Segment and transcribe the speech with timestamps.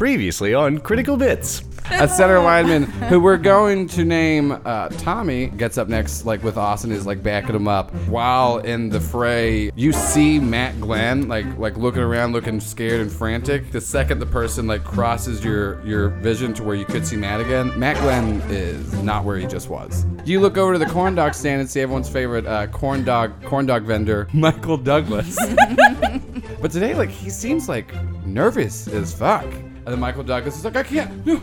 [0.00, 1.62] Previously on Critical Bits.
[1.90, 6.56] a center lineman who we're going to name uh, Tommy gets up next, like with
[6.56, 7.94] Austin, is like backing him up.
[8.08, 13.12] While in the fray, you see Matt Glenn like like looking around, looking scared and
[13.12, 13.72] frantic.
[13.72, 17.42] The second the person like crosses your your vision to where you could see Matt
[17.42, 20.06] again, Matt Glenn is not where he just was.
[20.24, 23.34] You look over to the corn dog stand and see everyone's favorite uh, corn dog
[23.44, 25.38] corn dog vendor, Michael Douglas.
[26.62, 27.92] but today, like he seems like
[28.24, 29.44] nervous as fuck.
[29.90, 31.26] And then Michael Douglas is like, I can't.
[31.26, 31.40] No, no,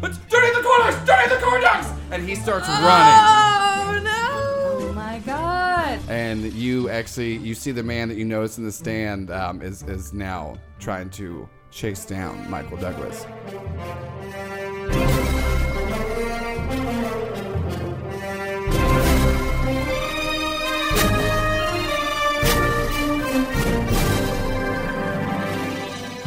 [0.00, 0.96] don't the corn dogs!
[1.06, 1.86] Don't the corn dogs!
[2.10, 2.82] And he starts running.
[2.82, 4.88] Oh no!
[4.88, 6.00] Oh my god!
[6.08, 9.84] And you actually, you see the man that you noticed in the stand um, is
[9.84, 13.26] is now trying to chase down Michael Douglas.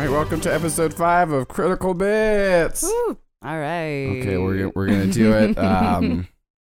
[0.01, 2.81] Right, welcome to episode five of Critical Bits.
[2.81, 3.17] Woo.
[3.43, 4.19] All right.
[4.21, 5.55] Okay, we're gonna, we're gonna do it.
[5.59, 6.27] Um,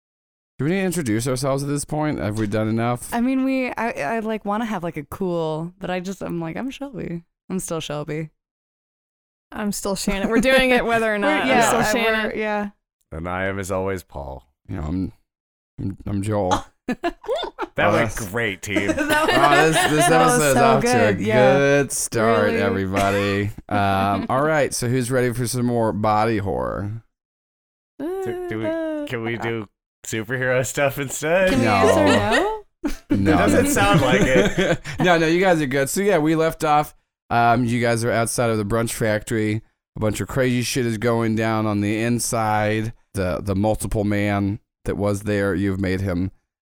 [0.59, 2.19] do we need to introduce ourselves at this point?
[2.19, 3.13] Have we done enough?
[3.15, 3.69] I mean, we.
[3.69, 6.71] I, I like want to have like a cool, but I just I'm like I'm
[6.71, 7.25] Shelby.
[7.49, 8.29] I'm still Shelby.
[9.51, 10.29] I'm still Shannon.
[10.29, 11.47] We're doing it whether or not.
[11.47, 12.39] yeah, I'm still Shannon.
[12.39, 12.71] Yeah.
[13.11, 14.47] And I am, as always, Paul.
[14.69, 15.13] You know, I'm
[15.81, 16.67] I'm, I'm Joel.
[17.77, 18.91] That Oh, went great, team.
[18.91, 21.53] Oh, this this That was episode is so off to a good, yeah.
[21.57, 22.59] good start, Really?
[22.63, 23.51] everybody.
[23.69, 27.03] Um, all right, so who's ready for some more body horror?
[27.99, 29.67] do, do we, can we do
[30.07, 31.51] superhero stuff instead?
[31.51, 31.73] Can we No.
[31.73, 33.17] answer no?
[33.17, 34.81] No, It doesn't sound like it.
[35.01, 35.89] no, no, you guys are good.
[35.89, 36.95] So yeah, we left off.
[37.31, 39.63] Um, you guys are outside of the brunch factory.
[39.97, 42.93] A bunch of crazy shit is going down on the inside.
[43.15, 46.31] The the multiple man that was there, you've made him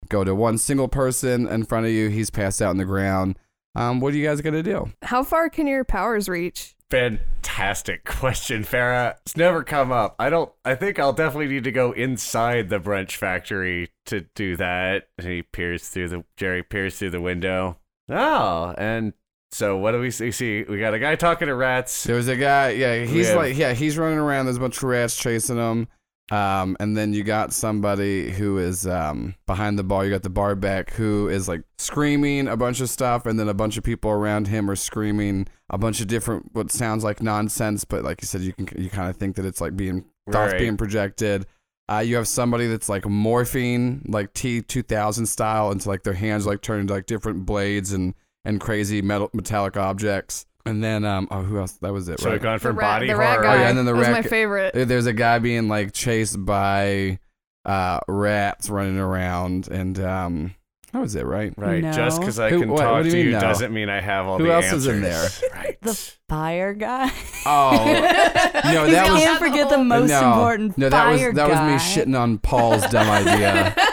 [0.08, 2.08] go to one single person in front of you.
[2.08, 3.38] He's passed out on the ground.
[3.74, 4.90] Um, what are you guys gonna do?
[5.02, 6.74] How far can your powers reach?
[6.90, 9.14] Fantastic question, Farah.
[9.26, 10.16] It's never come up.
[10.18, 10.50] I don't.
[10.64, 15.08] I think I'll definitely need to go inside the brunch factory to do that.
[15.18, 16.24] And he peers through the.
[16.36, 17.78] Jerry peers through the window.
[18.08, 19.12] Oh, and
[19.52, 20.30] so what do we see?
[20.30, 20.64] see?
[20.64, 22.04] We got a guy talking to rats.
[22.04, 22.70] There was a guy.
[22.70, 24.46] Yeah, he's have- like yeah, he's running around.
[24.46, 25.88] There's a bunch of rats chasing him.
[26.30, 30.04] Um, and then you got somebody who is um behind the bar.
[30.04, 33.48] You got the bar back who is like screaming a bunch of stuff, and then
[33.48, 37.22] a bunch of people around him are screaming a bunch of different what sounds like
[37.22, 40.04] nonsense, but like you said, you can you kind of think that it's like being
[40.30, 40.60] thoughts Right.
[40.60, 41.46] being projected.
[41.90, 46.12] Uh, you have somebody that's like morphing like T two thousand style into like their
[46.12, 48.12] hands like turn into like different blades and
[48.44, 50.44] and crazy metal metallic objects.
[50.68, 52.32] And then um oh who else that was it So right?
[52.34, 53.42] we've gone from the rat, body the rat horror.
[53.44, 53.54] guy.
[53.56, 54.72] Oh, yeah, and then the that was rat my favorite.
[54.88, 57.18] There's a guy being like chased by
[57.64, 60.54] uh rats running around and um
[60.92, 61.92] that was it right Right, No.
[61.92, 63.40] just because I Who- can what- talk what do you to mean you no?
[63.40, 64.86] doesn't mean I have all Who the else answers.
[64.86, 65.28] is in there?
[65.54, 65.76] Right.
[65.82, 65.94] The
[66.28, 67.10] fire guy.
[67.44, 67.72] oh
[68.72, 71.48] no you that was can't forget the most no, important no that was fire that
[71.48, 73.74] was me shitting on Paul's dumb idea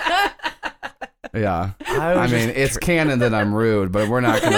[1.33, 4.57] yeah I, I mean just it's canon that I'm rude but we're not gonna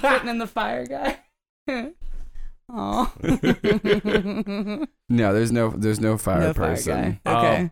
[0.00, 1.18] Putting in the fire guy.
[2.68, 3.12] Oh.
[3.22, 3.38] no
[5.32, 7.20] there's no there's no fire no fire person guy.
[7.24, 7.36] Oh.
[7.38, 7.70] Okay.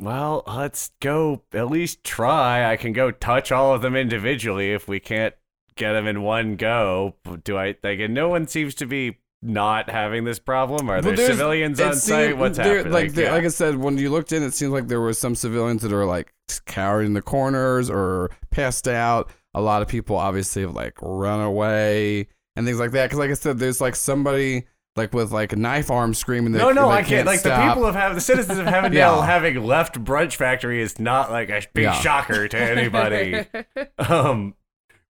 [0.00, 2.68] Well, let's go at least try.
[2.70, 5.34] I can go touch all of them individually if we can't
[5.76, 7.14] get them in one go.
[7.44, 10.90] Do I like and no one seems to be not having this problem?
[10.90, 12.36] Are Well, there civilians it on site?
[12.36, 12.92] What's happening?
[12.92, 13.32] Like, there- yeah.
[13.32, 15.92] like I said, when you looked in, it seemed like there were some civilians that
[15.92, 16.32] are like
[16.66, 19.30] cowering in the corners or passed out.
[19.54, 23.04] A lot of people obviously have like run away and things like that.
[23.06, 24.64] Because, like I said, there's like somebody
[24.96, 26.52] like with like a knife arm screaming.
[26.52, 27.26] That no, no, I can't.
[27.26, 29.26] Like the people of have the citizens of Heavendale Yeah.
[29.26, 31.92] having left Brunch Factory is not like a big Yeah.
[32.00, 33.44] shocker to anybody.
[33.98, 34.54] um,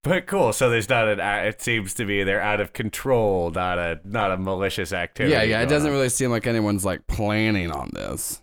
[0.05, 0.53] but cool.
[0.53, 1.21] So there's not an.
[1.21, 5.33] It seems to be they're out of control, not a not a malicious activity.
[5.35, 5.63] Yeah, yeah.
[5.63, 5.95] It doesn't on.
[5.95, 8.42] really seem like anyone's like planning on this.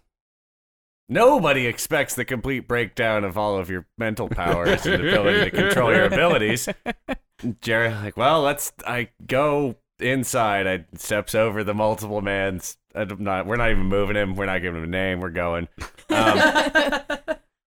[1.11, 5.91] Nobody expects the complete breakdown of all of your mental powers and ability to control
[5.91, 6.69] your abilities.
[7.61, 8.71] Jerry, like, well, let's.
[8.85, 10.67] I go inside.
[10.67, 12.77] I steps over the multiple man's.
[12.93, 13.47] I'm not.
[13.47, 14.35] We're not even moving him.
[14.35, 15.19] We're not giving him a name.
[15.19, 15.67] We're going.
[16.09, 16.35] Um,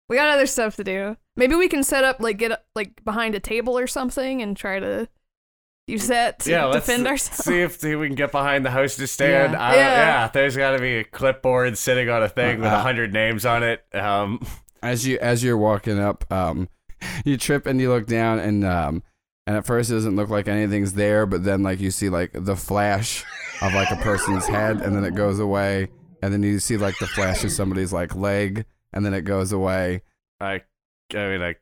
[0.08, 1.16] we got other stuff to do.
[1.36, 4.78] Maybe we can set up like get like behind a table or something and try
[4.78, 5.08] to
[5.92, 7.44] use that to yeah, let's defend ourselves.
[7.44, 9.52] see if we can get behind the hostess stand.
[9.52, 9.60] Yeah.
[9.60, 9.80] I Yeah.
[9.94, 13.12] yeah, there's got to be a clipboard sitting on a thing with a Uh, hundred
[13.12, 13.84] names on it.
[13.94, 14.44] Um,
[14.82, 16.68] as you as you're walking up, um,
[17.24, 19.02] you trip and you look down and um,
[19.46, 22.30] and at first it doesn't look like anything's there, but then like you see like
[22.32, 23.24] the flash
[23.60, 25.88] of like a person's head, and then it goes away,
[26.22, 29.52] and then you see like the flash of somebody's like leg, and then it goes
[29.52, 30.02] away.
[30.40, 30.62] I,
[31.14, 31.54] I mean, I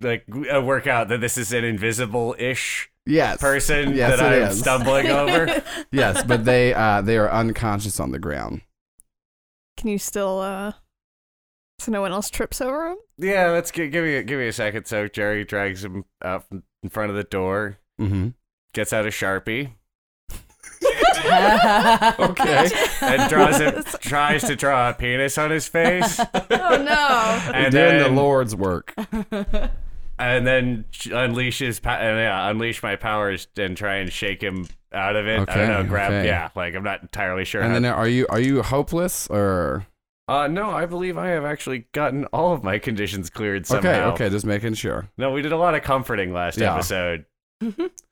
[0.00, 3.38] like I work out that this is an invisible-ish yes.
[3.40, 4.58] person Yes, that it I'm is.
[4.60, 5.62] stumbling over?
[5.92, 8.62] Yes, but they uh, they are unconscious on the ground.
[9.76, 10.72] Can you still uh
[11.78, 12.96] so no one else trips over him?
[13.18, 14.86] Yeah, let's gi- give me a, give me a second.
[14.86, 18.28] So Jerry drags him out in front of the door, Mm-hmm.
[18.72, 19.72] gets out a sharpie,
[21.24, 22.68] Okay.
[23.02, 23.84] and draws it.
[24.00, 27.52] tries to draw a penis on his face, Oh no.
[27.54, 28.94] and doing then the Lord's work.
[30.24, 34.66] And then sh- unleashes pa- uh, yeah, unleash my powers and try and shake him
[34.92, 35.38] out of it.
[35.38, 36.26] I Okay, don't know, grab okay.
[36.26, 37.60] yeah, like I'm not entirely sure.
[37.62, 39.86] And how- then are you are you hopeless or
[40.28, 43.88] uh, no, I believe I have actually gotten all of my conditions cleared somehow.
[44.12, 44.24] okay?
[44.26, 45.08] Okay, just making sure.
[45.18, 46.74] No, we did a lot of comforting last Yeah.
[46.74, 47.26] episode.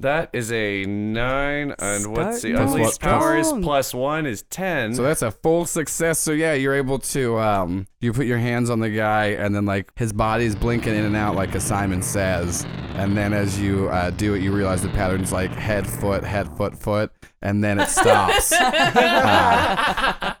[0.00, 4.94] That is a nine, and what's the Starting off unleashed powers plus one is ten.
[4.94, 6.18] So that's a full success.
[6.18, 9.66] So yeah, you're able to um you put your hands on the guy and then
[9.66, 12.64] like his body's blinking in and out like a Simon says.
[12.94, 16.56] And then as you uh, do it, you realize the pattern's like head, foot, head,
[16.56, 17.12] foot, foot,
[17.42, 18.52] and then it stops.
[18.62, 20.34] Uh,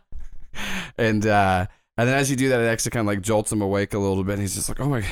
[0.98, 1.66] and uh,
[1.96, 3.98] and then as you do that, it actually kind of like jolts him awake a
[3.98, 4.34] little bit.
[4.34, 5.04] And he's just like, oh my,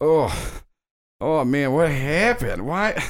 [0.00, 0.52] oh,
[1.20, 2.64] oh man, what happened?
[2.66, 3.02] Why?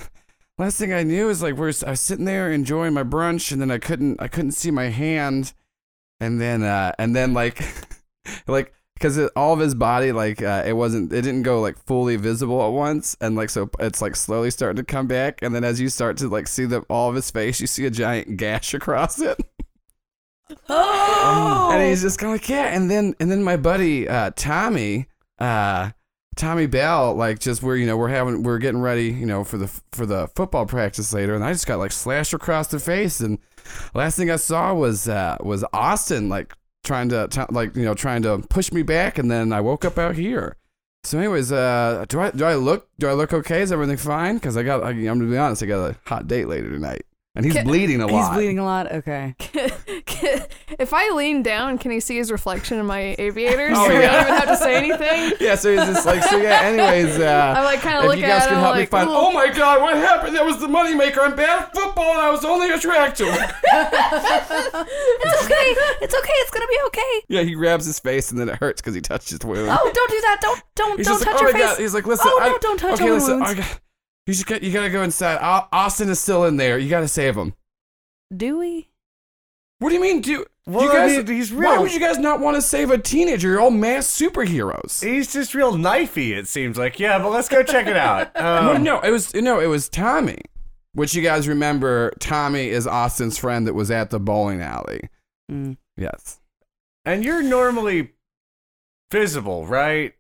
[0.58, 3.61] Last thing I knew is like we're I was sitting there enjoying my brunch, and
[3.61, 5.53] then I couldn't I couldn't see my hand,
[6.19, 7.62] and then uh and then like
[8.47, 12.17] like because all of his body like uh, it wasn't it didn't go like fully
[12.17, 13.17] visible at once.
[13.20, 15.43] And like so it's like slowly starting to come back.
[15.43, 17.85] And then as you start to like see the all of his face you see
[17.85, 19.38] a giant gash across it.
[20.69, 21.70] Oh!
[21.73, 22.67] and he's just kind of like yeah.
[22.75, 25.08] And then and then my buddy uh tommy
[25.41, 25.91] uh
[26.36, 29.56] tommy bell like just we're you know we're having we're getting ready you know for
[29.56, 33.20] the for the football practice later and i just got like slashed across the face
[33.20, 33.38] and
[33.94, 36.52] last thing i saw was uh was austin like
[36.86, 39.84] trying to t- like you know trying to push me back and then i woke
[39.84, 40.56] up out here.
[41.04, 43.62] So anyways uh do i do i look do i look okay?
[43.62, 44.36] Is everything fine?
[44.36, 47.04] Because i got I, i'm gonna be honest i got a hot date later tonight
[47.36, 48.90] and he's Ca- bleeding a lot He's bleeding a lot.
[48.90, 49.34] Okay.
[50.78, 53.74] if I lean down, can he see his reflection in my aviators?
[53.76, 53.98] Oh, so yeah.
[53.98, 55.32] I don't even have to say anything.
[55.46, 57.24] yeah so he's just like so yeah anyways uh
[57.58, 59.08] I like kind of if look you guys at can him help like, me find,
[59.08, 60.34] "Ooh." oh my god, what happened?
[60.34, 61.18] That was the moneymaker.
[61.18, 63.28] I'm bad at football and I was only attractive.
[63.28, 65.74] it's okay.
[66.02, 66.32] It's okay.
[66.32, 67.22] It's gonna be okay.
[67.28, 69.68] yeah, he grabs his face and then it hurts because he touched his wound.
[69.70, 70.38] Oh, don't do that.
[70.40, 71.68] Don't don't He's don't just like, touch oh your my face.
[71.70, 71.78] god.
[71.80, 73.50] He's like, listen, Oh, I, no, don't touch okay, your listen, wounds.
[73.50, 73.80] I got-
[74.26, 75.38] you just got, you gotta go inside.
[75.73, 76.78] Austin is still in there.
[76.78, 77.55] You gotta save him.
[78.37, 78.88] Do we?
[79.78, 81.17] What do you mean, do Well, you I guys?
[81.19, 83.49] mean, he's Why would you guys not want to save a teenager?
[83.49, 85.05] You're all mass superheroes.
[85.05, 86.37] He's just real knifey.
[86.37, 86.99] It seems like.
[86.99, 88.34] Yeah, but let's go check it out.
[88.37, 90.38] no, Um, no, it was no, it was Tommy.
[90.94, 92.11] Which you guys remember?
[92.20, 95.11] Tommy is Austin's friend that was at the bowling alley.
[95.52, 95.76] Mm.
[95.99, 96.40] Yes.
[97.05, 98.12] And you're normally
[99.12, 100.14] visible, right?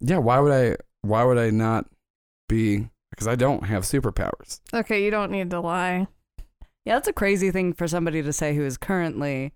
[0.00, 1.86] Yeah, why would I why would I not
[2.48, 4.60] be because I don't have superpowers.
[4.72, 6.06] Okay, you don't need to lie.
[6.84, 9.52] Yeah, that's a crazy thing for somebody to say who is currently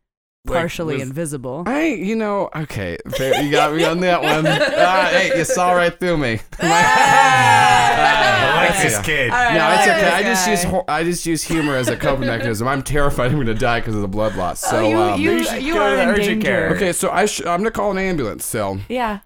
[0.46, 1.64] Like, partially with- invisible.
[1.66, 4.46] I you know, okay, fair, you got me on that one.
[4.46, 6.40] Ah, hey, you saw right through me.
[6.60, 9.30] I like this kid.
[9.30, 10.10] All right, No, it's okay.
[10.10, 12.68] I just use I just use humor as a coping mechanism.
[12.68, 14.60] I'm terrified I'm gonna die because of the blood loss.
[14.60, 16.68] So oh, you um, you, you you are to the in urgent care.
[16.68, 16.76] danger.
[16.76, 18.44] okay, so I sh- I'm gonna call an ambulance.
[18.46, 19.20] So Yeah.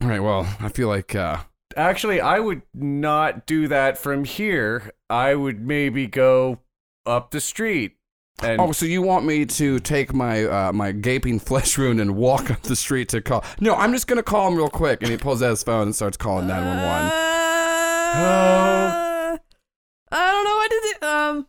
[0.00, 1.38] all right, well, I feel like uh,
[1.76, 4.92] Actually, I would not do that from here.
[5.10, 6.60] I would maybe go
[7.06, 7.96] up the street.
[8.42, 12.16] And oh, so you want me to take my uh, my gaping flesh wound and
[12.16, 13.44] walk up the street to call?
[13.60, 15.94] No, I'm just gonna call him real quick, and he pulls out his phone and
[15.94, 17.10] starts calling 911.
[18.16, 19.38] Uh,
[20.10, 21.06] I don't know what to do.
[21.06, 21.46] Um,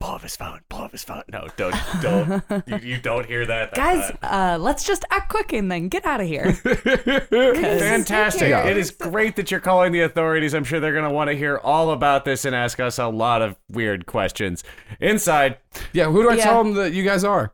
[0.00, 0.60] pull up his phone.
[0.68, 1.22] Pull up his phone.
[1.32, 2.42] No, don't, don't.
[2.66, 5.88] you, you don't hear that, That's Guys, not- uh, let's just act quick and then
[5.88, 6.52] get out of here.
[7.30, 8.50] Fantastic.
[8.50, 8.66] Yeah.
[8.66, 10.54] It is great that you're calling the authorities.
[10.54, 13.06] I'm sure they're going to want to hear all about this and ask us a
[13.08, 14.62] lot of weird questions.
[15.00, 15.58] Inside,
[15.92, 16.44] yeah, who do I Yeah.
[16.44, 17.52] tell them that you guys are?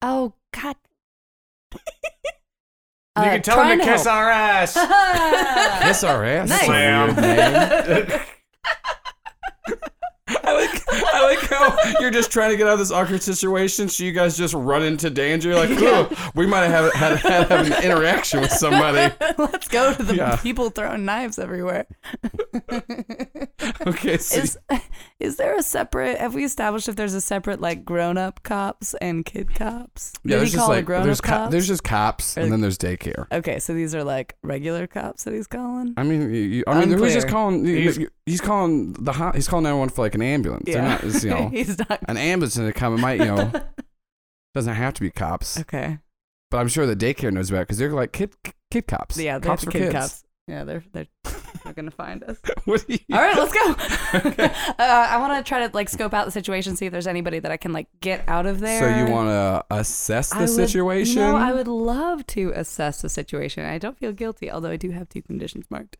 [0.00, 0.76] oh God.
[1.74, 1.80] you
[3.16, 4.72] can tell them to kiss our ass.
[5.82, 6.48] Kiss our ass.
[6.48, 7.16] That's a Nice.
[7.16, 8.20] weird name.
[10.30, 10.67] I like, I
[11.28, 14.36] like how you're just trying to get out of this awkward situation, so you guys
[14.36, 15.50] just run into danger.
[15.50, 19.12] You're like, "Ooh, we might have had, had, had an interaction with somebody.
[19.38, 20.36] Let's go to the Yeah.
[20.36, 21.86] people throwing knives everywhere.
[23.86, 24.58] Okay, so Is
[25.20, 26.18] is there a separate?
[26.18, 30.12] Have we established if there's a separate like grown up cops and kid cops?
[30.24, 31.52] yeah, Did there's just like there's up co- cops?
[31.52, 33.26] there's just cops, Or- and then there's daycare.
[33.32, 35.94] okay, so these are like regular cops that he's calling.
[35.96, 37.64] I mean, you, you- I mean, who's just calling?
[37.64, 39.34] He's, He's- he's calling the hot.
[39.34, 40.64] He's calling 911 for like an ambulance.
[40.66, 41.98] They're not, it's, you know, he's not.
[42.08, 42.94] an ambulance to come.
[42.94, 43.52] It might, you know,
[44.54, 45.98] doesn't have to be cops, Okay.
[46.50, 48.34] but I'm sure the daycare knows about because they're like kid
[48.70, 49.18] kid cops.
[49.18, 49.94] Yeah, they're cops the for kid kids.
[49.94, 50.24] cops.
[50.46, 51.06] Yeah, they're they're
[51.64, 52.38] They're gonna find us.
[52.64, 52.98] What do you?
[53.12, 54.42] All right, let's go.
[54.78, 57.38] uh, I want to try to like scope out the situation, see if there's anybody
[57.38, 58.80] that I can like get out of there.
[58.80, 61.16] So you want to assess I the would- situation?
[61.20, 63.64] You know, I would love to assess the situation.
[63.66, 65.96] I don't feel guilty, although I do have two conditions marked.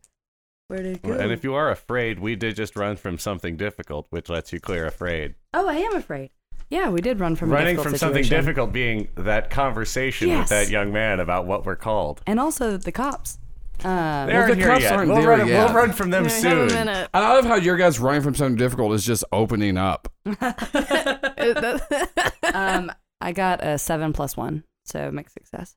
[0.69, 1.13] Where did it go?
[1.13, 4.59] And if you are afraid, we did just run from something difficult, which lets you
[4.59, 5.33] clear afraid.
[5.53, 6.29] oh, I am afraid.
[6.69, 10.69] Yeah, we did run from Running difficult from something difficult being that conversation with that
[10.69, 12.21] young man about what we're called.
[12.27, 13.39] and also the cops.
[13.83, 14.93] Um, They aren't the here cops yet.
[14.93, 15.65] aren't we'll, there run, yet.
[15.65, 16.87] we'll run from them Yeah, soon.
[16.87, 17.09] a.
[17.15, 20.07] I love how your guys running from something difficult is just opening up.
[22.53, 25.75] um, I got a seven plus one, so make success.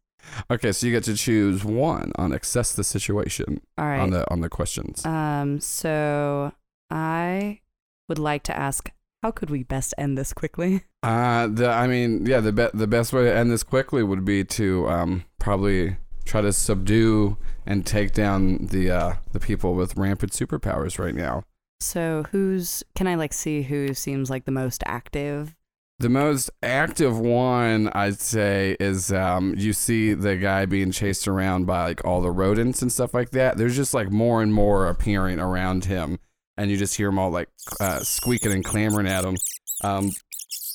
[0.50, 4.00] Okay, so you get to choose one on assess the situation All right.
[4.00, 5.04] on the on the questions.
[5.04, 6.52] Um, so
[6.90, 7.60] I
[8.08, 8.90] would like to ask,
[9.22, 10.82] how could we best end this quickly?
[11.04, 14.24] Uh, the I mean, yeah, the be- the best way to end this quickly would
[14.24, 17.36] be to um probably try to subdue
[17.66, 21.42] and take down the uh the people with rampant superpowers right now.
[21.80, 25.56] So who's can I like see who seems like the most active?
[26.02, 31.66] The most active one, I'd say, is um, you see the guy being chased around
[31.66, 33.56] by like all the rodents and stuff like that.
[33.56, 36.18] There's just like more and more appearing around him,
[36.56, 39.36] and you just hear them all like uh, squeaking and clamoring at him.
[39.84, 40.10] Um,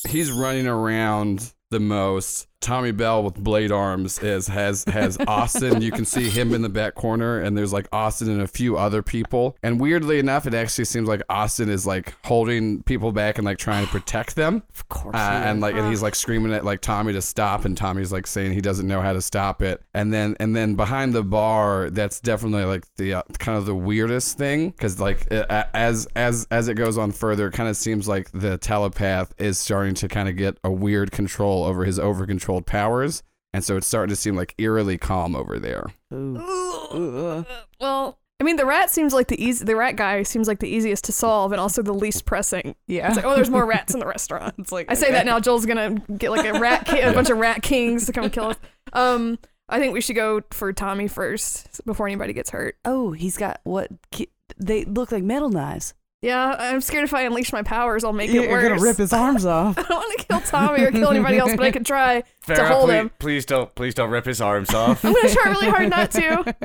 [0.07, 2.47] he's running around the most.
[2.59, 5.81] Tommy Bell with blade arms is has has Austin.
[5.81, 8.77] You can see him in the back corner, and there's like Austin and a few
[8.77, 9.55] other people.
[9.63, 13.57] And weirdly enough, it actually seems like Austin is like holding people back and like
[13.57, 14.63] trying to protect them.
[14.73, 15.15] Of course.
[15.15, 18.27] Uh, and like, and he's like screaming at like Tommy to stop, and Tommy's like
[18.27, 19.81] saying he doesn't know how to stop it.
[19.93, 23.75] And then, and then behind the bar, that's definitely like the uh, kind of the
[23.75, 27.77] weirdest thing, because like uh, as as as it goes on further, it kind of
[27.77, 31.99] seems like the telepath is starting to kind of get a weird control over his
[31.99, 33.23] over controlled powers,
[33.53, 35.85] and so it's starting to seem like eerily calm over there.
[37.79, 39.65] well, I mean, the rat seems like the easy.
[39.65, 42.75] The rat guy seems like the easiest to solve and also the least pressing.
[42.87, 43.07] yeah.
[43.07, 44.55] It's like, oh, there's more rats in the restaurant.
[44.59, 45.39] It's like I say that now.
[45.39, 48.45] Joel's gonna get like a rat, ki- a bunch of rat kings to come kill
[48.49, 48.57] us.
[48.93, 49.39] Um,
[49.69, 52.77] I think we should go for Tommy first before anybody gets hurt.
[52.85, 53.89] Oh, he's got what?
[54.11, 55.93] ki- They look like metal knives.
[56.23, 58.67] Yeah, I'm scared if I unleash my powers, I'll make it You're worse.
[58.67, 59.77] gonna rip his arms off.
[59.77, 62.53] I don't want to kill Tommy or kill anybody else, but I could try to
[62.53, 63.11] Farrah, hold please, him.
[63.19, 65.05] please don't please don't rip his arms off.
[65.05, 66.55] I'm gonna try really hard not to.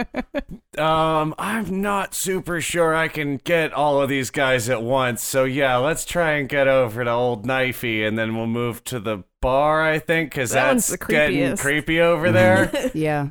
[0.82, 5.22] um, I'm not super sure I can get all of these guys at once.
[5.22, 9.00] So yeah, let's try and get over to Old Knifey, and then we'll move to
[9.00, 9.82] the bar.
[9.82, 11.58] I think because That one's that's the getting creepiest.
[11.58, 12.90] creepy over there.
[12.94, 13.28] yeah.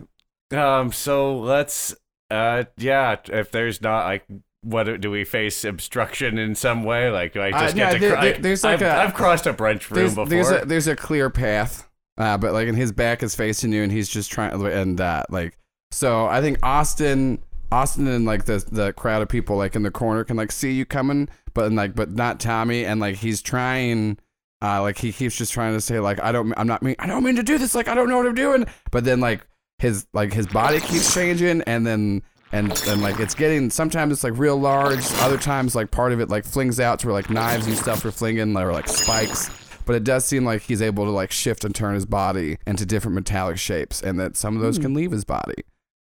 [0.51, 1.95] um, so let's
[2.29, 4.23] uh, yeah, if there's not like.
[4.63, 7.09] What do- we face obstruction in some way?
[7.09, 8.21] Like, do I Uh, just yeah, get to?
[8.21, 10.25] there- there's like I've, a- I've crossed a brunch room there's, before.
[10.27, 13.81] there's a there's a clear path, uh, but like, and his back is facing you,
[13.81, 15.57] and he's just trying, and uh, like,
[15.91, 17.39] so I think Austin,
[17.71, 20.71] Austin, and like the the crowd of people like in the corner can like see
[20.73, 24.17] you coming, but and, like, but not Tommy, and like he's trying.
[24.63, 27.07] Uh, like he keeps just trying to say like I don't I'm not mean I
[27.07, 29.41] don't mean to do this like I don't know what I'm doing but then like
[29.79, 34.23] his like his body keeps changing and then and and like it's getting sometimes it's
[34.23, 37.29] like real large other times like part of it like flings out to where like
[37.29, 39.49] knives and stuff are flinging or like spikes.
[39.85, 42.85] But it does seem like he's able to like shift and turn his body into
[42.85, 45.63] different metallic shapes and that some of those can leave his body.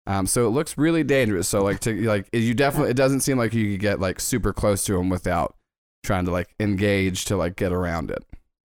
[0.07, 1.49] Um, so it looks really dangerous.
[1.49, 4.53] So like to like you definitely it doesn't seem like you could get like super
[4.53, 5.57] close to him without
[6.05, 8.25] trying to like engage to like get around it.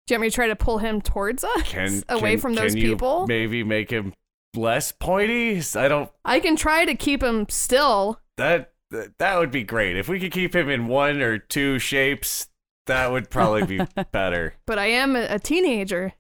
[0.06, 2.54] Do you want me to try to pull him towards us, can away can- from
[2.54, 3.26] those can you people?
[3.26, 4.12] Maybe make him
[4.56, 5.60] less pointy.
[5.74, 6.10] I don't.
[6.24, 8.20] I can try to keep him still.
[8.36, 11.78] That that that would be great if we could keep him in one or two
[11.78, 12.48] shapes.
[12.86, 13.80] That would probably be
[14.12, 14.54] better.
[14.66, 16.12] But I am a, a teenager.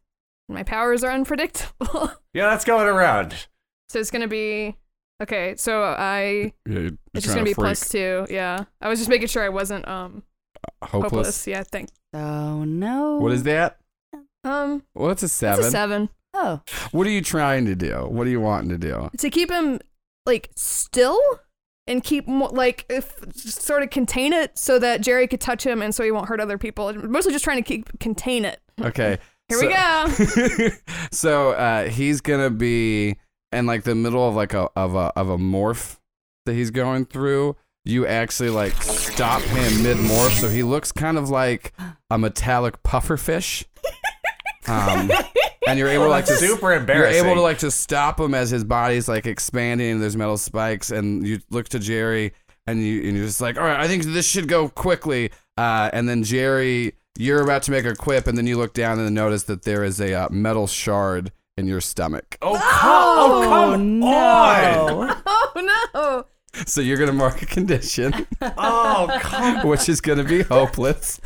[0.48, 2.10] My powers are unpredictable.
[2.34, 3.34] Yeah, that's going around.
[3.88, 4.76] so it's gonna be
[5.22, 5.54] okay.
[5.56, 7.56] So I yeah, it's just gonna to be freak.
[7.56, 8.26] plus two.
[8.28, 10.22] Yeah, I was just making sure I wasn't um
[10.82, 11.10] hopeless.
[11.12, 11.46] hopeless.
[11.46, 11.88] Yeah, thank.
[12.12, 13.16] Oh no.
[13.16, 13.78] what is that
[14.44, 16.10] Um, well it's a it's a seven.
[16.38, 16.60] Oh,
[16.92, 19.80] what are you trying to do what are you wanting to do To keep him
[20.26, 21.18] like still
[21.86, 25.80] and keep mo- like if sort of contain it so that Jerry could touch him
[25.80, 26.92] and so he won't hurt other people.
[26.92, 28.60] Mostly just trying to keep contain it.
[28.82, 30.70] okay Here we go.
[31.12, 33.16] so uh, he's gonna be
[33.52, 35.98] in like the middle of like a of a of a morph
[36.46, 37.54] that he's going through.
[37.84, 41.72] You actually like stop him mid morph, so he looks kind of like
[42.10, 43.64] a metallic pufferfish.
[44.68, 45.12] Um,
[45.66, 47.16] and you're able to like to Super embarrassing.
[47.16, 50.38] you're able to like to stop him as his body's like expanding and there's metal
[50.38, 52.32] spikes and you look to Jerry
[52.66, 55.90] and you and you're just like all right I think this should go quickly uh,
[55.92, 59.14] and then Jerry you're about to make a quip and then you look down and
[59.14, 64.02] notice that there is a uh, metal shard in your stomach oh, come, oh, come
[64.02, 65.22] on!
[65.58, 66.26] Oh no!
[66.66, 71.20] So you're gonna mark a condition, Oh, come which is gonna be hopeless.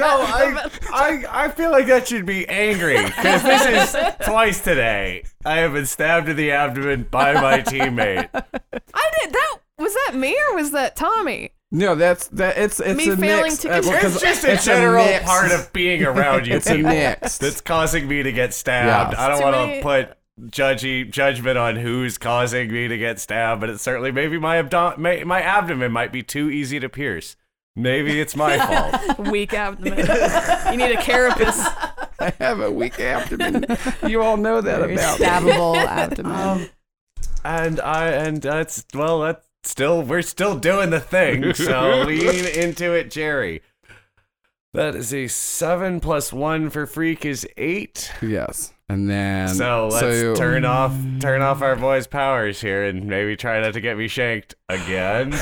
[0.00, 3.94] I should have No, I, I, I feel like that should be angry because this
[3.94, 5.24] is twice today.
[5.44, 8.28] I have been stabbed in the abdomen by my teammate.
[8.32, 9.58] I did that.
[9.78, 11.50] Was that me or was that Tommy?
[11.74, 12.58] No, that's that.
[12.58, 13.58] It's it's Me a failing mix.
[13.58, 15.24] to uh, control- It's just a it's general mix.
[15.24, 17.38] part of being around you It's a mix.
[17.38, 19.12] that's causing me to get stabbed.
[19.12, 19.20] Yes.
[19.20, 20.18] I don't Too want many- to put
[20.50, 25.00] judgy judgment on who's causing me to get stabbed, but it's certainly maybe my abdom-
[25.00, 27.36] my, my abdomen might be too easy to pierce.
[27.76, 28.58] Maybe it's my
[29.16, 29.18] fault.
[29.30, 29.98] Weak abdomen.
[30.70, 31.58] you need a carapace.
[32.20, 33.64] I have a weak abdomen.
[34.06, 35.26] You all know that Very about me.
[35.26, 36.32] stabbable abdomen.
[37.44, 41.54] Um, and I and that's well that's still we're still doing the thing.
[41.54, 43.62] So lean into it, Jerry.
[44.74, 48.12] That is a seven plus one for freak is eight.
[48.22, 53.06] Yes, and then So let's you- turn off turn off our boy's powers here and
[53.06, 55.34] maybe try not to get me shanked again.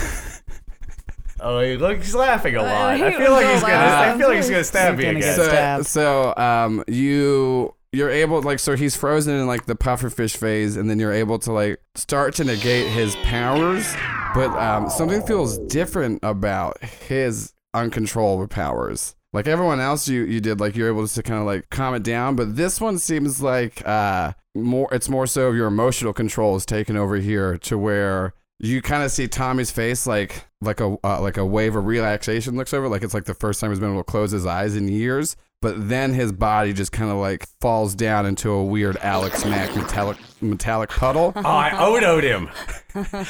[1.43, 2.97] Oh, he looks he's laughing a Uh, lot.
[2.97, 3.75] he I feel like he's gonna.
[3.75, 4.19] I loud.
[4.19, 5.21] feel like he's gonna stab me again.
[5.21, 5.87] get So, stabbed.
[5.87, 10.89] so um, you you're able like so he's frozen in like the pufferfish phase, and
[10.89, 13.93] then you're able to like start to negate his powers,
[14.35, 19.17] but um, something feels different about his uncontrollable powers.
[19.33, 22.03] Like everyone else, you you did like you're able to kind of like calm it
[22.03, 24.89] down, but this one seems like uh more.
[24.93, 29.03] It's more so of your emotional control is taken over here to where you kind
[29.05, 32.89] of see Tommy's face like like a uh, like a wave of relaxation looks over
[32.89, 35.37] like it's like the first time he's been able to close his eyes in years
[35.63, 39.75] but then his body just kind of like falls down into a weird Alex Mack
[39.77, 42.49] metallic metallic puddle Oh, I odoed him.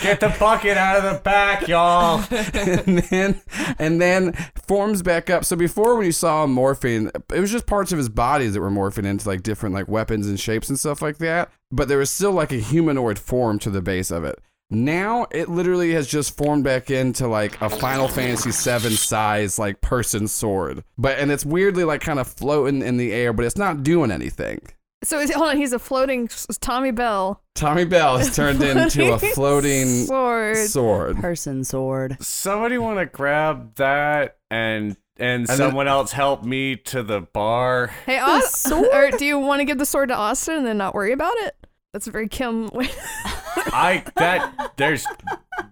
[0.02, 2.24] Get the bucket out of the back, y'all.
[2.30, 3.42] and then
[3.78, 4.32] and then
[4.66, 7.98] forms back up so before when you saw him morphing it was just parts of
[7.98, 11.18] his body that were morphing into like different like weapons and shapes and stuff like
[11.18, 14.38] that but there was still like a humanoid form to the base of it
[14.70, 19.80] now it literally has just formed back into like a Final Fantasy VII size like
[19.80, 23.56] person sword, but and it's weirdly like kind of floating in the air, but it's
[23.56, 24.60] not doing anything.
[25.02, 26.28] So is, hold on, he's a floating
[26.60, 27.42] Tommy Bell.
[27.54, 30.56] Tommy Bell has turned into a floating sword.
[30.58, 31.16] sword.
[31.16, 32.18] Person sword.
[32.20, 37.88] Somebody want to grab that and and, then- someone else help me to the bar.
[38.06, 40.94] Hey, Austin, or do you want to give the sword to Austin and then not
[40.94, 41.56] worry about it?
[41.92, 42.88] That's a very Kim way.
[43.72, 45.06] I that there's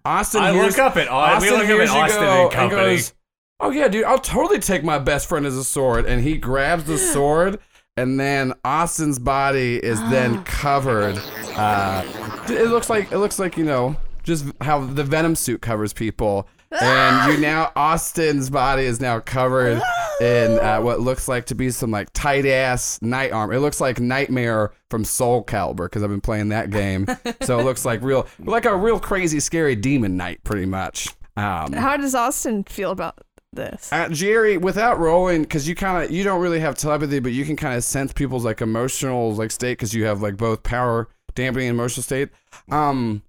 [0.05, 2.43] Austin, I hears- look up at Au- we look up at hears you Austin go
[2.45, 2.83] and Company.
[2.97, 3.13] goes,
[3.61, 6.85] "Oh yeah, dude, I'll totally take my best friend as a sword." And he grabs
[6.85, 7.59] the sword,
[7.97, 11.19] and then Austin's body is then covered.
[11.57, 12.05] Uh,
[12.49, 16.47] it looks like it looks like you know just how the Venom suit covers people,
[16.81, 19.81] and you now Austin's body is now covered
[20.21, 23.55] in uh, what looks like to be some like tight ass knight armor.
[23.55, 27.07] It looks like Nightmare from Soul Calibur because I've been playing that game,
[27.43, 31.09] so it looks like real like a real crazy scary demon knight pretty much.
[31.37, 33.19] Um, How does Austin feel about
[33.53, 33.93] this?
[33.93, 37.45] uh, Jerry, without rolling, because you kind of you don't really have telepathy, but you
[37.45, 41.09] can kind of sense people's like emotional like state because you have like both power
[41.35, 42.31] dampening and emotional state.
[42.71, 43.23] Um,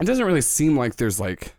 [0.00, 1.55] it doesn't really seem like there's like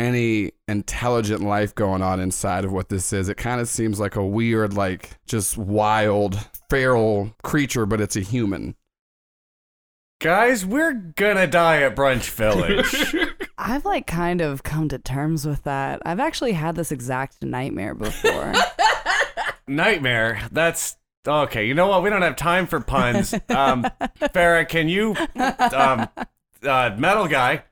[0.00, 3.28] any intelligent life going on inside of what this is.
[3.28, 6.38] It kind of seems like a weird, like just wild,
[6.70, 8.74] feral creature, but it's a human.
[10.20, 13.14] Guys, we're gonna die at Brunch Village.
[13.58, 16.00] I've like kind of come to terms with that.
[16.04, 18.54] I've actually had this exact nightmare before.
[19.68, 20.48] Nightmare.
[20.50, 21.66] That's okay.
[21.66, 22.02] You know what?
[22.02, 23.34] We don't have time for puns.
[23.50, 23.84] Um,
[24.20, 26.08] Farrah, can you, um,
[26.66, 27.64] uh, metal guy,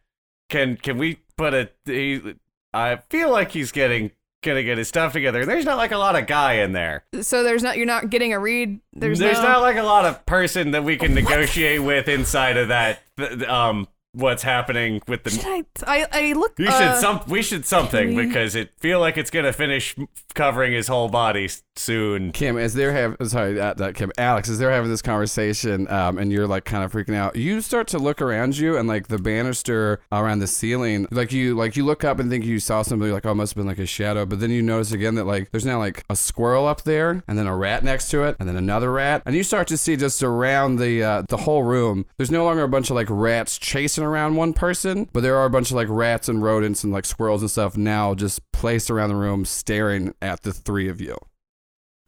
[0.48, 1.70] can can we put a?
[1.87, 2.35] He,
[2.74, 4.11] I feel like he's getting
[4.42, 5.44] gonna get his stuff together.
[5.46, 7.05] There's not like a lot of guy in there.
[7.22, 8.81] So there's not you're not getting a read.
[8.92, 12.57] There's, There's no, not like a lot of person that we can negotiate with inside
[12.57, 13.01] of that.
[13.48, 15.31] Um, what's happening with the?
[15.31, 16.59] Should I, I I look.
[16.59, 17.20] You uh, should some.
[17.27, 19.96] We should something we- because it feel like it's gonna finish
[20.35, 22.32] covering his whole body soon.
[22.32, 26.32] Kim, as they're having, sorry, not Kim, Alex, as they're having this conversation, um, and
[26.32, 29.18] you're like kind of freaking out, you start to look around you, and like the
[29.18, 33.12] banister around the ceiling, like you, like you look up and think you saw somebody,
[33.12, 35.50] like oh, must have been like a shadow, but then you notice again that like
[35.50, 38.48] there's now like a squirrel up there, and then a rat next to it, and
[38.48, 42.04] then another rat, and you start to see just around the uh, the whole room,
[42.16, 45.46] there's no longer a bunch of like rats chasing around one person, but there are
[45.46, 48.90] a bunch of like rats and rodents and like squirrels and stuff now just placed
[48.90, 51.16] around the room, staring at the three of you.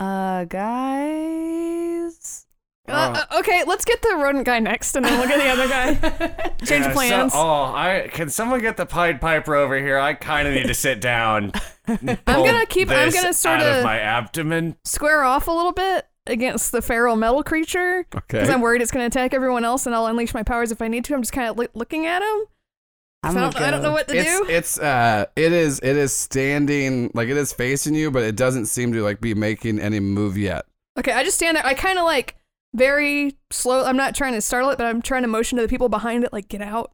[0.01, 2.47] Uh, guys.
[2.89, 5.69] Uh, uh, okay, let's get the rodent guy next, and then we'll get the other
[5.69, 5.95] guy.
[6.65, 7.33] Change Yeah, plans.
[7.33, 9.97] So, oh, I can someone get the Pied Piper over here?
[9.99, 11.53] I kind of need to sit down.
[11.87, 14.77] I'm gonna keep- I'm gonna sorta- my abdomen.
[14.85, 18.39] Square off a little bit against the feral metal creature Okay.
[18.39, 20.83] because I'm worried it's going to attack everyone else, and I'll unleash my powers if
[20.83, 21.15] I need to.
[21.15, 22.45] I'm just kind of li- looking at him, I'm
[23.23, 24.47] I don't, I don't know what to it's do.
[24.49, 28.67] it's uh it is it is standing like it is facing you, but it doesn't
[28.67, 30.65] seem to like be making any move yet.
[30.99, 31.67] Okay, I just stand there.
[31.67, 32.37] I kind of like
[32.75, 33.85] very slow.
[33.85, 36.25] I'm not trying to startle it, but I'm trying to motion to the people behind
[36.25, 36.93] it, like get out,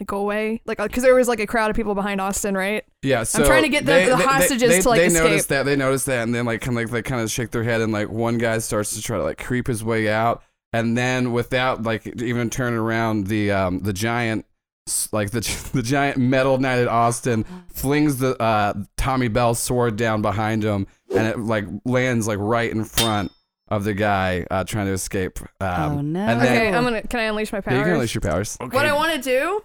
[0.00, 2.84] like go away, like because there was like a crowd of people behind Austin, right?
[3.02, 5.22] Yeah, so I'm trying to get the- the hostages they, to, like, they escape.
[5.22, 7.50] notice that they notice that, and then like kind of like they kind of shake
[7.52, 10.42] their head, and like one guy starts to try to like creep his way out,
[10.72, 14.46] and then without like even turning around, the um the giant
[15.12, 15.40] like the
[15.72, 21.26] the giant metal knighted Austin flings the uh Tommy Bell sword down behind him, and
[21.26, 23.32] it like lands like right in front
[23.68, 25.38] of the guy uh, trying to escape.
[25.60, 26.20] Um, Oh, no.
[26.20, 27.02] And then Okay, I'm gonna.
[27.02, 27.74] Can I unleash my powers?
[27.74, 27.78] yeah, powers?
[27.78, 28.58] you can unleash your powers.
[28.60, 28.74] Okay.
[28.76, 29.62] What I want to do,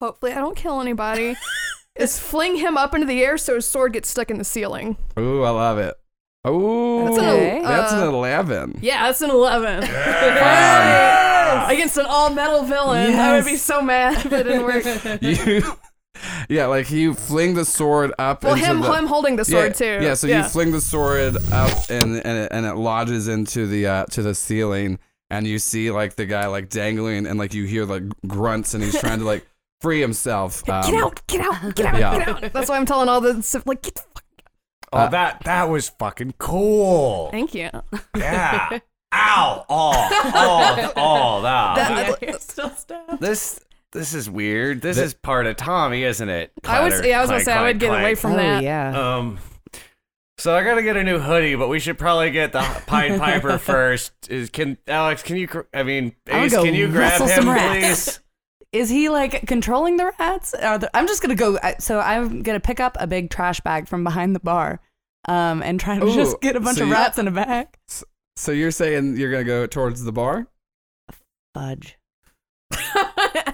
[0.00, 1.34] hopefully I don't kill anybody,
[1.96, 4.96] is fling him up into the air so his sword gets stuck in the ceiling.
[5.18, 5.94] Ooh, I love it.
[6.46, 7.62] Ooh, That's an Okay.
[7.64, 8.78] that's an uh, eleven.
[8.80, 9.82] Yeah, that's an 11.
[11.68, 13.14] Against an all metal villain.
[13.14, 14.84] I would be so mad if it didn't work.
[15.22, 15.62] you
[16.48, 19.60] yeah like you fling the sword up Well, into him, the, him holding the yeah,
[19.60, 19.98] sword too.
[20.02, 23.86] yeah so you fling the sword up and and it, and it lodges into the
[23.86, 24.98] uh to the ceiling
[25.30, 28.82] and you see like the guy like dangling and like you hear like grunts and
[28.82, 29.46] he's trying to like
[29.80, 32.18] free himself um, get out, get out, get out, Yeah.
[32.18, 32.52] get out.
[32.52, 34.24] That's why I'm telling all the stuff, like, get the fuck.
[34.92, 37.30] Oh, that that was fucking cool.
[37.30, 37.70] Thank you.
[38.16, 38.80] Yeah.
[39.14, 39.64] Ow.
[39.68, 40.08] Oh.
[40.34, 40.92] Oh.
[40.96, 41.42] Oh.
[41.42, 42.18] That.
[42.20, 43.20] That- Still stab.
[43.20, 43.60] This.
[43.92, 44.82] This is weird.
[44.82, 46.52] This The- is part of Tommy, isn't it?
[46.64, 48.18] I was, yeah, I was gonna clank, say I would clank, get away clank.
[48.18, 48.62] from oh, that.
[48.62, 49.16] yeah.
[49.16, 49.38] Um.
[50.36, 53.56] So I gotta get a new hoodie, but we should probably get the Pied Piper
[53.58, 54.12] first.
[54.30, 55.22] Is can Alex?
[55.22, 55.48] Can you?
[55.74, 58.04] I mean, Ace, can you grab him, some rats.
[58.18, 58.20] please?
[58.72, 60.52] Is he like controlling the rats?
[60.52, 61.58] Are the, I'm just gonna go.
[61.80, 64.80] So I'm gonna pick up a big trash bag from behind the bar,
[65.26, 67.30] um, and try to Ooh, just get a bunch so of you- rats in a
[67.32, 67.68] bag.
[68.38, 70.46] So you're saying you're gonna go towards the bar
[71.54, 71.98] Fudge.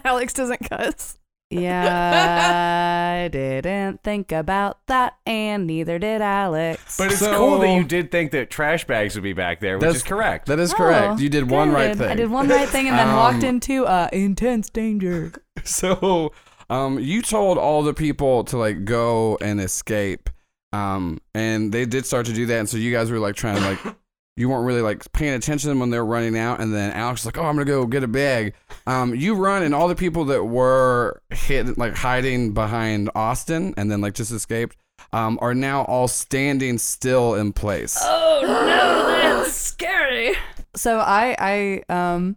[0.05, 1.19] Alex doesn't cuss.
[1.51, 6.97] Yeah, I didn't think about that, and neither did Alex.
[6.99, 9.77] But it's So- cool that you did think that trash bags would be back there,
[9.77, 10.47] which That's- is correct.
[10.47, 11.99] that is Oh, correct you did one right good.
[11.99, 15.33] thing I did one right thing and then walked Um, into uh, intense danger.
[15.65, 16.33] so
[16.71, 20.31] um you told all the people to like go and escape
[20.73, 23.57] um and they did start to do that and so you guys were like trying
[23.57, 23.97] to like
[24.37, 27.27] you weren't really like paying attention when they were running out and then alex was
[27.27, 28.53] like oh i'm gonna go get a bag
[28.87, 33.91] um you run and all the people that were hid like hiding behind austin and
[33.91, 34.77] then like just escaped
[35.13, 39.07] um are now all standing still in place Oh no,
[39.41, 40.35] that's scary.
[40.77, 42.37] So I, I, um,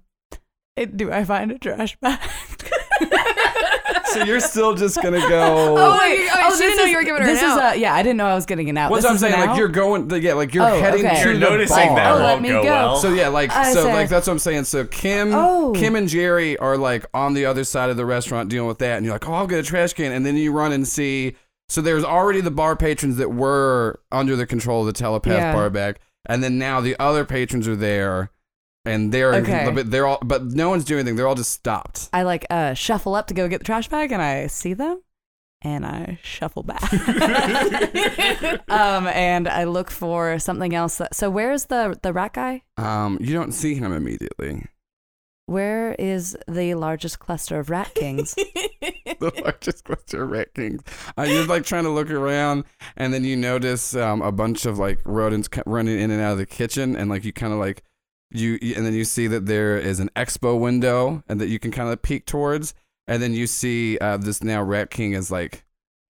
[0.76, 2.20] it, do I find a trash bag?
[4.19, 5.27] so you're still just gonna go
[5.77, 7.51] oh, oh, wait, oh, oh she didn't know is- you were giving her This an
[7.51, 7.75] is out.
[7.75, 7.93] a yeah.
[7.93, 8.91] I didn't know I was getting an out.
[8.91, 9.41] What's This I'm is an saying?
[9.41, 9.58] Like out?
[9.58, 11.17] you're going, yeah, like you're Oh, heading okay.
[11.17, 11.95] to You're the noticing bar.
[11.95, 12.69] that Oh, let won't me go go.
[12.69, 12.97] well.
[12.97, 14.63] So yeah, like I so say- like that's what I'm saying.
[14.65, 15.73] So Kim, Oh.
[15.75, 18.97] Kim and Jerry are like on the other side of the restaurant dealing with that,
[18.97, 21.36] and you're like, oh, I'll get a trash can, and then you run and see.
[21.69, 25.53] So there's already the bar patrons that were under the control of the telepath Yeah.
[25.53, 28.32] bar back, and then now the other patrons are there,
[28.88, 29.69] and they're Okay.
[29.73, 31.15] but they're all but no one's doing anything.
[31.15, 32.10] They're all just stopped.
[32.13, 35.02] I like uh shuffle up to go get the trash bag, and I see them,
[35.62, 36.82] and I shuffle back.
[38.69, 40.97] um, and I look for something else.
[40.97, 42.63] That, so where's the the rat guy?
[42.78, 44.65] Um, you don't see him immediately.
[45.45, 48.34] Where is the largest cluster of rat kings?
[48.36, 50.82] the largest cluster of rat kings.
[51.17, 52.65] Uh, you're like trying to look around,
[52.97, 56.38] and then you notice um, a bunch of like rodents running in and out of
[56.38, 57.82] the kitchen, and like you kind of like
[58.32, 61.60] you, you- and then you see that there is an expo window, and that you
[61.60, 62.74] can kind of peek towards,
[63.08, 65.63] and then you see uh, this now rat king is like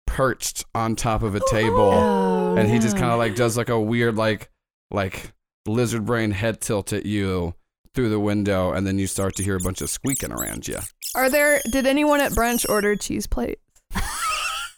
[0.05, 3.69] perched on top of a table, Oh, and he just kind of like does like
[3.69, 4.49] a weird like
[4.91, 5.33] like
[5.67, 7.53] lizard brain head tilt at you
[7.93, 10.77] through the window, and then you start to hear a bunch of squeaking around you.
[11.15, 11.59] Are there?
[11.71, 13.61] Did anyone at brunch order cheese plates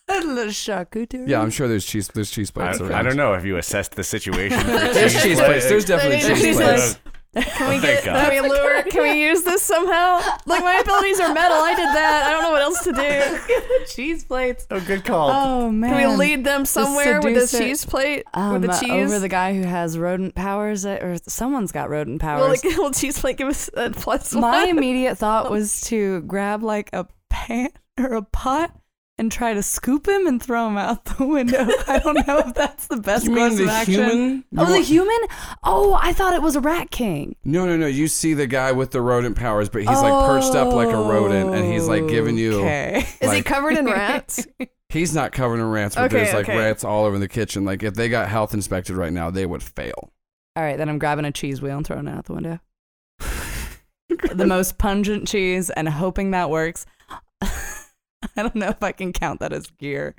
[0.09, 1.27] a little charcuterie.
[1.27, 2.07] Yeah, I'm sure there's cheese.
[2.07, 2.93] There's cheese I, plates around.
[2.93, 4.59] I don't know if you assessed the situation.
[4.59, 5.69] For There's cheese cheese plates.
[5.69, 6.99] There's definitely cheese cheese plates.
[7.41, 8.03] Can we get?
[8.03, 8.83] thank Can we lure?
[8.83, 10.21] Can we use this somehow?
[10.45, 11.57] Like my abilities are metal.
[11.57, 12.23] I did that.
[12.27, 13.85] I don't know what else to do.
[13.93, 14.67] cheese plates.
[14.71, 15.29] Oh, good call.
[15.29, 15.91] Oh man.
[15.91, 17.69] Can we lead them somewhere with the seducer.
[17.69, 18.23] cheese plate?
[18.33, 18.91] um, with the uh, cheese?
[18.91, 22.61] over the guy who has rodent powers, uh, or someone's got rodent Will powers.
[22.61, 26.89] the will cheese plate give us a plus My immediate thought was to grab like
[26.93, 28.71] a pan or a pot
[29.19, 31.67] and try to scoop him and throw him out the window.
[31.87, 33.93] I don't know if that's the best You course mean of the action.
[33.93, 34.45] human?
[34.57, 35.17] Oh, the human?
[35.63, 37.35] Oh, I thought it was a rat king.
[37.43, 37.85] No, no, no.
[37.85, 40.97] You see the guy with the rodent powers, but he's like perched up like a
[40.97, 42.61] rodent, and he's like giving you.
[42.61, 43.05] Okay.
[43.19, 44.47] Is he like- covered in rats?
[44.89, 46.57] He's not covered in rats, but Okay, there's like okay.
[46.57, 47.63] rats all over the kitchen.
[47.65, 50.11] Like if they got health inspected right now, they would fail.
[50.55, 52.59] All right, then I'm grabbing a cheese wheel and throwing it out the window.
[54.33, 56.85] the most pungent cheese and hoping that works.
[58.37, 60.15] I don't know if I can count that as gear.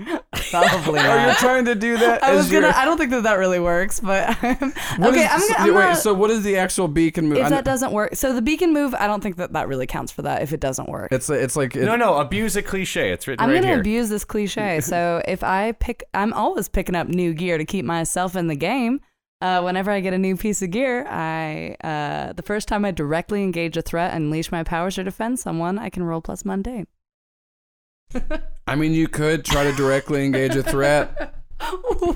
[0.50, 1.38] Probably you're not.
[1.38, 2.22] trying to do that.
[2.24, 2.68] I was gonna.
[2.68, 4.56] your- I don't think that that really works, but okay.
[4.60, 4.70] I'm
[5.00, 5.16] What gonna.
[5.22, 7.38] is- I'm so- wait, not, so what is the actual beacon move?
[7.38, 10.12] If that doesn't work, so the beacon move, I don't think that that really counts
[10.12, 10.42] for that.
[10.42, 13.10] If it doesn't work, it's it's like it, no, no, abuse a cliche.
[13.12, 13.80] It's written I'm right gonna here.
[13.80, 14.80] abuse this cliche.
[14.80, 18.56] so if I pick, I'm always picking up new gear to keep myself in the
[18.56, 19.00] game.
[19.42, 22.90] Uh, whenever I get a new piece of gear, I uh, the first time I
[22.90, 26.44] directly engage a threat and unleash my powers or defend someone, I can roll plus
[26.44, 26.86] mundane.
[28.66, 31.34] I mean, you could try to directly engage a threat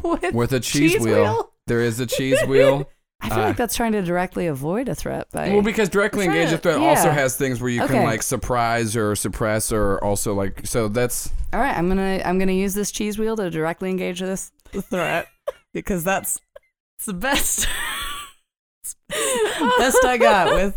[0.02, 1.52] With with a cheese, wheel.
[1.66, 2.88] There is a cheese wheel.
[3.20, 5.48] I feel Uh, like that's trying to directly avoid a threat by.
[5.50, 9.14] Well, because directly engage a threat also has things where you can like surprise or
[9.16, 13.18] suppress or also like so that's All right, I'm gonna I'm gonna use this cheese
[13.18, 14.50] wheel to directly engage this
[14.90, 15.28] threat
[15.72, 16.38] because that's
[16.98, 17.66] it's the best
[19.08, 20.76] best I got with.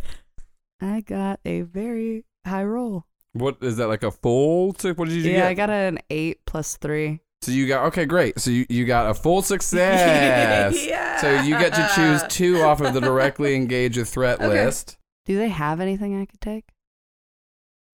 [0.80, 3.06] I got a very high roll.
[3.38, 4.74] What is that like a full?
[4.74, 5.48] To, what did you Yeah, get?
[5.48, 7.22] I got an eight plus three.
[7.42, 8.40] So you got okay, great.
[8.40, 10.76] So you, you got a full success.
[10.88, 11.18] yeah.
[11.22, 14.66] So you get to choose two off of the directly engage a threat Okay.
[14.66, 14.98] list.
[15.26, 16.66] Do they have anything I could take,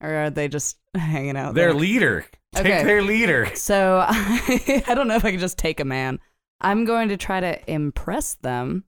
[0.01, 1.73] or are they just hanging out Their there?
[1.79, 2.25] leader.
[2.55, 2.83] Take Okay.
[2.83, 3.49] their leader.
[3.55, 6.19] So I don't know if I can just take a man.
[6.61, 8.83] I'm going to try to impress them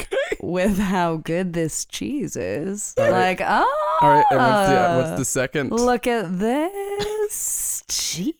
[0.00, 0.36] Okay.
[0.40, 2.94] with how good this cheese is.
[2.98, 3.38] All right.
[3.38, 4.24] Like, oh, All right.
[4.30, 5.70] And what's the what's the second?
[5.70, 8.34] look at this cheese.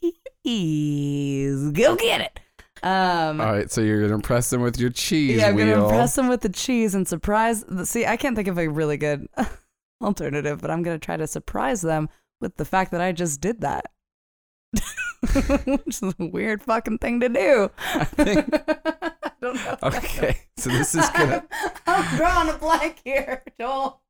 [1.73, 2.41] Go get it.
[2.83, 3.71] Um, All right.
[3.71, 5.67] So you're gonna impress them with your cheese yeah, I'm wheel.
[5.75, 7.65] gonna impress them with the cheese and surprise.
[7.85, 9.27] See, I can't think of a really good
[10.03, 12.09] alternative, but I'm gonna try to surprise them
[12.41, 13.87] with the fact that I just did that.
[15.65, 17.71] Which is a weird fucking thing to do.
[17.95, 18.49] I think-
[19.25, 19.77] I don't know.
[19.83, 20.39] Okay.
[20.57, 21.45] So this is gonna.
[21.87, 24.01] I'm drawing a blank here, Joel.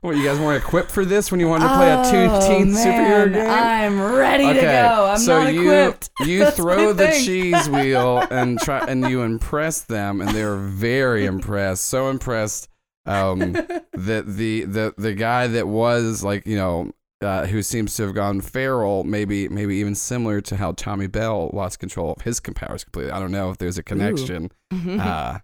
[0.00, 2.72] What you guys weren't equipped for this when you wanted to play a two teen
[2.72, 3.50] Oh, superhero game?
[3.50, 5.06] I'm ready to go.
[5.10, 6.10] I'm so not you equipped.
[6.20, 7.24] you throw the thing.
[7.24, 11.86] cheese wheel and try and you impress them and they're very impressed.
[11.86, 12.68] So impressed
[13.06, 16.92] um, that the the the guy that was like you know.
[17.20, 21.50] Uh, who seems to have gone feral, maybe maybe even similar to how Tommy Bell
[21.52, 23.10] lost control of his powers completely.
[23.10, 24.52] I don't know if there's a connection.
[24.72, 25.38] Uh,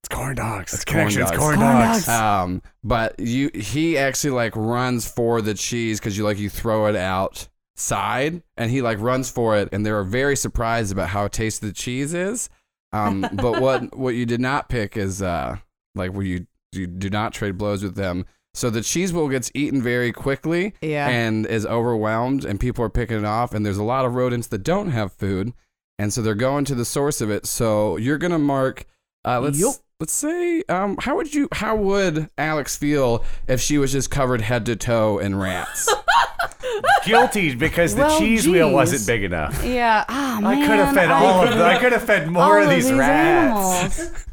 [0.00, 0.72] It's corn dogs.
[0.72, 1.30] It's It's connections.
[1.30, 2.06] corn Corn, dogs.
[2.06, 2.08] dogs.
[2.08, 6.86] Um, but you he actually like runs for the cheese because you like you throw
[6.86, 11.66] it outside and he like runs for it and they're very surprised about how tasty
[11.66, 12.48] the cheese is.
[12.92, 15.56] Um, but what what you did not pick is uh
[15.94, 18.24] like where you you do not trade blows with them.
[18.54, 21.08] So the cheese wheel gets eaten very quickly Yeah.
[21.08, 24.46] and is overwhelmed and people are picking it off and there's a lot of rodents
[24.48, 25.52] that don't have food
[25.98, 27.46] and so they're going to the source of it.
[27.46, 28.84] So you're gonna mark
[29.24, 29.74] uh, let's Yup.
[30.00, 34.40] let's say um, how would you how would Alex feel if she was just covered
[34.42, 35.88] head to toe in rats?
[37.04, 39.64] Guilty because the Well, cheese wheel wasn't big enough.
[39.64, 40.04] yeah.
[40.08, 41.60] Ah, I could have man, fed all of them.
[41.62, 44.24] I could have fed more all of these, rats.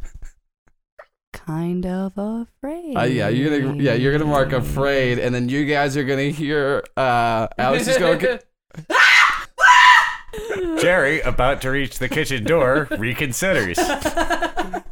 [1.49, 1.81] animals.
[1.83, 2.97] kind of afraid.
[2.97, 6.29] uh, yeah, you're gonna yeah you're gonna mark afraid, and then you guys are gonna
[6.29, 8.19] hear uh, Alex is going.
[8.19, 8.39] to
[10.81, 13.77] Jerry, about to reach the kitchen door, reconsiders.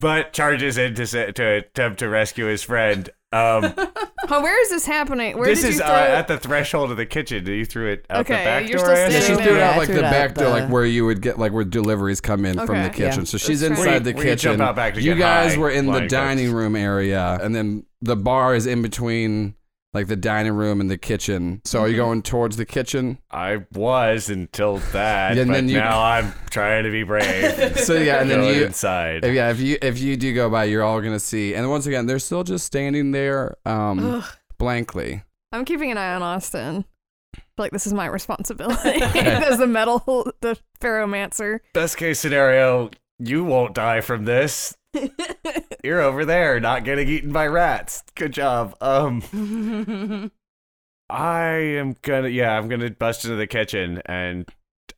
[0.00, 3.10] but charges in to, sa- to attempt to rescue his friend.
[3.32, 3.72] Um,
[4.30, 5.38] Oh, where is this happening?
[5.38, 6.18] Where this did is you uh, throw it?
[6.18, 7.46] at the threshold of the kitchen.
[7.46, 8.94] You threw it out the Okay, back you're door.
[8.94, 11.22] still Yeah, she threw it out like the back door, the- like where you would
[11.22, 13.20] get like where deliveries come in from the kitchen.
[13.20, 13.24] Yeah.
[13.24, 14.02] So she's That's inside fine.
[14.02, 14.50] the Where you kitchen.
[14.58, 16.54] jump out back to you get guys high, were in the dining cooks.
[16.56, 19.54] room area, and then the bar is in between
[19.94, 21.60] like the dining room and the kitchen.
[21.64, 21.84] So Mm-hmm.
[21.84, 23.18] are you going towards the kitchen?
[23.30, 27.78] I was until that, and but then you- now I'm trying to be brave.
[27.78, 29.24] So yeah, and then you inside.
[29.24, 31.54] If, yeah, if you if you do go by, you're all gonna see.
[31.54, 34.22] And once again, they're still just standing there, um,
[34.58, 35.22] blankly.
[35.52, 36.84] I'm keeping an eye on Austin.
[37.56, 41.60] Like this is my responsibility as the metal, the Pharaohmancer.
[41.74, 44.76] Best case scenario, you won't die from this.
[45.84, 48.02] You're over there, not getting eaten by rats.
[48.14, 48.76] Good job.
[48.80, 50.30] Um,
[51.10, 54.48] I am gonna, yeah, I'm gonna bust into the kitchen, and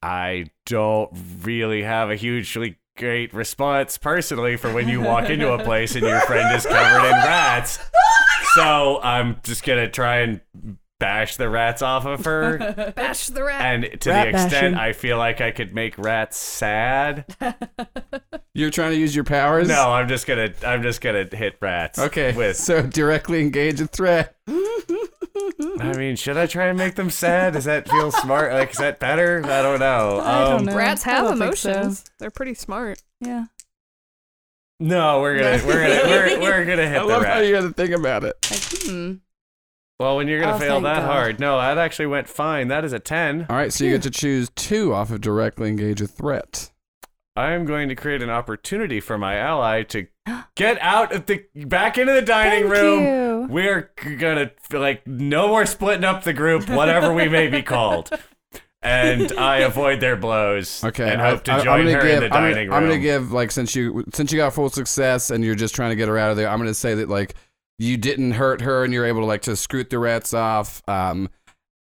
[0.03, 1.11] I don't
[1.43, 6.05] really have a hugely great response personally for when you walk into a place and
[6.05, 7.79] your friend is covered in rats.
[8.55, 10.41] So I'm just gonna try and
[11.01, 12.93] bash the rats off of her.
[12.97, 13.61] Bash the rat.
[13.63, 14.75] And to Rat the extent bashing.
[14.77, 17.25] I feel like I could make rats sad,
[18.55, 19.67] You're trying to use your powers.
[19.69, 21.99] no, I'm just gonna I'm just gonna hit rats.
[21.99, 22.33] Okay.
[22.33, 24.37] With so directly engage a threat.
[24.49, 27.55] I mean, should I try and make them sad?
[27.55, 28.53] Does that feel smart?
[28.53, 29.43] Like, is that better?
[29.45, 30.21] I don't know.
[30.21, 30.77] I don't Um, know.
[30.77, 31.45] Rats have don't so.
[31.45, 32.11] emotions.
[32.19, 33.01] They're pretty smart.
[33.21, 33.47] Yeah.
[34.81, 37.47] No, we're gonna we're gonna we're, we're gonna hit I the love how rat.
[37.47, 38.35] you had to think about it.
[38.51, 39.13] Like, hmm.
[40.01, 41.07] Well, when you're gonna Oh, fail that God.
[41.07, 42.69] hard, no, that actually went fine.
[42.69, 43.45] That is a ten.
[43.51, 46.71] All right, so you get to choose two off of directly engage a threat.
[47.37, 50.07] I am going to create an opportunity for my ally to
[50.57, 53.05] get out of the back into the dining Thank room.
[53.05, 53.47] you.
[53.51, 58.09] We're gonna like no more splitting up the group, whatever we may be called.
[58.83, 60.83] And I avoid their blows.
[60.83, 62.73] Okay, and hope to I- I'm join gonna her give, in the I'm gonna- dining
[62.73, 65.91] I'm gonna give like since you since you got full success and you're just trying
[65.91, 66.49] to get her out of there.
[66.49, 67.35] I'm gonna say that like
[67.81, 70.83] you didn't hurt her and you're able to like to scoot the rats off.
[70.87, 71.31] Um,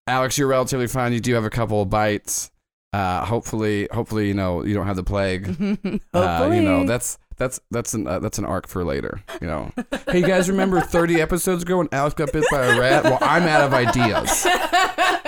[0.05, 1.13] Alex, you're relatively fine.
[1.13, 2.51] You do have a couple of bites.
[2.91, 5.47] Uh, hopefully, hopefully you know you don't have the plague.
[6.13, 9.21] Uh, you know that's that's that's an uh, that's an arc for later.
[9.39, 9.71] You know.
[10.09, 13.03] hey, you guys, remember 30 episodes ago when Alex got bit by a rat?
[13.03, 14.45] Well, I'm out of ideas.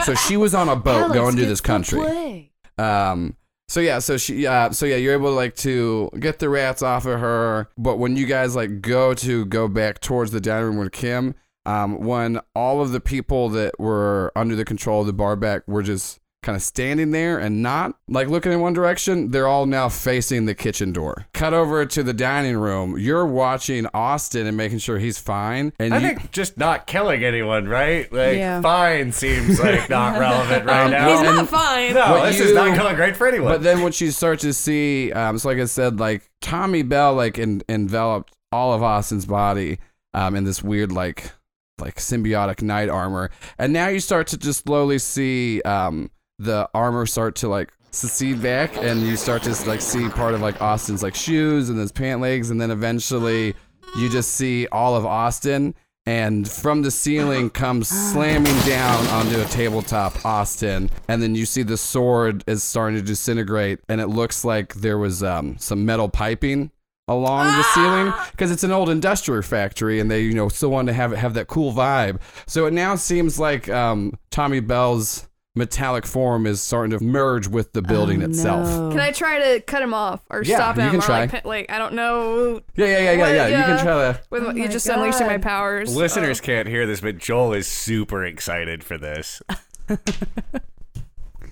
[0.06, 2.52] So she was on a boat Alex going to this country.
[2.78, 3.36] Um.
[3.70, 4.00] So yeah.
[4.00, 4.46] So she.
[4.46, 4.72] Uh.
[4.72, 4.98] So yeah.
[4.98, 7.70] You're able to like to get the rats off of her.
[7.78, 11.36] But when you guys like go to go back towards the dining room with Kim,
[11.66, 15.68] um, when all of the people that were under the control of the bar back
[15.68, 19.66] were just kind of standing there and not like looking in one direction, they're all
[19.66, 21.26] now facing the kitchen door.
[21.34, 22.98] Cut over to the dining room.
[22.98, 25.74] You're watching Austin and making sure he's fine.
[25.80, 28.12] And I you, think just not killing anyone, right?
[28.12, 28.62] Like Yeah.
[28.62, 31.10] fine seems like not relevant right Um, now.
[31.10, 31.94] He's not fine.
[31.94, 33.52] no, What this is you- not going great for anyone.
[33.52, 37.16] But then what you start to see, um, so like I said, like Tommy Bell
[37.16, 39.80] like en- enveloped all of Austin's body
[40.14, 41.32] um, in this weird like
[41.80, 47.06] like symbiotic knight armor, and now you start to just slowly see um, the armor
[47.06, 51.04] start to like secede back, and you start to like see part of like Austin's
[51.04, 53.54] like shoes and his pant legs, and then eventually
[53.98, 55.76] you just see all of Austin.
[56.06, 60.90] And from the ceiling comes slamming down onto a tabletop Austin.
[61.08, 63.82] And then you see the sword is starting to disintegrate.
[63.88, 66.72] And it looks like there was um, some metal piping
[67.08, 70.88] along the ceiling because it's an old industrial factory and they, you know, still want
[70.88, 72.20] to have it have that cool vibe.
[72.48, 75.29] So it now seems like um, Tommy Bell's
[75.60, 78.68] metallic form is starting to merge with the building Oh, itself.
[78.68, 78.90] no.
[78.90, 80.90] Can I try to cut him off or Yeah, stop you him?
[80.92, 81.20] can or try.
[81.26, 82.62] Like, like I don't know.
[82.76, 83.48] Yeah, yeah, yeah, yeah, yeah.
[83.60, 84.22] You can try to.
[84.32, 85.96] With Oh you my just unleashing my powers.
[85.96, 89.42] Listeners can't hear this, but Joel is super excited for this.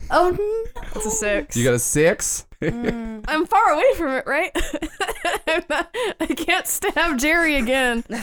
[0.09, 0.81] Oh no.
[0.95, 1.57] It's a six.
[1.57, 2.45] You got a six?
[2.61, 4.51] I'm far away from it, right?
[5.47, 8.05] I'm not- I can't stab Jerry again.
[8.09, 8.15] Eh,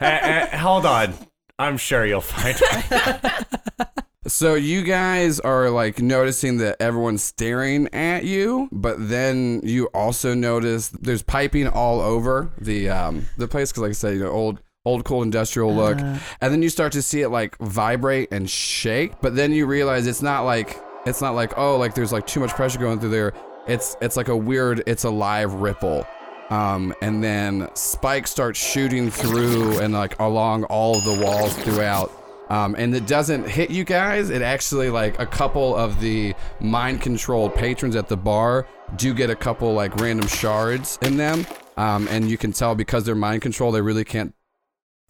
[0.00, 1.14] eh, hold on.
[1.58, 2.56] I'm sure you'll find
[2.92, 3.88] out.
[4.26, 10.32] So you guys are like noticing that everyone's staring at you, but then you also
[10.32, 14.30] notice there's piping all over the um the place because like I said, you know,
[14.30, 18.48] old old cool industrial look, and then you start to see it like vibrate and
[18.48, 22.26] shake, but then you realize it's not like it's not like oh like there's like
[22.26, 23.32] too much pressure going through there.
[23.66, 26.06] It's it's like a weird it's a live ripple.
[26.50, 32.12] Um, and then spikes start shooting through and like along all of the walls throughout.
[32.52, 34.28] Um, and it doesn't hit you guys.
[34.28, 39.30] It actually like a couple of the mind controlled patrons at the bar do get
[39.30, 41.46] a couple like random shards in them.
[41.78, 44.34] Um, and you can tell because they're mind controlled, they really can't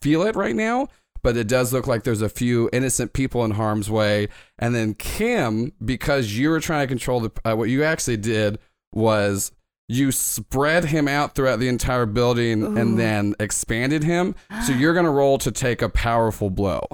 [0.00, 0.86] feel it right now.
[1.24, 4.28] But it does look like there's a few innocent people in harm's way.
[4.60, 8.60] And then Kim, because you were trying to control the, uh, what you actually did
[8.92, 9.50] was
[9.88, 14.36] you spread him out throughout the entire building and then expanded him.
[14.64, 16.86] So you're gonna roll to take a powerful blow.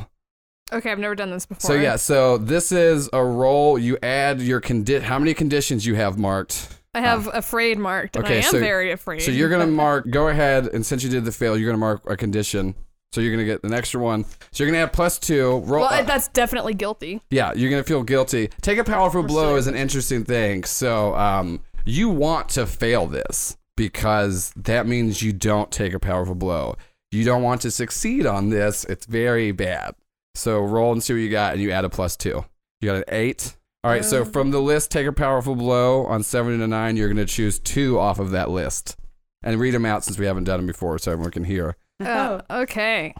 [0.73, 1.69] Okay, I've never done this before.
[1.71, 3.79] So yeah, so this is a roll.
[3.79, 6.69] You add your condi- how many conditions you have marked.
[6.95, 8.17] I have afraid marked.
[8.17, 9.23] and Okay, I am so- very afraid.
[9.23, 10.11] So you're gonna mark.
[10.11, 12.75] Go ahead and since you did the fail, you're gonna mark a condition.
[13.13, 14.25] So you're gonna get an extra one.
[14.51, 15.59] So you're gonna have plus two.
[15.65, 15.83] Roll.
[15.83, 17.23] Well, uh, that's definitely guilty.
[17.31, 18.49] yeah, you're gonna feel guilty.
[18.61, 20.65] Take a powerful blow is an interesting thing.
[20.65, 26.35] So um, you want to fail this because that means you don't take a powerful
[26.35, 26.77] blow.
[27.11, 28.85] You don't want to succeed on this.
[28.85, 29.95] It's very bad.
[30.35, 32.45] So roll and see what you got, and you add a plus two.
[32.81, 33.57] You got an eight.
[33.85, 34.05] All right.
[34.05, 36.97] So from the list, take a powerful blow on seven to nine.
[36.97, 38.97] You're gonna choose two off of that list,
[39.43, 41.77] and read them out since we haven't done them before, so everyone can hear.
[42.05, 43.15] Uh, okay.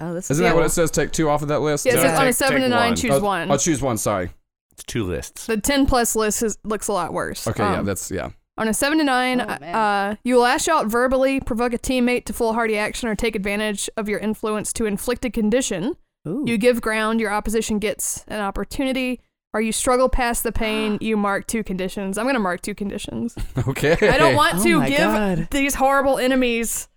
[0.00, 0.90] Oh, this Isn't is that what it says?
[0.90, 1.84] Take two off of that list.
[1.86, 2.96] Yeah, it No, says on a take- seven take to nine, one.
[2.96, 3.50] choose I'll, one.
[3.50, 3.98] I'll choose one.
[3.98, 4.30] Sorry.
[4.72, 5.46] It's two lists.
[5.46, 7.46] the ten plus list is, looks a lot worse.
[7.46, 7.62] Okay.
[7.62, 7.78] yeah.
[7.80, 8.30] Um, That's yeah.
[8.56, 9.74] On a seven to nine, Oh, man.
[9.74, 13.88] uh, you will lash out verbally, provoke a teammate to foolhardy action, or take advantage
[13.96, 15.96] of your influence to inflict a condition.
[16.28, 16.44] Ooh.
[16.46, 19.20] You give ground, your opposition gets an opportunity,
[19.52, 22.18] or you struggle past the pain, you mark two conditions.
[22.18, 23.34] I'm going to mark two conditions.
[23.68, 23.96] Okay.
[24.08, 25.48] I don't want Oh to my give God.
[25.50, 26.88] these horrible enemies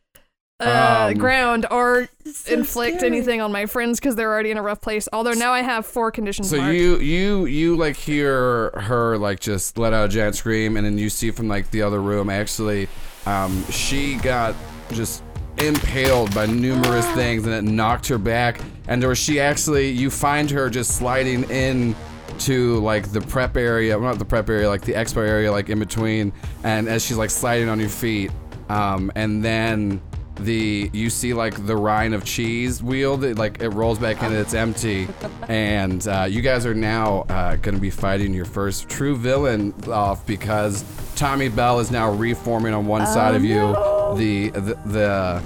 [0.59, 3.11] uh, Um, ground or so inflict scary.
[3.11, 5.09] anything on my friends because they're already in a rough place.
[5.11, 6.75] Although now I have four conditions So marked.
[6.75, 10.97] you you you like hear her like just let out a giant scream, and then
[10.97, 12.87] you see from like the other room actually,
[13.25, 14.55] um, she got
[14.91, 15.23] just
[15.57, 18.61] impaled by numerous things, and it knocked her back.
[18.87, 21.95] And or she actually you find her just sliding in
[22.39, 25.69] to like the prep area, well, not the prep area, like the expo area, like
[25.69, 28.31] in between, and as she's like sliding on your feet,
[28.69, 30.01] um, and then
[30.37, 34.25] the you see like the rind of cheese wheel that like it rolls back in
[34.27, 35.07] and it's empty.
[35.49, 39.73] And uh, you guys are now uh, going to be fighting your first true villain
[39.89, 43.73] off because tommy bell is now reforming on one side of you.
[44.17, 45.43] the the the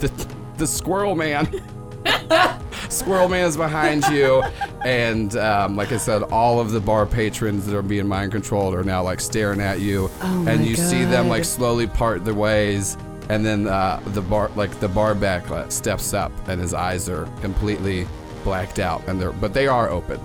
[0.00, 1.46] the, the squirrel man
[2.88, 4.42] Squirrel Man is behind you,
[4.84, 8.74] and um, like I said, all of the bar patrons that are being mind controlled
[8.74, 12.34] are now like staring at you, Oh and you see them like slowly part their
[12.34, 12.96] ways,
[13.28, 17.08] and then uh, the bar like the bar back uh, steps up, and his eyes
[17.08, 18.06] are completely
[18.44, 20.20] blacked out, and they're but they are open.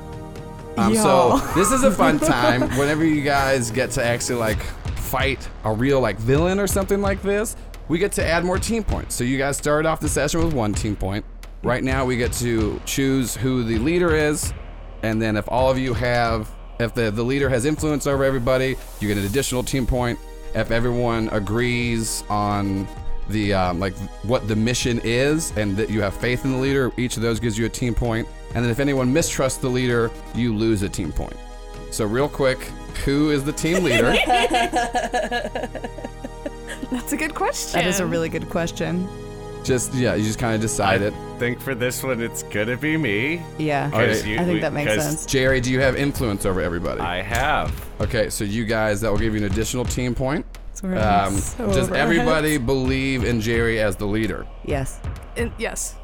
[0.78, 2.62] Um, so this is a fun time.
[2.78, 4.62] Whenever you guys get to actually like
[4.98, 7.56] fight a real like villain or something like this,
[7.88, 9.16] we get to add more team points.
[9.16, 11.26] So you guys started off the session with one team point.
[11.64, 14.54] Right now we get to choose who the leader is,
[15.04, 16.50] and then if all of you have,
[16.80, 20.18] if the the leader has influence over everybody, you get an additional team point.
[20.56, 22.88] If everyone agrees on
[23.28, 23.94] the um, like
[24.24, 27.40] what the mission is and that you have faith in the leader, each of those
[27.42, 28.28] gives you a team point.
[28.56, 31.36] And then if anyone mistrusts the leader, you lose a team point.
[31.92, 32.60] So real quick,
[33.06, 34.12] who is the team leader?
[36.92, 37.80] That's a good question.
[37.82, 39.08] That is a really good question.
[39.64, 41.14] Just yeah, you just kind of decide it.
[41.40, 43.42] think for this one it's gonna be me.
[43.58, 43.90] Yeah.
[43.94, 44.08] All right.
[44.10, 45.26] 'cause you- I think that makes 'cause sense.
[45.26, 47.00] Jerry, do you have influence over everybody?
[47.02, 47.72] I have.
[48.02, 50.46] Okay, so you guys, that will give you an additional team point.
[50.74, 52.64] So we're Um, so does over our everybody heads.
[52.66, 54.46] believe in Jerry as the leader?
[54.66, 55.00] Yes.
[55.36, 55.96] In- yes.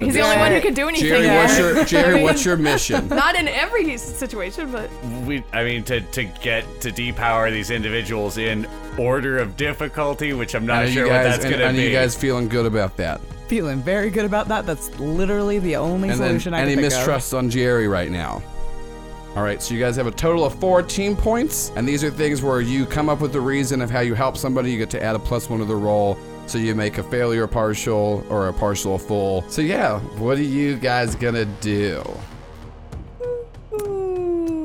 [0.00, 1.08] He's the only one who can do anything.
[1.08, 1.40] Jerry, there.
[1.40, 2.10] what's your Jerry?
[2.12, 3.08] I mean, what's your mission?
[3.08, 4.90] Not in every situation, but
[5.24, 8.66] We, I mean, to to get to depower these individuals in
[8.98, 11.84] order of difficulty, which I'm not sure you guys, what that's gonna I know be.
[11.84, 13.20] you guys feeling good about that.
[13.48, 14.66] Feeling very good about that.
[14.66, 16.98] That's literally the only And then solution I any can think of.
[16.98, 18.42] mistrusts on Jerry right now.
[19.36, 22.10] All right, so you guys have a total of four team points, and these are
[22.10, 24.70] things where you come up with the reason of how you help somebody.
[24.70, 26.16] You get to add a plus one to the roll,
[26.46, 29.44] so you make a failure partial or a partial full.
[29.48, 32.02] So yeah, what are you guys gonna do?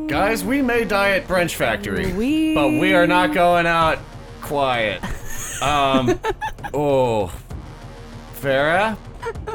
[0.08, 4.00] Guys, we may die at Brunch Factory, We- but we are not going out
[4.42, 5.04] quiet.
[5.62, 6.20] Um,
[6.74, 7.32] oh,
[8.36, 8.98] Farah,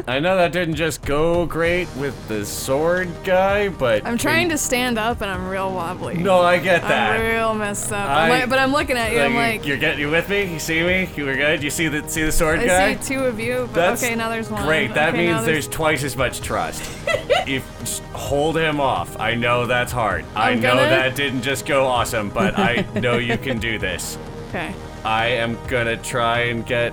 [0.07, 4.59] I know that didn't just go great with the sword guy, but I'm trying to
[4.59, 6.17] stand up and I'm real wobbly.
[6.17, 7.17] No, I get that.
[7.17, 8.07] I'm real messed up.
[8.11, 9.21] I- I'm like, but I'm looking at you.
[9.21, 10.53] I'm Like, you're getting you with me?
[10.53, 11.09] You see me?
[11.17, 11.63] You were good.
[11.63, 12.89] You see the see the sword guy?
[12.89, 14.65] I see two of you, but That's okay, now there's one.
[14.67, 14.93] Great.
[14.93, 16.83] That Okay, now means there's twice as much trust.
[17.49, 19.19] if just hold him off.
[19.19, 20.27] I know that's hard.
[20.37, 23.79] I I'm know gonna- that didn't just go awesome, but I know you can do
[23.79, 24.19] this.
[24.55, 24.73] Okay.
[25.05, 26.93] I am gonna try and get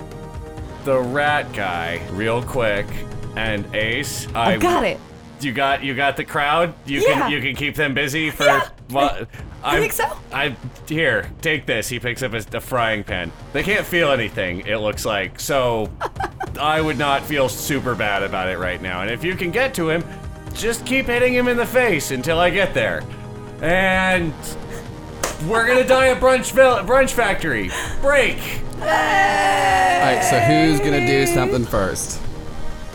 [0.84, 2.86] the rat guy real quick.
[3.36, 4.98] And Ace, I I got it.
[5.40, 6.74] You got you got the crowd.
[6.86, 7.20] You Yeah.
[7.20, 8.46] can you can keep them busy for.
[8.46, 9.26] Yeah, Well,
[9.64, 10.10] I think so.
[10.32, 10.56] I
[10.88, 11.88] here take this.
[11.88, 13.30] He picks up a, a frying pan.
[13.52, 14.66] They can't feel anything.
[14.66, 15.88] It looks like so.
[16.60, 19.02] I would not feel super bad about it right now.
[19.02, 20.04] And if you can get to him,
[20.52, 23.04] just keep hitting him in the face until I get there.
[23.62, 24.34] And
[25.46, 27.70] we're gonna die at brunch Vil- brunch factory.
[28.00, 28.38] Break.
[28.80, 32.20] All right, so who's gonna do something first?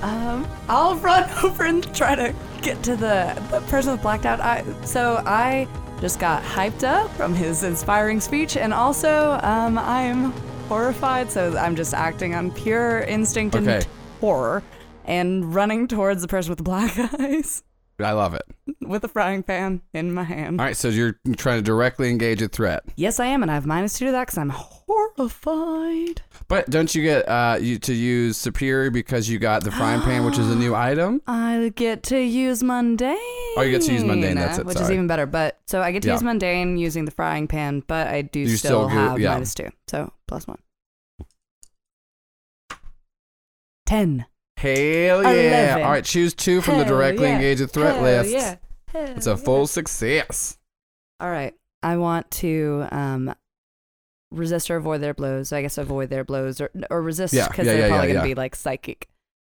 [0.01, 4.39] Um, I'll run over and try to get to the, the person with blacked out
[4.39, 4.63] eye.
[4.83, 5.67] So I
[6.01, 10.31] just got hyped up from his inspiring speech, and also um, I'm
[10.67, 11.31] horrified.
[11.31, 13.87] So I'm just acting on pure instinct and
[14.19, 14.63] horror,
[15.05, 17.63] and running towards the person with the black eyes
[17.99, 18.43] I love it.
[18.81, 20.59] with a frying pan in my hand.
[20.61, 23.55] All right, so you're trying to directly engage a threat, Yes, I am, and I
[23.55, 26.21] have minus two to that because I'm horrified.
[26.47, 30.25] but don't you get uh, you to use superior because you got the frying pan,
[30.25, 31.21] which is a new item?
[31.27, 33.17] I get to use mundane.
[33.57, 34.93] Oh, you get to use mundane, that's it, Which is sorry.
[34.93, 35.25] even better.
[35.25, 36.13] But so I get to Yeah.
[36.15, 39.33] use mundane using the frying pan, but I do You still still, go- have yeah.
[39.33, 39.69] minus two.
[39.87, 40.59] So plus one.
[43.85, 44.25] Ten.
[44.57, 45.29] Hell yeah!
[45.29, 45.83] Eleven.
[45.83, 47.35] All right, choose two from the Hell directly yeah.
[47.35, 48.31] engage a threat Hell list.
[48.31, 48.55] Yeah.
[48.91, 50.57] Hell It's a full success.
[51.19, 51.53] All right.
[51.83, 53.35] I want to um
[54.31, 55.53] resist or avoid their blows.
[55.53, 58.13] I guess avoid their blows or or resist Yeah, because yeah, they're yeah, probably yeah,
[58.15, 58.33] gonna yeah.
[58.33, 59.07] be like psychic.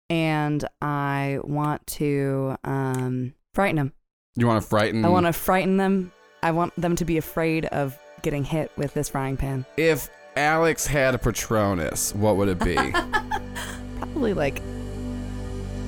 [0.09, 3.93] And I want to um frighten them.
[4.35, 5.05] You want to frighten?
[5.05, 6.11] I want to frighten them.
[6.41, 9.65] I want them to be afraid of getting hit with this frying pan.
[9.77, 12.75] If Alex had a Patronus, what would it be?
[13.99, 14.61] Probably like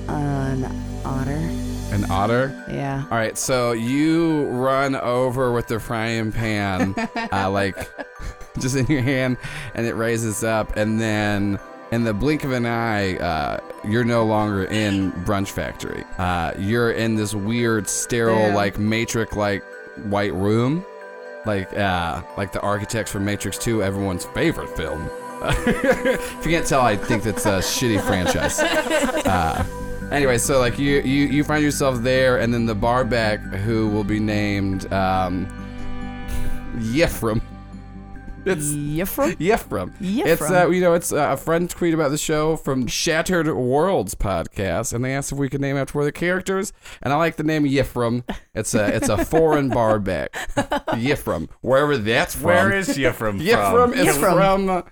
[0.08, 0.64] an
[1.04, 1.50] otter.
[1.90, 2.64] An otter?
[2.68, 3.04] Yeah.
[3.10, 6.94] All right, so you run over with the frying pan,
[7.32, 7.88] uh, like
[8.58, 9.36] just in your hand,
[9.74, 11.58] and it raises up, and then
[11.90, 16.04] in the blink of an eye, uh, you're no longer in Brunch Factory.
[16.18, 18.54] Uh, you're in this weird, sterile, Damn.
[18.54, 19.64] like Matrix, like
[20.04, 20.84] white room,
[21.46, 25.08] like uh, like the architects from Matrix 2, everyone's favorite film.
[25.42, 28.58] if you can't tell, I think that's a shitty franchise.
[30.10, 34.04] Anyway, so like you, you you find yourself there, and then the barback who will
[34.04, 35.46] be named um,
[36.78, 37.42] Yefram.
[38.46, 39.36] It's Yefram?
[39.36, 39.92] Yefram.
[40.00, 44.14] It's uh, you know, it's uh, a friend tweet about the show from Shattered Worlds
[44.14, 47.16] podcast, and they asked if we could name after one of the characters, and I
[47.16, 48.24] like the name Yefram.
[48.54, 50.32] It's a it's a foreign barback.
[50.94, 52.44] Yefram, wherever that's from.
[52.44, 53.72] Where is Yefram Yefram?
[53.72, 53.92] from?
[53.92, 54.66] Is Yefram.
[54.66, 54.84] from.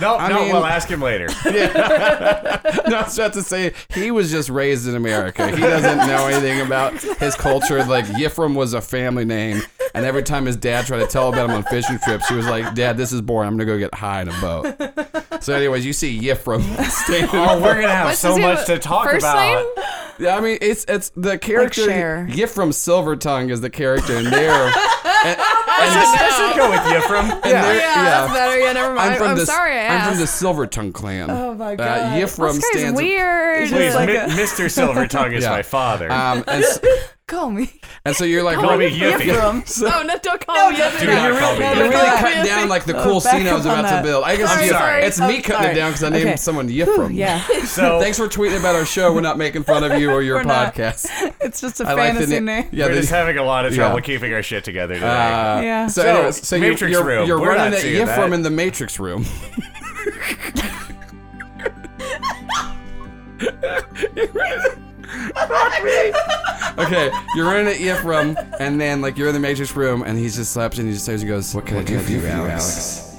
[0.00, 1.26] No, I no, mean- we'll ask him later.
[1.44, 5.48] no, I was about to say he was just raised in America.
[5.48, 7.82] He doesn't know anything about his culture.
[7.84, 9.62] Like Yifram was a family name,
[9.94, 12.46] and every time his dad tried to tell about him on fishing trips, he was
[12.46, 13.48] like, "Dad, this is boring.
[13.48, 16.62] I'm gonna go get high in a boat." So, anyways, you see Yifram.
[17.32, 19.64] Oh, we're gonna have What's so much to talk First about.
[19.76, 19.84] name?
[20.20, 22.26] Yeah, I mean, it's it's the character Cher.
[22.30, 24.70] Yifram Silvertongue is the character, and there.
[25.28, 27.30] And, I should, I should go with Yefram.
[27.42, 28.58] and Yeah, there- that's better.
[28.58, 29.10] Yeah, never mind.
[29.12, 30.40] I'm from I'm the sorry I I'm from asked.
[30.40, 31.30] the Silvertongue clan.
[31.30, 32.20] Oh my Uh, God.
[32.20, 32.96] Yifram this guy's stands.
[33.00, 33.68] weird.
[33.68, 34.66] Please, like Mi- a- Mr.
[34.66, 35.50] Silvertongue is Yeah.
[35.50, 36.10] my father.
[36.10, 36.80] Um, and, s-
[37.28, 37.70] Call me.
[38.06, 39.18] and so you're like, Call me Yiffy.
[39.32, 39.82] Yefram.
[39.92, 40.76] oh, no, don't call me.
[40.76, 41.06] Do Yiffy.
[41.06, 42.20] not call me You're really Yeah.
[42.20, 44.24] cutting down like the Oh, cool back scene I was up on about to build.
[44.24, 45.02] I guess Sorry, you- sorry.
[45.04, 45.66] it's me Oh, cutting sorry.
[45.72, 46.36] it down because I named Okay.
[46.36, 47.14] someone Yifram.
[47.14, 47.44] Yeah.
[47.68, 49.12] So Thanks for tweeting about our show.
[49.12, 50.74] We're not making fun of you or your We're not.
[50.74, 51.06] podcast.
[51.40, 52.68] It's just a I fantasy na- name.
[52.72, 54.02] Yeah, we're just having a lot of trouble Yeah.
[54.02, 55.06] keeping our shit together today.
[55.06, 55.86] uh, Yeah.
[55.88, 57.26] So, So, anyways, so you- Matrix you're, room.
[57.28, 59.26] you're running not at seeing in the Matrix room.
[66.78, 70.36] Okay, you're running at Yifram, and then like you're in the Matrix room, and he's
[70.36, 73.16] just slept, and he just stares and goes, "What can I do for you, Alex?"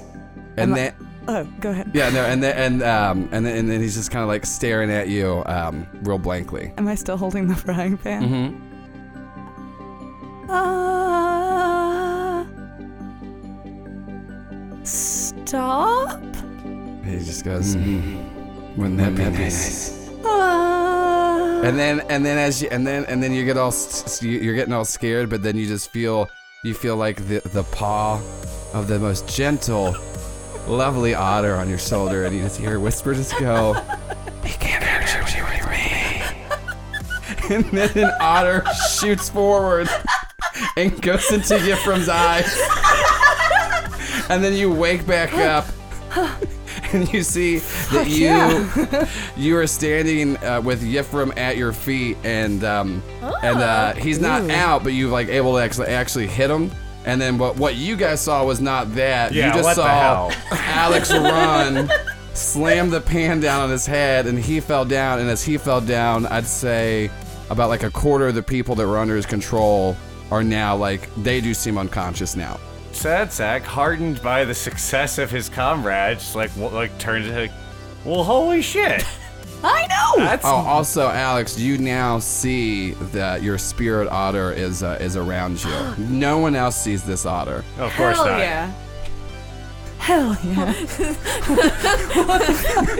[0.58, 0.94] And then.
[1.28, 1.92] Oh, go ahead.
[1.94, 4.48] Yeah, no, and then and um and then, and then he's just kind of like
[4.48, 6.74] staring at you, um, real blankly.
[6.78, 8.24] Am I still holding the frying pan?
[8.24, 8.66] Mm-hmm.
[10.52, 12.46] Uh,
[14.84, 16.20] stop.
[17.06, 19.99] He just goes, "Wouldn't that be nice?"
[21.64, 23.74] And then and then as you and then and then you get all
[24.22, 26.30] you're getting all scared, but then you just feel
[26.64, 28.22] you feel like the the paw
[28.74, 29.96] of the most gentle,
[30.68, 33.74] lovely otter on your shoulder, and you just hear whisper just go,
[34.44, 36.24] "He can't hurt you with me."
[37.56, 39.90] And then an otter shoots forward
[40.78, 42.58] and goes into Yifram's eyes.
[44.30, 45.66] And then you wake back up
[46.94, 47.60] and you see
[47.92, 53.04] that you you are standing uh, with Yifram at your feet and um,
[53.44, 56.72] and uh, he's not out, but you've like able to actually actually hit him.
[57.06, 59.32] And then what what you guys saw was not that.
[59.32, 60.32] Yeah, you just what the saw hell?
[60.52, 61.90] Alex run,
[62.34, 65.20] slam the pan down on his head, and he fell down.
[65.20, 67.10] And as he fell down, I'd say
[67.50, 69.96] about like a quarter of the people that were under his control
[70.32, 72.60] are now like they do seem unconscious now.
[72.92, 77.52] Sad sack, hardened by the success of his comrades, like like turned to like,
[78.04, 79.04] well, holy shit.
[79.64, 80.24] I know.
[80.24, 85.64] That's Oh, also, Alex, you now see that your spirit otter is uh, is around
[85.64, 85.72] you.
[86.10, 87.64] No one else sees this otter.
[87.78, 88.40] of course Hell not.
[88.40, 88.72] yeah.
[90.00, 90.74] Hell yeah.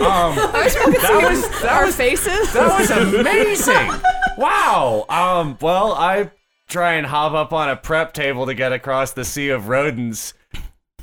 [0.00, 2.52] Um, that was that Our was faces.
[2.52, 3.90] that was amazing.
[4.38, 5.04] wow.
[5.08, 5.56] Um.
[5.60, 6.30] Well, I
[6.70, 10.32] try and hop up on a prep table to get across the sea of rodents,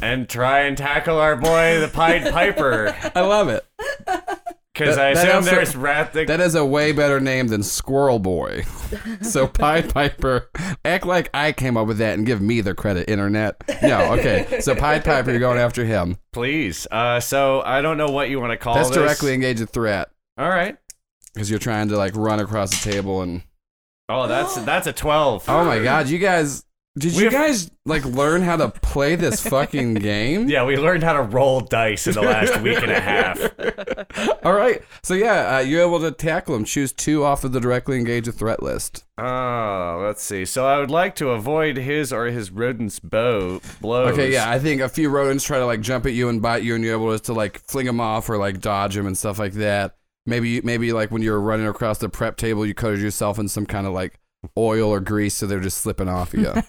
[0.02, 3.66] and try and tackle our boy the Pied Piper, I love it.
[4.74, 6.14] because I that assume also- there's rat.
[6.14, 8.64] The, That is a way better name than Squirrel Boy.
[9.22, 10.50] so Pied Piper,
[10.86, 13.56] act like I came up with that and give me the credit, internet.
[13.82, 14.60] No, okay.
[14.62, 16.18] So Pied Piper, you're going after him.
[16.32, 16.88] please.
[16.92, 17.20] Uh.
[17.20, 18.98] So I don't know what you want to call That's this.
[18.98, 20.78] directly engage a threat All right.
[21.34, 23.42] because you're trying to like run across the table and.
[24.10, 25.46] Oh, that's that's a twelve.
[25.48, 26.64] Oh my God, you guys.
[26.98, 30.50] Did you We've- guys like learn how to play this fucking game?
[30.50, 33.40] Yeah, we learned how to roll dice in the last week and a half.
[34.44, 34.82] All right.
[35.04, 36.66] So yeah, uh, you're able to tackle them.
[36.66, 39.06] Choose two off of the directly engage a threat list.
[39.20, 40.44] Oh, let's see.
[40.44, 44.14] So I would like to avoid his or his rodent's bow blows.
[44.14, 46.64] Okay, yeah, I think a few rodents try to like jump at you and bite
[46.64, 49.38] you, and you're able to like fling them off or like dodge them and stuff
[49.38, 49.96] like that.
[50.28, 53.66] Maybe, maybe like when you're running across the prep table, you coated yourself in some
[53.66, 54.20] kind of like
[54.58, 56.54] oil or grease, so they're just slipping off you.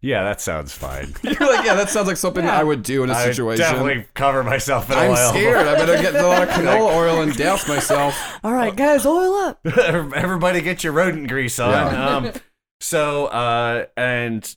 [0.00, 1.14] Yeah, that sounds fine.
[1.22, 3.60] you're like, yeah, that sounds like something I would do in a I would situation.
[3.62, 5.30] definitely cover myself in I'm oil.
[5.30, 5.66] scared.
[5.66, 8.14] I better get a lot of canola oil and douse myself.
[8.44, 9.66] All right, guys, oil up.
[9.66, 11.70] Everybody get your rodent grease on.
[11.72, 12.16] Yeah.
[12.16, 12.32] Um,
[12.80, 14.54] so, uh, and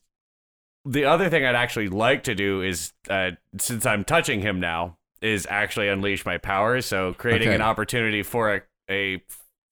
[0.83, 4.96] the other thing I'd actually like to do is, uh, since I'm touching him now,
[5.21, 6.85] is actually unleash my powers.
[6.85, 7.55] So creating Okay.
[7.55, 9.21] an opportunity for a, a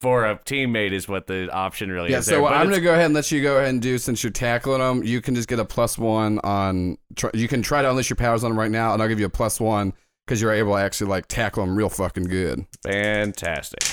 [0.01, 2.25] for a teammate is what the option really Yeah, is.
[2.25, 2.45] so there.
[2.45, 5.03] I'm gonna go ahead and let you go ahead and do since you're tackling them.
[5.03, 6.97] You can just get a plus one on.
[7.15, 9.19] Try, you can try to unleash your powers on them right now, and I'll give
[9.19, 9.93] you a plus one
[10.27, 12.65] because you're able to actually like tackle them real fucking good.
[12.83, 13.83] Fantastic.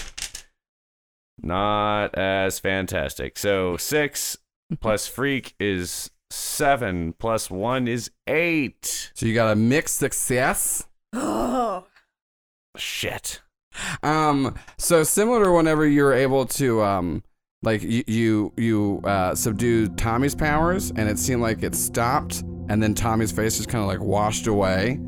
[1.43, 3.39] Not as fantastic.
[3.39, 4.37] So six
[4.81, 7.15] plus freak is seven.
[7.15, 9.13] Plus one is eight.
[9.15, 10.87] So you got a mixed success.
[11.13, 11.87] Oh.
[12.77, 13.41] Shit.
[14.03, 17.23] Um, so similar to whenever you were able to um,
[17.63, 22.83] like you you you uh, subdued Tommy's powers, and it seemed like it stopped, and
[22.83, 25.01] then Tommy's face just kind of like washed away.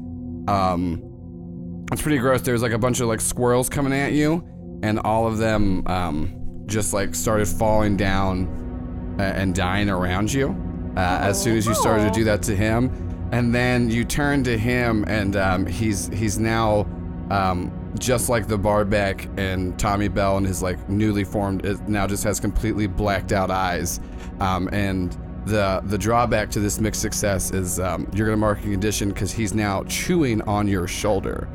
[0.49, 2.43] Um, it's pretty gross.
[2.43, 4.47] There's like a bunch of like squirrels coming at you,
[4.83, 10.57] and all of them um, just like started falling down and dying around you.
[10.97, 12.91] Uh, as soon as you started to do that to him,
[13.35, 16.87] and then you turn to him, and um, he's he's now
[17.31, 22.07] um, just like the barback and Tommy Bell and his like newly formed it now
[22.07, 23.99] just has completely blacked out eyes,
[24.39, 28.63] um, and the the drawback to this mixed success is um, you're gonna mark a
[28.63, 31.49] condition because he's now chewing on your shoulder.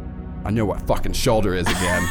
[0.43, 2.03] I know what fucking shoulder is again.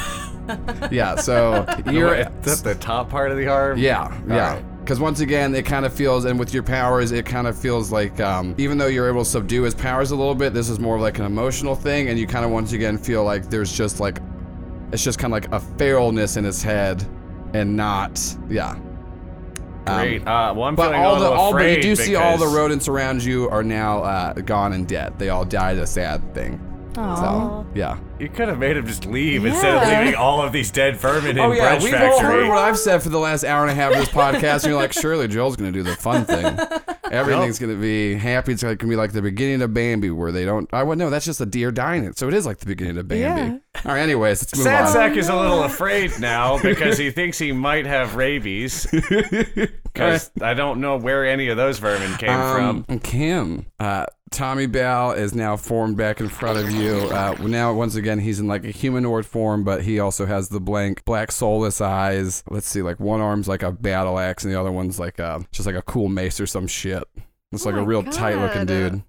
[0.91, 3.79] yeah, so you're Is that the top part of the arm?
[3.79, 4.55] yeah, yeah.
[4.55, 4.65] right.
[4.89, 7.93] Because once again, it kind of feels, and with your powers, it kind of feels
[7.93, 10.81] like, um, even though you're able to subdue his powers a little bit, this is
[10.81, 13.71] more of like an emotional thing, and you kind of once again feel like there's
[13.71, 14.23] just like,
[14.91, 17.07] it's just kind of like a feralness in his head,
[17.53, 18.19] and not,
[18.49, 18.71] yeah.
[18.71, 20.27] Um, Great.
[20.27, 22.47] uh, well, I'm but feeling all a the all, but you do see all the
[22.47, 25.19] rodents around you are now uh, gone and dead.
[25.19, 26.59] They all died a sad thing.
[27.17, 27.99] So yeah.
[28.19, 30.01] You could have made him just leave instead of Yeah.
[30.01, 32.79] leaving all of these dead vermin in Oh yeah, Bread we've all heard what I've
[32.79, 35.29] said for the last hour and a half of this podcast, and you're like, surely
[35.29, 36.59] Joel's gonna do the fun thing.
[37.13, 38.53] Everything's gonna be happy.
[38.53, 40.69] It's like, gonna be like the beginning of Bambi, where they don't.
[40.75, 42.05] I would know that's just a deer dying.
[42.05, 42.19] It.
[42.19, 43.61] So it is like the beginning of Bambi.
[43.85, 44.01] All right.
[44.01, 44.93] Anyways, let's move Sad on.
[44.93, 48.87] Sack is a little afraid now because he thinks he might have rabies.
[49.99, 52.99] Because I don't know where any of those vermin came Um, from.
[53.01, 56.97] Kim, uh, Tommy Bell is now formed back in front of you.
[57.11, 60.61] Uh, now, once again, he's in like a humanoid form, but he also has the
[60.61, 62.43] blank, black, soulless eyes.
[62.51, 65.45] Let's see, like one arm's like a battle axe, and the other one's like a,
[65.53, 67.03] just like a cool mace or some shit.
[67.53, 69.03] It's Oh like a my real tight looking dude.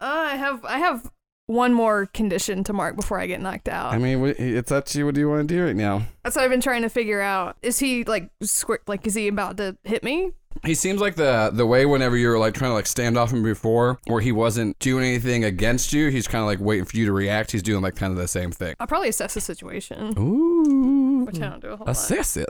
[0.00, 1.10] Uh, I have I have
[1.46, 3.92] one more condition to mark before I get knocked out.
[3.92, 5.06] I mean, it's up to you.
[5.06, 6.02] What do you want to do right now?
[6.22, 7.56] That's what I've been trying to figure out.
[7.62, 8.82] Is he like squirt?
[8.88, 10.32] Like, is he about to hit me?
[10.64, 13.42] He seems like the the way whenever you're like trying to like stand off him
[13.42, 16.08] before, where he wasn't doing anything against you.
[16.08, 17.50] He's kind of like waiting for you to react.
[17.52, 18.74] He's doing like kind of the same thing.
[18.80, 21.92] I'll probably assess the situation, Ooh, which I don't do a whole lot.
[21.92, 22.48] assess it.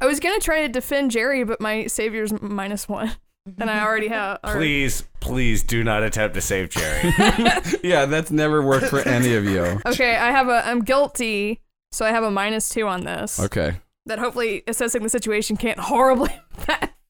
[0.00, 3.12] I was gonna try to defend Jerry, but my savior's minus one,
[3.58, 4.38] and I already have.
[4.44, 7.12] already- Please, please do not attempt to save Jerry.
[7.82, 9.80] yeah, that's never worked for any of you.
[9.86, 10.66] Okay, I have a.
[10.68, 11.60] I'm guilty,
[11.92, 13.40] so I have a minus two on this.
[13.40, 13.76] Okay.
[14.04, 16.30] That hopefully assessing the situation can't horribly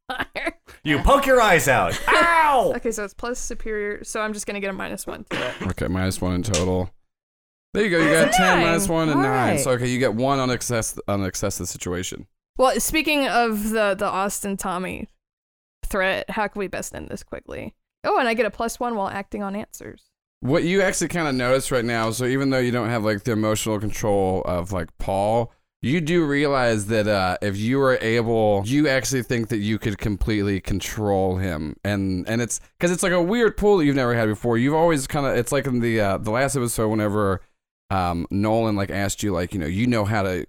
[0.09, 0.59] backfire.
[0.85, 1.99] you poke your eyes out.
[2.09, 2.33] Ow!
[2.77, 4.03] Okay, so it's plus superior.
[4.05, 5.55] So I'm just gonna get a minus one to it.
[5.69, 6.91] Okay, minus one in total.
[7.75, 7.99] There you go.
[7.99, 8.67] You got That's a ten nine.
[8.67, 9.51] minus one and All nine.
[9.57, 9.61] right.
[9.61, 12.27] So okay, you get one on assess on assess the situation.
[12.57, 15.09] Well, speaking of the the Austin Tommy
[15.85, 17.75] threat, how can we best end this quickly?
[18.05, 20.05] Oh, and I get a plus one while acting on answers.
[20.41, 23.25] What you actually kind of notice right now, so even though you don't have like
[23.25, 25.53] the emotional control of like Paul,
[25.83, 29.99] you do realize that uh, if you were able, you actually think that you could
[29.99, 34.15] completely control him, and and it's because it's like a weird pull that you've never
[34.15, 34.59] had before.
[34.59, 37.41] You've always kind of it's like in the uh, the last episode whenever
[37.91, 40.47] um, Nolan like asked you like you know you know how to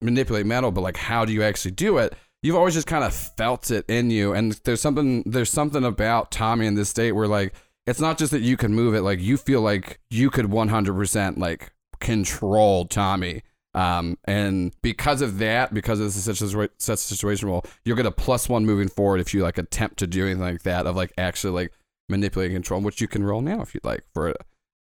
[0.00, 2.14] manipulate metal, but like how do you actually do it?
[2.42, 6.30] You've always just kind of felt it in you, and there's something there's something about
[6.30, 7.54] Tommy in this state where like
[7.86, 11.38] it's not just that you can move it, like you feel like you could 100%
[11.38, 13.42] like control Tommy.
[13.74, 18.06] Um, and because of that, because it's such a such a situation, well, you'll get
[18.06, 20.94] a plus one moving forward if you like attempt to do anything like that of
[20.96, 21.72] like actually like
[22.08, 24.34] manipulating control, which you can roll now if you'd like for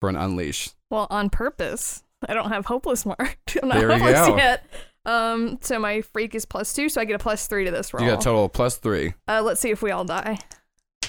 [0.01, 0.71] for an unleash.
[0.91, 2.03] Well, on purpose.
[2.29, 3.59] I don't have hopeless marked.
[3.63, 4.37] I'm not There hopeless go.
[4.37, 4.65] yet.
[5.07, 7.95] Um, so my freak is plus two, so I get a plus three to this
[7.95, 8.03] roll.
[8.03, 9.15] You got a total of plus three.
[9.29, 10.39] uh, let's see if we all die.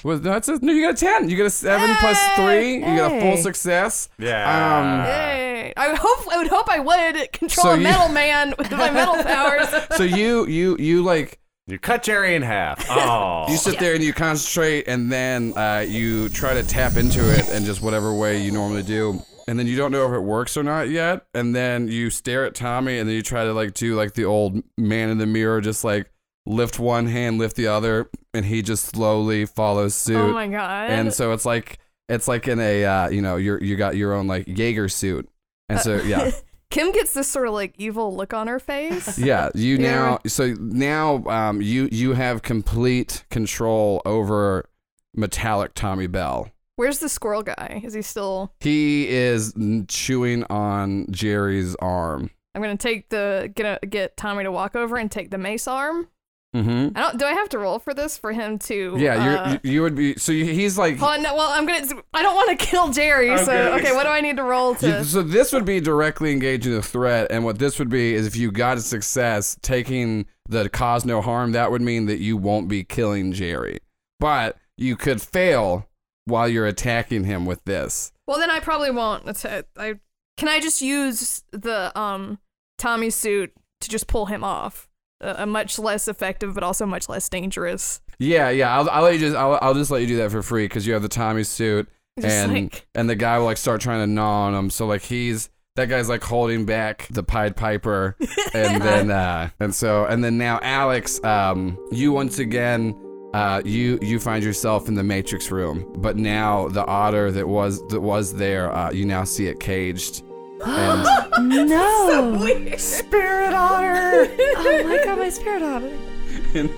[0.03, 1.29] Well, that's a, no, you got a ten.
[1.29, 2.75] You got a seven plus three.
[2.75, 4.09] You got a full success.
[4.17, 5.05] Yeah.
[5.05, 5.73] Yay!
[5.77, 8.89] I hope I would hope I would control So a you- metal man with my
[8.91, 9.67] metal powers.
[9.95, 12.85] So you you you like You cut Jerry in half.
[12.89, 13.45] Oh.
[13.49, 17.49] You sit there and you concentrate, and then uh, you try to tap into it
[17.49, 19.21] in just whatever way you normally do.
[19.47, 21.25] And then you don't know if it works or not yet.
[21.33, 24.25] And then you stare at Tommy, and then you try to like do like the
[24.25, 26.11] old man in the mirror, just like
[26.49, 30.17] lift one hand, lift the other, and he just slowly follows suit.
[30.17, 30.89] Oh my god!
[30.89, 31.77] and so it's like
[32.09, 35.29] it's like in a uh, you know you're you got your own like Jaeger suit,
[35.69, 36.31] And so yeah,
[36.71, 39.17] Kim gets this sort of like evil look on her face.
[39.17, 39.49] yeah.
[39.55, 39.91] You Yeah.
[39.91, 44.67] now so now um you you have complete control over
[45.15, 46.49] metallic Tommy Bell.
[46.75, 47.81] Where's the squirrel guy?
[47.83, 48.53] Is he still?
[48.61, 49.53] He is
[49.89, 52.29] chewing on Jerry's arm.
[52.55, 56.07] I'm gonna take the gonna get Tommy to walk over and take the mace arm.
[56.55, 56.97] Mm-hmm.
[56.97, 57.19] I don't.
[57.19, 58.95] Do I have to roll for this for him to?
[58.97, 60.15] Yeah, you're, uh, you you would be.
[60.15, 60.97] So he's like.
[60.97, 61.85] Hold on, no, well, I'm gonna.
[62.13, 63.37] I don't want to kill Jerry.
[63.37, 63.69] So Okay.
[63.87, 64.87] okay, what do I need to roll to?
[64.87, 68.25] you- so this would be directly engaging the threat, and what this would be is
[68.25, 72.35] if you got a success taking the cause no harm, that would mean that you
[72.35, 73.77] won't be killing Jerry,
[74.19, 75.87] but you could fail
[76.25, 78.11] while you're attacking him with this.
[78.25, 79.23] Well, then I probably won't.
[79.25, 79.45] That's.
[79.45, 79.99] I
[80.35, 82.39] can I just use the um
[82.79, 84.88] Tommy suit to just pull him off.
[85.21, 87.99] A, much less effective, but also much less dangerous.
[88.19, 88.73] Yeah, yeah.
[88.77, 89.35] I'll, I'll let you just.
[89.35, 91.89] I'll, I'll just let you do that for free because you have the Tommy suit,
[92.19, 94.69] Just and like and the guy will like start trying to gnaw on him.
[94.69, 98.15] So like he's that guy's like holding back the Pied Piper,
[98.53, 102.95] and then uh and so and then now Alex, um, you once again.
[103.31, 107.79] Uh, you you find yourself in the Matrix room, but now the otter that was
[107.89, 110.23] that was there, uh, you now see it caged,
[110.65, 112.75] and no.
[112.77, 114.29] spirit otter.
[114.57, 115.87] oh my god, my spirit otter.
[116.53, 116.69] and,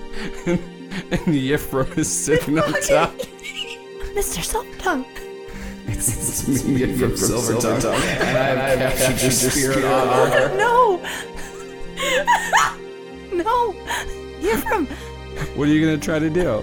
[0.46, 0.60] and,
[1.10, 3.14] and Yifrum is sitting on top.
[4.14, 4.42] Mr.
[4.42, 5.06] Silvertongue.
[5.86, 10.56] It's me, Yifrum Silvertongue, and I've captured your spirit otter.
[10.56, 11.00] No.
[13.32, 13.74] no.
[14.40, 14.58] You're.
[15.56, 16.62] What are you gonna try to do?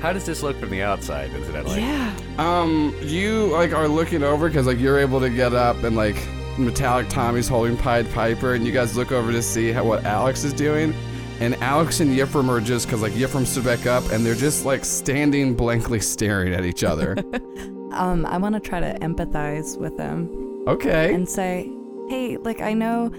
[0.00, 1.80] How does this look from the outside, incidentally?
[1.80, 2.16] Yeah.
[2.38, 6.16] Um, you like are looking over because like you're able to get up and like
[6.58, 10.42] metallic Tommy's holding Pied Piper, and you guys look over to see how what Alex
[10.44, 10.94] is doing,
[11.38, 14.64] and Alex and Yifrum are just because like Yifrum stood back up, and they're just
[14.64, 17.16] like standing blankly staring at each other.
[17.92, 21.12] Um, I want to try to empathize with them okay.
[21.12, 21.68] and say,
[22.08, 23.10] hey, like I know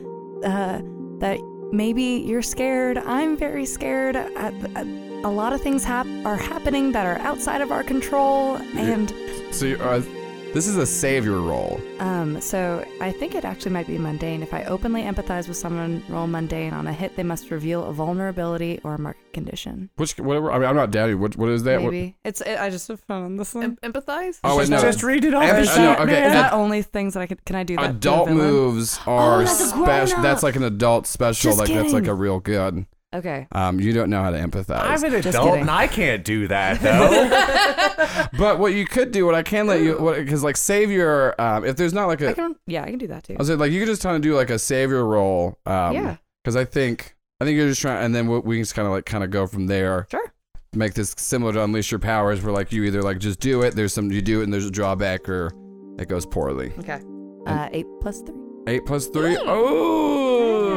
[0.46, 0.82] uh,
[1.20, 1.40] that
[1.74, 2.98] maybe you're scared.
[2.98, 4.16] I'm very scared.
[4.16, 8.56] I, I- a lot of things hap- are happening that are outside of our control,
[8.76, 9.14] and
[9.52, 10.02] So you uh,
[10.54, 11.80] this is a savior roll.
[12.02, 14.44] um, so I think it actually might be mundane.
[14.44, 17.94] If I openly empathize with someone, roll mundane on a hit, they must reveal a
[17.94, 19.90] vulnerability or a market condition.
[19.96, 20.52] Which whatever.
[20.52, 21.20] I mean, I'm not doubting.
[21.22, 21.82] What what is that?
[21.82, 22.42] What- Maybe it's.
[22.42, 23.78] It, I just have fun on this one.
[23.82, 24.40] Em- empathize.
[24.44, 24.82] oh wait, no.
[24.82, 25.44] Just read it off.
[25.44, 26.24] Em- the uh, no, okay, man.
[26.28, 27.46] Is that only things that I could?
[27.46, 27.82] Can I do that?
[27.84, 28.46] to a adult villain?
[28.48, 29.86] moves are Oh, that's a special.
[29.86, 30.24] grown-up.
[30.24, 31.52] That's like an adult special.
[31.52, 32.10] Just like that's like kidding.
[32.10, 32.86] a real good.
[33.14, 33.48] Okay.
[33.52, 34.80] Um, you don't know how to empathize.
[34.80, 35.62] I'm an Just adult kidding.
[35.62, 36.80] and I can't do that
[38.32, 38.38] though.
[38.40, 41.76] But what you could do, what I can let you, because like savior, um, if
[41.76, 42.56] there's not like I a, can.
[42.68, 43.34] Yeah, I can do that too.
[43.34, 45.58] I was like, like you could just kind of do like a savior roll.
[45.66, 46.16] Um, Yeah.
[46.44, 48.88] Because I think, I think you're just trying, and then we, we can just kind
[48.88, 50.08] of like kind of go from there.
[50.10, 50.34] Sure.
[50.74, 53.76] Make this similar to unleash your powers, where like you either like just do it,
[53.76, 55.52] there's some you do it, and there's a drawback, or
[56.00, 56.72] it goes poorly.
[56.80, 57.02] Okay.
[57.46, 58.36] Uh, eight plus three.
[58.68, 59.38] Eight plus three.
[59.42, 60.68] Oh.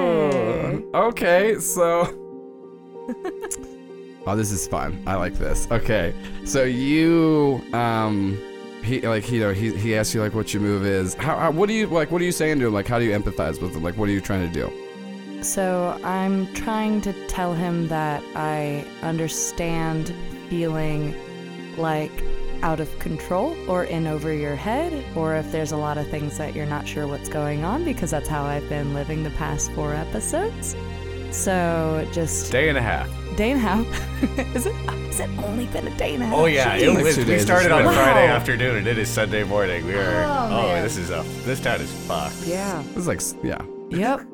[0.73, 0.83] Hey.
[0.99, 2.21] Okay, so.
[4.27, 5.03] oh, this is fun.
[5.07, 5.69] I like this.
[5.71, 8.39] Okay, so you um.
[8.83, 11.15] He like you know he he asks you like what your move is.
[11.15, 12.11] How, how what do you like?
[12.11, 12.75] What are you saying to him?
[12.75, 13.83] Like how do you empathize with him?
[13.83, 14.71] Like what are you trying to do?
[15.43, 20.15] So I'm trying to tell him that I understand
[20.51, 21.15] feeling
[21.79, 22.13] like
[22.63, 26.39] out of control or in over your head, or if there's a lot of things
[26.39, 29.71] that you're not sure what's going on, because that's how I've been living the past
[29.73, 30.75] four episodes.
[31.35, 33.09] So just Day and a half.
[33.37, 34.37] day and a half.
[34.57, 34.75] is it?
[34.75, 36.39] Has it only been a day and a half?
[36.39, 39.85] Oh yeah, it was, we started on been- Friday afternoon and it is Sunday morning.
[39.87, 42.47] We are Oh, oh, this is a this town is fucked.
[42.47, 42.83] Yeah.
[42.97, 43.61] It's like yeah.
[43.91, 44.27] Yep.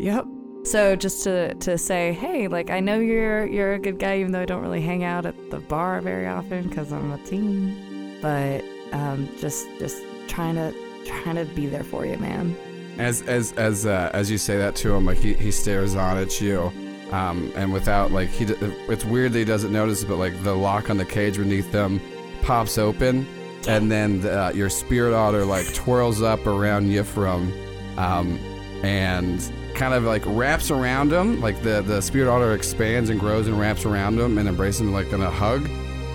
[0.00, 0.26] Yep.
[0.64, 4.32] So just to to say, hey, like I know you're you're a good guy, even
[4.32, 8.18] though I don't really hang out at the bar very often because I'm a teen.
[8.22, 10.74] But um, just just trying to
[11.04, 12.56] trying to be there for you, man.
[12.98, 16.18] As as as uh, as you say that to him, like he, he stares on
[16.18, 16.70] at you,
[17.10, 20.90] um, and without like he, it's weird that he doesn't notice, but like the lock
[20.90, 22.00] on the cage beneath them
[22.42, 23.26] pops open,
[23.66, 27.50] and then the, uh, your spirit otter like twirls up around Yifrum,
[27.96, 28.38] um,
[28.82, 31.40] and kind of like wraps around him.
[31.40, 34.92] Like the the spirit otter expands and grows and wraps around him and embraces him
[34.92, 35.66] like in a hug,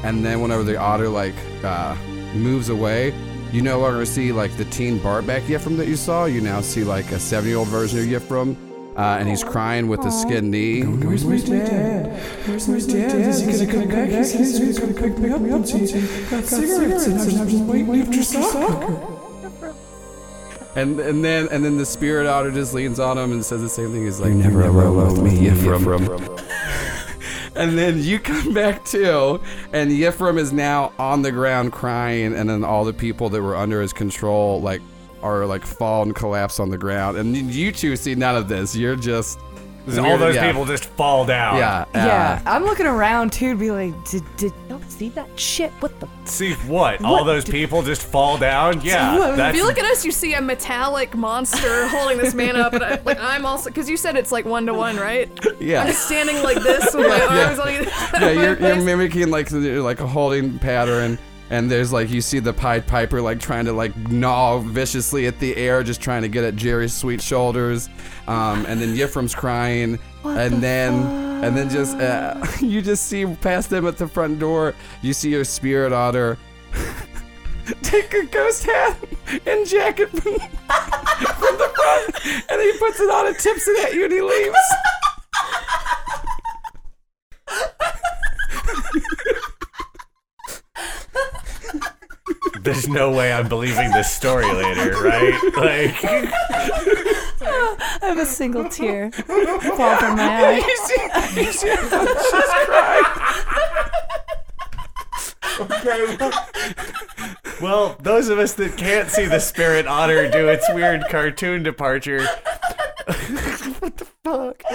[0.03, 1.95] and then whenever the otter like uh,
[2.35, 3.13] moves away,
[3.51, 6.25] you no longer see like the teen barback Yifrum that you saw.
[6.25, 8.55] You now see like a seven-year-old version of Yifrum,
[8.97, 10.81] uh, and he's crying with a skinned knee.
[10.83, 12.19] Where's my dad?
[12.47, 13.15] Where's my dad?
[13.15, 14.09] Is he gonna come back?
[14.09, 15.41] He's he's- he's gonna pick me up.
[15.47, 19.13] Got cigarettes and I'm just, waiting after soccer.
[20.75, 23.69] And and then and then the spirit otter just leans on him and says the
[23.69, 24.05] same thing.
[24.05, 26.43] He's like, "You "Never alone with me, Yifrum."
[27.57, 29.41] And then you come back too,
[29.73, 33.55] and Yifrum is now on the ground crying, and then all the people that were
[33.55, 34.81] under his control like
[35.23, 37.17] are like fall and collapse on the ground.
[37.17, 38.75] And you two see none of this.
[38.75, 39.39] You're just
[39.87, 40.47] All those yeah.
[40.47, 41.57] people just fall down.
[41.57, 45.27] Yeah, yeah, uh, I'm looking around too to be like, did did y'all see that
[45.39, 45.71] shit?
[45.79, 46.07] What the?
[46.25, 47.03] See what?
[47.03, 48.81] All those people just fall down?
[48.87, 49.49] Yeah.
[49.49, 52.83] If you look at us, you see a metallic monster holding this man up, and
[52.83, 55.29] I, like I'm also because you said it's like one to one, right?
[55.59, 55.83] yeah.
[55.83, 57.47] I'm standing like this with my Yeah.
[57.47, 61.17] arms on either yeah, you're, you're mimicking like like a holding pattern,
[61.49, 65.39] and there's like you see the Pied Piper like trying to like gnaw viciously at
[65.39, 67.89] the air, just trying to get at Jerry's sweet shoulders,
[68.27, 70.93] um, and then Yifrim's crying, what and then
[71.43, 75.29] and then just uh, you just see past them at the front door, you see
[75.29, 76.37] your spirit otter.
[77.81, 78.97] Take a ghost hat
[79.45, 83.93] and jacket from, from the front, and he puts it on and tips it at
[83.93, 84.57] you, and he leaves.
[92.67, 95.33] There's no way I'm believing this story later, right?
[95.55, 95.95] Like
[97.41, 100.61] I have a single tear fall from my eye.
[100.67, 103.05] You see, you see everyone just crying.
[107.61, 112.27] Well, those of us that can't see the spirit otter do its weird cartoon departure.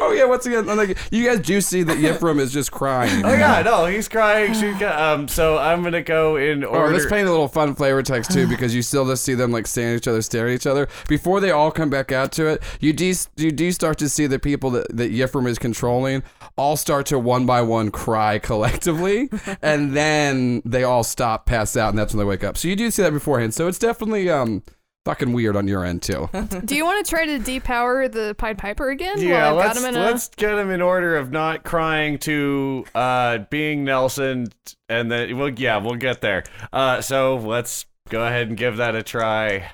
[0.00, 3.24] Oh yeah, once again, I'm like you guys do see that Yifrim is just crying.
[3.24, 4.52] Oh yeah, no, he's crying.
[4.54, 5.26] She's got, um.
[5.28, 6.92] So I'm gonna go in Oh, order.
[6.92, 9.66] let's paint a little fun flavor text too, because you still just see them like
[9.66, 10.88] standing at each other, staring at each other.
[11.08, 14.26] Before they all come back out to it, you do you do start to see
[14.26, 16.22] the people that that Yifrim is controlling
[16.56, 19.30] all start to one by one cry collectively,
[19.62, 22.56] and then they all stop, pass out, and that's when they wake up.
[22.56, 23.52] So you do see that beforehand.
[23.54, 24.62] So it's definitely um
[25.04, 26.28] fucking weird on your end too.
[26.64, 29.20] Do you want to try to depower the Pied Piper again?
[29.20, 32.84] yeah, while let's got him in let's get him in order of not crying to
[32.94, 34.48] uh being Nelson,
[34.88, 36.44] and then well, yeah, we'll get there.
[36.72, 39.70] Uh, so let's go ahead and give that a try.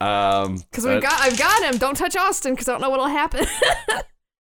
[0.00, 1.78] Um, because we've uh, got I've got him.
[1.78, 3.46] Don't touch Austin because I don't know what'll happen.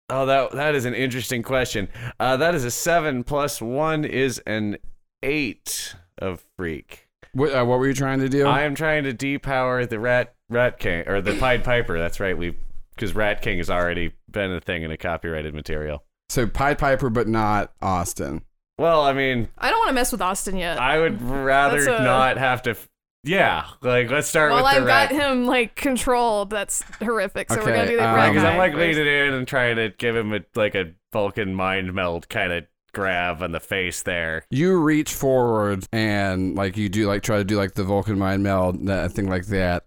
[0.09, 1.89] Oh, that that is an interesting question.
[2.21, 4.77] Uh, that is a seven plus one is an
[5.23, 7.06] eight of freak.
[7.37, 8.47] What, uh, what were you trying to do?
[8.47, 11.99] I am trying to depower the rat rat king or the Pied Piper.
[11.99, 12.37] That's right.
[12.37, 12.57] We
[12.95, 16.03] because Rat King has already been a thing in a copyrighted material.
[16.31, 18.41] so Pied Piper, but not Austin.
[18.79, 20.79] Well, I mean, I don't want to mess with Austin yet.
[20.81, 22.71] I would rather That's a- not have to.
[22.71, 22.89] f-
[23.23, 25.11] Yeah, like let's start well, with the I've rat.
[25.11, 26.49] got him like controlled.
[26.49, 27.51] That's horrific.
[27.53, 28.97] So we're gonna do the um, rat Because I'm like first.
[28.97, 32.65] leaning in and trying to give him a like a Vulcan mind meld kind of
[32.97, 34.43] grab on the face there.
[34.51, 38.43] you reach forward and like you do like try to do like the Vulcan mind
[38.43, 39.85] meld that thing like that.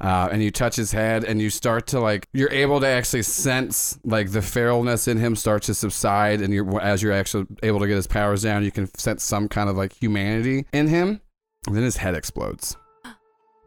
[0.00, 3.22] Uh, and you touch his head and you start to like you're able to actually
[3.22, 7.78] sense like the feralness in him start to subside and you're as you're actually able
[7.80, 11.20] to get his powers down you can sense some kind of like humanity in him
[11.68, 12.76] and then his head explodes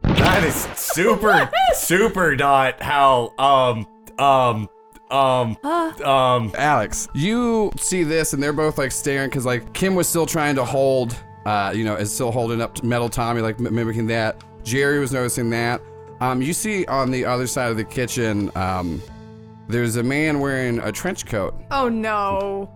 [0.02, 3.86] That is super, super not how um
[4.18, 4.68] um
[5.10, 5.56] um
[6.04, 10.26] um Alex, you see this, and they're both like staring because like Kim was still
[10.26, 14.06] trying to hold, uh, you know, is still holding up metal Tommy, like m- mimicking
[14.08, 14.42] that.
[14.64, 15.80] Jerry was noticing that.
[16.20, 19.00] Um, you see on the other side of the kitchen, um,
[19.68, 22.70] there's a man wearing a trench coat, Oh no.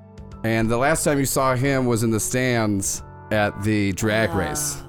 [0.44, 3.02] and the last time you saw him was in the stands
[3.32, 4.82] at the drag race.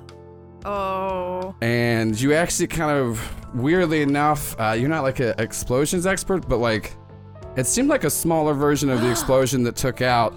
[0.66, 1.56] Oh.
[1.62, 3.20] And you actually kind of,
[3.56, 6.96] weirdly enough, uh, you're not like an explosions expert, but like,
[7.56, 10.34] it seemed like a smaller version of the explosion that took out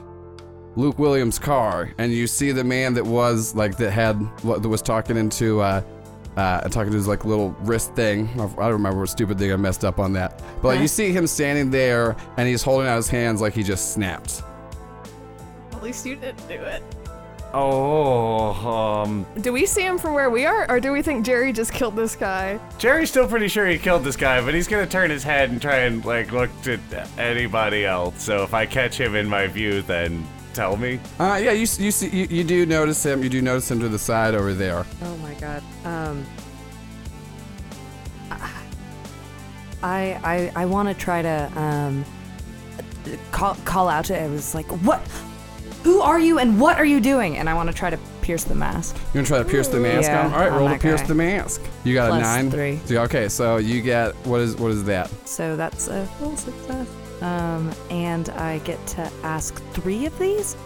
[0.76, 1.92] Luke Williams' car.
[1.98, 5.82] And you see the man that was like that had that was talking into uh,
[6.36, 8.28] uh, talking to his like little wrist thing.
[8.28, 10.42] I don't remember what stupid thing I messed up on that.
[10.60, 13.62] But like, you see him standing there, and he's holding out his hands like he
[13.62, 14.42] just snapped.
[15.72, 16.82] At least you didn't do it.
[17.54, 21.52] Oh um Do we see him from where we are, or do we think Jerry
[21.52, 22.58] just killed this guy?
[22.78, 25.62] Jerry's still pretty sure he killed this guy, but he's gonna turn his head and
[25.62, 26.78] try and like look to
[27.16, 28.22] anybody else.
[28.22, 31.00] So if I catch him in my view, then tell me.
[31.18, 33.22] Uh, yeah, you you see you, you do notice him.
[33.22, 34.84] You do notice him to the side over there.
[35.02, 35.62] Oh my god.
[35.84, 36.24] Um.
[39.82, 42.04] I I I want to try to um
[43.32, 44.18] call call out to.
[44.18, 45.06] It was like, what?
[45.84, 47.36] Who are you and what are you doing?
[47.36, 48.96] And I want to try to pierce the mask.
[49.12, 50.32] You want to try to pierce the mask Yeah, on?
[50.32, 51.06] All right, on roll to pierce guy.
[51.08, 51.60] the mask.
[51.84, 52.50] You got Plus a nine.
[52.50, 52.80] three.
[52.86, 55.10] So, okay, so you get what is what is that?
[55.28, 56.88] So that's a full success.
[57.20, 60.56] Um, and I get to ask three of these.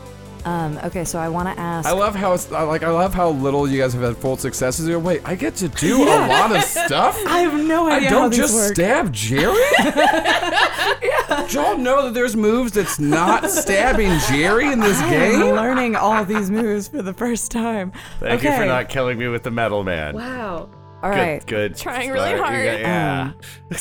[0.48, 1.86] Um, okay, so I want to ask.
[1.86, 4.36] I love how it's I like I love how little you guys have had full
[4.38, 4.88] successes.
[4.88, 7.18] You're, Wait, I get to do a lot of stuff.
[7.26, 8.74] I have no I idea how don't these just work.
[8.74, 9.54] stab Jerry.
[9.82, 15.40] Did y'all know that there's moves that's not stabbing Jerry in this I'm game?
[15.54, 17.92] learning all these moves for the first time.
[18.20, 18.66] Thank you for Okay.
[18.66, 20.14] not killing me with the metal man.
[20.14, 20.70] Wow.
[21.02, 21.44] All right.
[21.46, 21.72] Good.
[21.72, 21.76] good.
[21.76, 22.38] Trying really start.
[22.38, 22.64] You hard.
[22.64, 22.80] got-
[23.70, 23.78] yeah.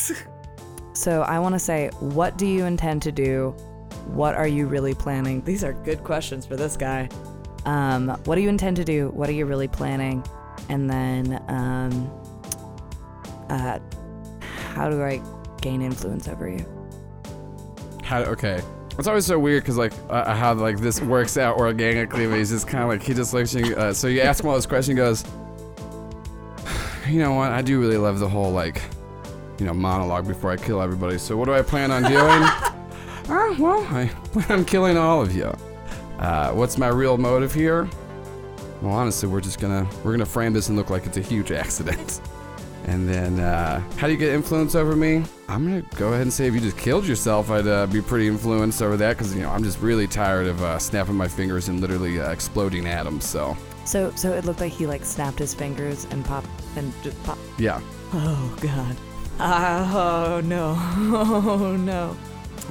[0.94, 3.56] So I want to say, what do you intend to do?
[4.14, 5.42] What are you really planning?
[5.44, 7.10] These are good questions for this guy.
[7.66, 9.10] Um, what do you intend to do?
[9.10, 10.24] What are you really planning?
[10.70, 12.10] And then, um,
[13.50, 13.80] uh,
[14.74, 15.22] how do I
[15.62, 16.66] gain influence over you?
[18.04, 18.62] How, okay.
[18.98, 22.50] It's always so weird because like uh, how like this works out organically, but he's
[22.50, 23.76] just kind of like he just looks you.
[23.76, 25.24] Uh, so you ask him all this question, he goes,
[27.08, 27.52] you know what?
[27.52, 28.82] I do really love the whole like,
[29.60, 31.18] you know, monologue before I kill everybody.
[31.18, 32.74] So what do I plan on doing?
[33.30, 35.54] Ah, well, I plan on killing all of you.
[36.20, 37.88] Uh, what's my real motive here?
[38.82, 41.52] Well, honestly, we're just gonna we're gonna frame this and look like it's a huge
[41.64, 42.22] accident.
[42.86, 45.24] And then, uh, how do you get influence over me?
[45.50, 48.28] I'm gonna go ahead and say if you just killed yourself, I'd uh, be pretty
[48.28, 51.68] influenced over that because you know I'm just really tired of uh, snapping my fingers
[51.68, 53.26] and literally uh, exploding atoms.
[53.26, 56.48] So So, so it looked like he like snapped his fingers and popped
[56.78, 57.38] and just pop.
[57.58, 57.82] yeah,
[58.14, 58.96] Oh God.
[59.40, 60.76] Oh no.
[61.60, 62.16] Oh no.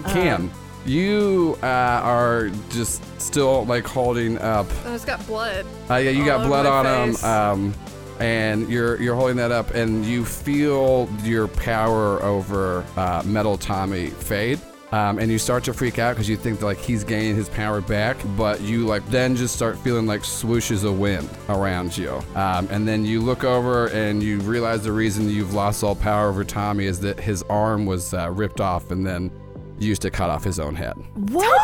[0.04, 0.50] Cam,
[0.84, 4.66] you uh, are just still like holding up.
[4.84, 5.66] Oh, it's got blood.
[5.90, 7.74] Uh, yeah, you All got blood on him, um,
[8.20, 14.10] and you're you're holding that up, and you feel your power over uh, Metal Tommy
[14.10, 14.60] fade.
[14.92, 17.48] Um, and you start to freak out because you think that, like he's gaining his
[17.48, 22.22] power back, but you like then just start feeling like swooshes of wind around you.
[22.36, 26.28] Um, and then you look over and you realize the reason you've lost all power
[26.28, 29.32] over Tommy is that his arm was uh, ripped off and then
[29.78, 30.94] used to cut off his own head.
[31.30, 31.60] What?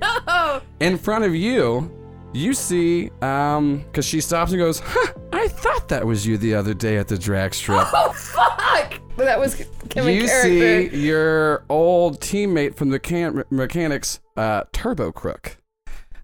[0.26, 0.60] no.
[0.80, 1.90] In front of you,
[2.32, 6.54] you see, um, because she stops and goes, huh, I thought that was you the
[6.54, 7.86] other day at the drag strip.
[7.92, 9.00] Oh fuck!
[9.16, 9.54] That was
[9.88, 10.90] Kim in you character.
[10.96, 15.56] see your old teammate from the can- mechanics, uh, Turbo Crook.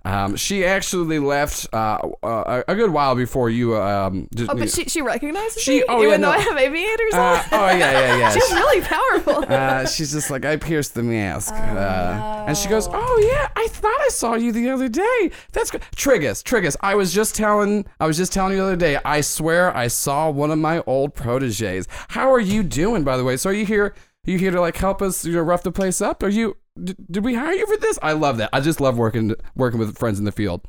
[0.06, 3.76] Um, she actually left uh, uh, a good while before you.
[3.76, 6.38] Um, just, Oh, but she she recognizes She- me, oh, even yeah, though no.
[6.38, 7.40] I have aviators uh, on.
[7.52, 8.30] oh yeah, yeah, yeah.
[8.30, 9.44] She's really powerful.
[9.52, 11.52] uh, she's just like, I pierced the mask.
[11.52, 15.30] uh, And she goes, Oh yeah, I thought I saw you the other day.
[15.52, 15.82] That's good.
[15.96, 19.20] Trigus, Trigus, I was just telling I was just telling you the other day, I
[19.20, 21.88] swear I saw one of my old proteges.
[22.08, 23.36] How are you doing, by the way?
[23.36, 23.94] So are you here
[24.26, 26.22] you here to like help us, you know, rough the place up?
[26.22, 27.98] Are you did, did we hire you for this?
[28.02, 28.50] I love that.
[28.52, 30.66] I just love working working with friends in the field.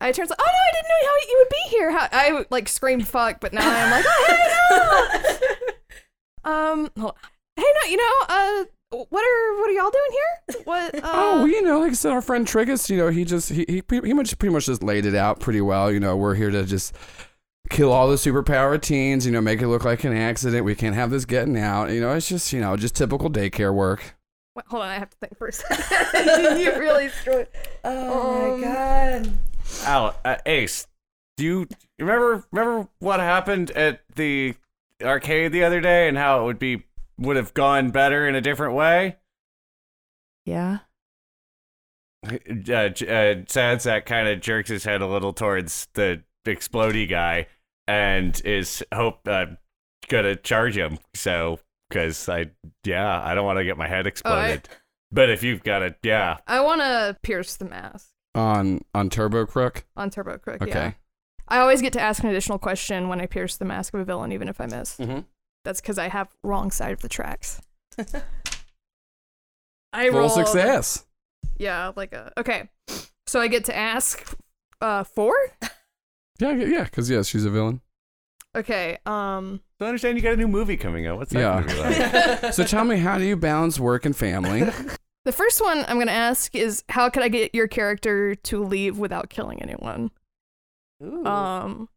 [0.00, 1.90] I turns like, oh no, I didn't know how you would be here.
[1.90, 5.64] How, I like screamed fuck, but now I'm like, oh hey
[6.44, 6.50] no.
[6.52, 7.14] um, hold
[7.56, 10.62] hey no, you know, uh, what are what are y'all doing here?
[10.64, 10.94] What?
[11.04, 13.48] Uh, Oh, well, you know, like I said, our friend Trigus, you know, he just
[13.50, 15.90] he he he much pretty much just laid it out pretty well.
[15.90, 16.94] You know, we're here to just
[17.70, 19.26] kill all the superpower teens.
[19.26, 20.64] You know, make it look like an accident.
[20.64, 21.90] We can't have this getting out.
[21.90, 24.14] You know, it's just you know just typical daycare work.
[24.54, 26.58] wait, hold on, I have to think for a second.
[26.60, 27.48] you really screwed.
[27.84, 29.32] Oh Um, my God.
[29.84, 30.86] Al, uh, Ace,
[31.36, 34.54] do you remember remember what happened at the
[35.02, 36.84] arcade the other day and how it would be
[37.18, 39.16] would have gone better in a different way?
[40.44, 40.78] Yeah.
[42.26, 42.38] Uh,
[42.88, 47.46] J- uh, Sansak kind of jerks his head a little towards the explodey guy
[47.86, 49.46] and is hope uh,
[50.08, 50.98] gonna charge him.
[51.14, 52.50] So, because I
[52.84, 54.68] yeah, I don't want to get my head exploded.
[55.12, 59.46] but if you've got it, yeah, I want to pierce the mask On on Turbo
[59.46, 59.84] Crook.
[59.96, 60.62] on Turbo Crook.
[60.62, 60.70] Okay.
[60.70, 60.92] Yeah.
[61.46, 64.04] I always get to ask an additional question when I pierce the mask of a
[64.04, 64.96] villain, even if I miss.
[64.96, 65.20] Mm-hmm.
[65.64, 67.60] That's because I have wrong side of the tracks.
[69.92, 71.04] I Full rolled- success.
[71.58, 72.68] Yeah, like a okay.
[73.26, 74.36] So I get to ask
[74.80, 75.34] uh four?
[76.38, 76.84] Yeah, yeah, yeah.
[76.84, 77.80] Because yes, she's a villain.
[78.56, 78.98] Okay.
[79.06, 81.18] Um So I understand you got a new movie coming out.
[81.18, 81.62] What's that Yeah.
[81.66, 82.52] gonna like?
[82.54, 84.60] So tell me, how do you balance work and family?
[85.24, 88.98] the first one I'm gonna ask is how could I get your character to leave
[88.98, 90.10] without killing anyone?
[91.02, 91.88] Um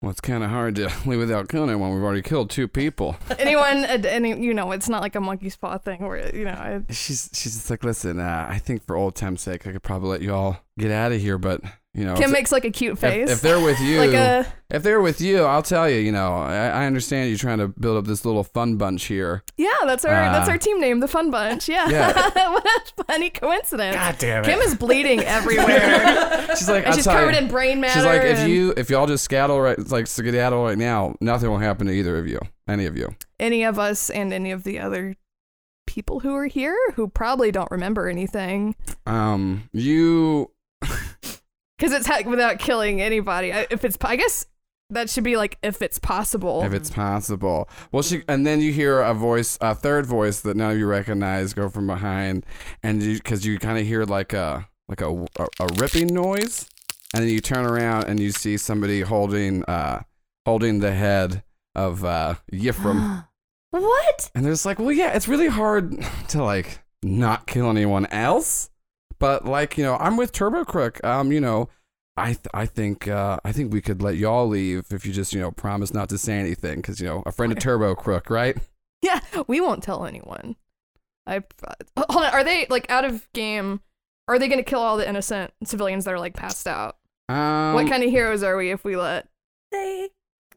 [0.00, 1.94] Well, it's kind of hard to leave without killing anyone.
[1.94, 3.16] We've already killed two people.
[3.38, 6.52] anyone uh, any you know, it's not like a monkey's paw thing where you know,
[6.52, 9.82] I, She's she's just like, listen, uh, I think for old time's sake, I could
[9.82, 11.60] probably let you all get out of here, but
[11.94, 13.28] you know, Kim if, makes like a cute face.
[13.30, 16.34] if they're with you, like a if they're with you, I'll tell you, you know,
[16.36, 19.42] I, I understand you trying to build up this little fun bunch here.
[19.58, 21.68] yeah, that's our that's Uh, our team name, the Fun Bunch.
[21.68, 22.12] Yeah, Yeah.
[22.50, 22.66] what
[22.98, 23.94] a funny coincidence.
[23.96, 24.46] God damn it!
[24.46, 25.20] Kim is bleeding
[25.66, 27.38] everywhere, She's like, and I'll she's covered you.
[27.42, 27.94] in brain matter.
[27.94, 31.58] She's like, if you if y'all just scaddle right, like skedaddle right now, nothing will
[31.58, 33.14] happen to either of you, any of you.
[33.38, 35.14] any of us and any of the other
[35.86, 38.74] people who are here who probably don't remember anything
[39.04, 40.50] Um, you
[41.82, 43.52] because it's ha- without killing anybody.
[43.52, 44.46] I- If it's, I guess
[44.90, 46.62] that should be like if it's possible.
[46.62, 47.68] if it's possible.
[47.90, 50.86] Well, she and then you hear a voice, a third voice that none of you
[50.86, 52.46] recognize, go from behind,
[52.84, 56.68] and you because you kind of hear like a like a, a a ripping noise,
[57.14, 60.02] and then you turn around and you see somebody holding uh
[60.46, 61.42] holding the head
[61.74, 63.26] of uh Yifrim.
[63.70, 64.30] what?
[64.36, 68.68] And they're just like, well, yeah, it's really hard to like not kill anyone else.
[69.22, 71.02] But like, you know, I'm with Turbo Crook.
[71.04, 71.68] Um, you know,
[72.16, 75.32] I th- I think uh, I think we could let y'all leave if you just
[75.32, 78.28] you know promise not to say anything because you know a friend of Turbo Crook,
[78.30, 78.56] right?
[79.00, 80.56] Yeah, we won't tell anyone.
[81.24, 81.74] I uh,
[82.10, 82.32] hold on.
[82.32, 83.80] Are they like out of game?
[84.26, 86.96] Are they gonna kill all the innocent civilians that are like passed out?
[87.28, 89.28] Um, what kind of heroes are we if we let?
[89.70, 90.10] They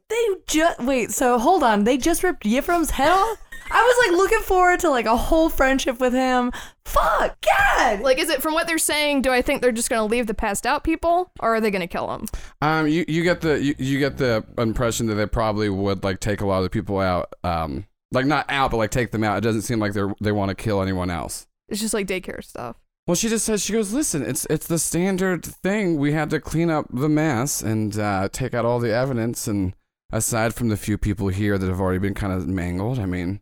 [0.09, 1.11] they just wait.
[1.11, 1.83] So hold on.
[1.83, 3.37] They just ripped Yifrim's head off.
[3.71, 6.51] I was like looking forward to like a whole friendship with him.
[6.85, 8.01] Fuck God.
[8.01, 9.23] Like, is it from what they're saying?
[9.23, 11.87] Do I think they're just gonna leave the passed out people, or are they gonna
[11.87, 12.27] kill them?
[12.61, 16.19] Um, you, you get the you, you get the impression that they probably would like
[16.19, 17.33] take a lot of the people out.
[17.43, 19.37] Um, like not out, but like take them out.
[19.37, 21.47] It doesn't seem like they are they want to kill anyone else.
[21.67, 22.77] It's just like daycare stuff.
[23.07, 25.97] Well, she just says she goes, listen, it's it's the standard thing.
[25.97, 29.47] We had to clean up the mess and uh, take out all the evidence.
[29.47, 29.73] And
[30.11, 33.39] aside from the few people here that have already been kind of mangled, I mean,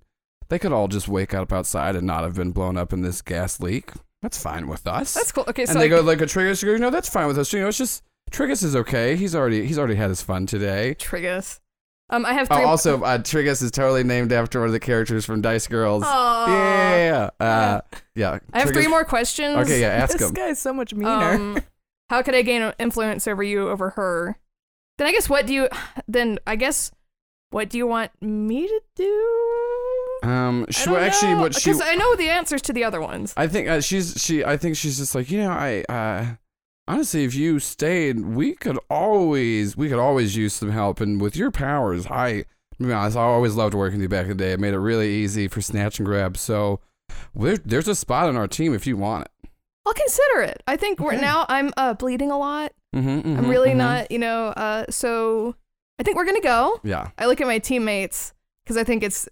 [0.49, 3.21] they could all just wake up outside and not have been blown up in this
[3.21, 3.91] gas leak.
[4.21, 5.13] That's fine with us.
[5.13, 5.45] That's cool.
[5.49, 6.63] Okay, so and they I- go like a Trigus.
[6.63, 7.51] You know, that's fine with us.
[7.53, 9.15] You know, it's just Trigus is okay.
[9.15, 10.95] He's already he's already had his fun today.
[10.97, 11.59] Trigus.
[12.09, 12.65] Um, I have Oh, three.
[12.65, 16.03] also, uh, Trigus is totally named after one of the characters from Dice Girls.
[16.05, 16.47] Aw.
[16.47, 17.81] Yeah, uh,
[18.13, 18.39] yeah.
[18.53, 19.55] I have three more questions.
[19.57, 20.33] Okay, yeah, ask this him.
[20.33, 21.09] guy's so much meaner.
[21.33, 21.59] Um,
[22.09, 24.37] how could I gain influence over you over her?
[24.97, 25.69] Then I guess what do you?
[26.07, 26.91] Then I guess
[27.49, 30.19] what do you want me to do?
[30.23, 33.33] Um, she don't actually know, what she I know the answers to the other ones.
[33.35, 34.43] I think uh, she's she.
[34.43, 35.51] I think she's just like you know.
[35.51, 36.35] I uh,
[36.87, 40.99] honestly, if you stayed, we could always we could always use some help.
[40.99, 42.45] And with your powers, I,
[42.77, 44.53] to be honest, I always loved working with you back in the day.
[44.53, 46.37] It made it really easy for snatch and grab.
[46.37, 46.79] So
[47.35, 49.49] there, there's a spot on our team if you want it.
[49.85, 50.63] I'll consider it.
[50.65, 51.45] I think we're now.
[51.49, 52.71] I'm uh, bleeding a lot.
[52.93, 54.11] Mm-hmm, I'm really not.
[54.11, 54.47] You know.
[54.47, 55.55] Uh, so
[55.99, 56.79] I think we're gonna go.
[56.83, 57.09] Yeah.
[57.17, 58.33] I look at my teammates
[58.63, 59.27] because I think it's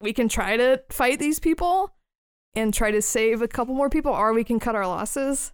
[0.00, 1.94] we can try to fight these people
[2.54, 5.52] and try to save a couple more people, or we can cut our losses.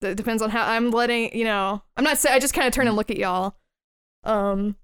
[0.00, 1.82] It depends on how I'm letting you know.
[1.96, 3.56] I'm not saying I just kind of turn and look at y'all.
[4.24, 4.76] Um,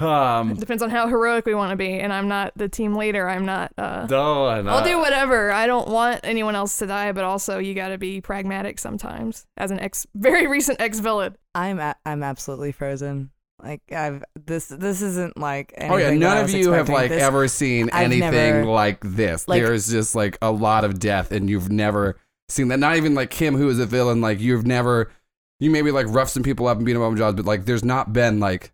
[0.00, 2.94] Um, it depends on how heroic we want to be, and I'm not the team
[2.96, 3.28] leader.
[3.28, 3.72] I'm not.
[3.76, 5.52] Uh, no, and, I'll uh, do whatever.
[5.52, 9.46] I don't want anyone else to die, but also you got to be pragmatic sometimes.
[9.56, 11.36] As an ex, very recent ex villain.
[11.54, 13.30] I'm a- I'm absolutely frozen.
[13.62, 17.22] Like I've this this isn't like Oh yeah, none of was you have like This-
[17.22, 19.46] ever seen I've anything never- like this.
[19.46, 22.16] like- There's just like a lot of death, and you've never
[22.48, 22.78] seen that.
[22.78, 24.22] Not even like Kim, who is a villain.
[24.22, 25.10] Like you've never,
[25.58, 27.66] you maybe like rough some people up and beat them up on jobs, but like
[27.66, 28.72] there's not been like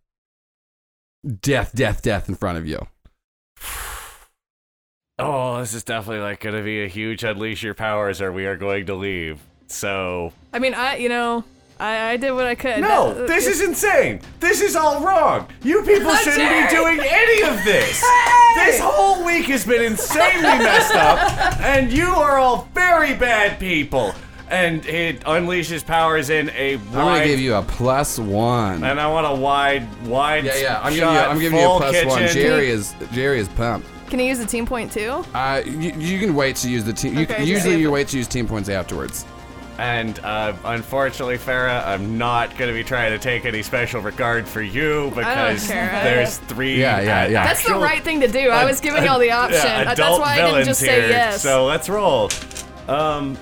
[1.40, 2.86] death, death, death in front of you.
[5.18, 8.46] oh, this is definitely like going to be a huge unleash your powers, or we
[8.46, 9.40] are going to leave.
[9.68, 11.44] So I mean, I you know,
[11.80, 12.80] I, I did what I could.
[12.80, 14.20] no, That- uh, this is insane.
[14.40, 15.48] This is all wrong.
[15.62, 16.38] You people shouldn't
[16.70, 18.00] be doing any of this.
[18.56, 24.14] This whole week has been insanely messed up, and you are all very bad people.
[24.48, 28.84] And it unleashes powers in a I'm gonna give you a plus one.
[28.84, 30.44] and I want a wide, wide.
[30.44, 30.80] yeah, yeah.
[30.80, 31.14] I'm giving you.
[31.14, 32.18] shot, I'm giving you a full plus one.
[32.20, 32.42] kitchen.
[32.42, 33.88] Jerry is Jerry is pumped.
[34.08, 35.24] Can you use the team point too?
[35.34, 37.18] Uh, you, you can wait to use the team.
[37.18, 39.26] You, usually you wait to use team points afterwards.
[39.78, 44.48] And uh, unfortunately, Farah, I'm not going to be trying to take any special regard
[44.48, 46.80] for you because there's three.
[46.80, 47.44] Yeah, yeah, yeah.
[47.46, 48.48] That's the right thing to do.
[48.48, 49.60] I was giving y'all the option.
[49.62, 50.90] Yeah, That's why I didn't villains just here.
[50.90, 51.42] say yes.
[51.42, 52.30] So let's roll.
[52.88, 53.36] Um,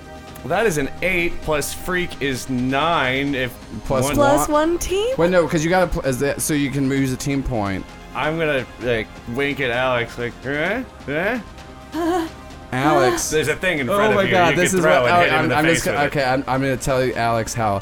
[0.49, 3.35] that is an eight plus freak is nine.
[3.35, 3.53] If
[3.85, 5.15] Plus one, plus one team.
[5.17, 7.85] Wait, no, because you gotta pl- as that, so you can use a team point.
[8.15, 11.41] I'm gonna like wink at Alex like, eh, eh?
[12.73, 13.31] Alex.
[13.33, 14.31] There's a thing in front Oh of my you.
[14.31, 15.75] god, you this can is throw what and oh, hit him I'm, the I'm face
[15.77, 16.07] just with it.
[16.07, 16.25] okay.
[16.25, 17.81] I'm, I'm gonna tell you, Alex, how uh,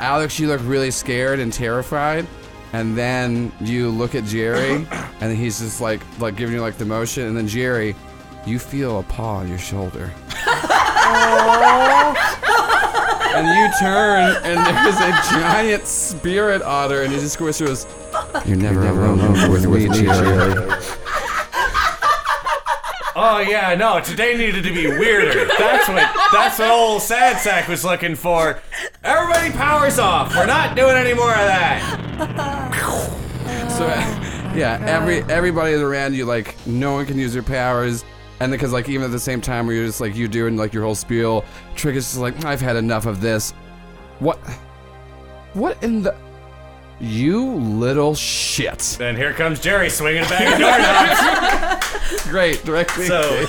[0.00, 2.26] Alex, you look really scared and terrified,
[2.72, 4.86] and then you look at Jerry,
[5.20, 7.94] and he's just like like giving you like the motion, and then Jerry,
[8.46, 10.10] you feel a paw on your shoulder.
[13.36, 17.86] and you turn, and there's a giant spirit otter, and he just whispers,
[18.44, 20.54] "You're never, alone, with, with me, Jerry."
[23.18, 23.98] Oh yeah, no.
[24.00, 25.46] Today needed to be weirder.
[25.58, 26.14] That's what.
[26.32, 28.60] That's what old sad sack was looking for.
[29.02, 30.34] Everybody, powers off.
[30.36, 31.80] We're not doing any more of that.
[33.70, 33.86] So
[34.54, 38.04] yeah, every everybody around you, like no one can use their powers,
[38.40, 40.72] and because like even at the same time where you're just like you doing like
[40.72, 41.44] your whole spiel,
[41.74, 43.52] Trick is just like I've had enough of this.
[44.18, 44.38] What?
[45.54, 46.14] What in the?
[46.98, 48.96] You little shit!
[48.98, 52.22] Then here comes Jerry swinging a bag of doorknobs.
[52.30, 53.06] Great, directly.
[53.06, 53.20] So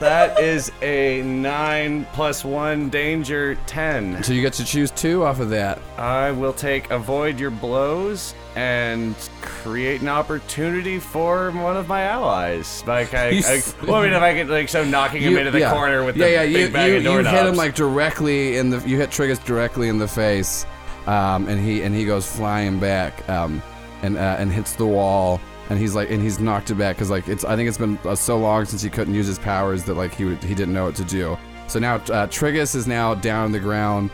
[0.00, 4.22] That is a nine plus one danger ten.
[4.22, 5.80] So you get to choose two off of that.
[5.96, 12.84] I will take avoid your blows and create an opportunity for one of my allies.
[12.86, 15.50] Like I, I well, I mean, if I could like so knocking him You- into
[15.50, 15.72] the yeah.
[15.72, 18.56] corner with yeah, the yeah, big you, bag you, of you hit him like directly
[18.56, 20.64] in the you hit Trigus directly in the face,
[21.08, 23.60] um, and he and he goes flying back, um,
[24.02, 27.10] and uh, and hits the wall, and he's like and he's knocked it back because
[27.10, 29.84] like it's I think it's been uh, so long since he couldn't use his powers
[29.84, 31.36] that like he would, he didn't know what to do.
[31.66, 34.10] So now uh, Trigus is now down on the ground,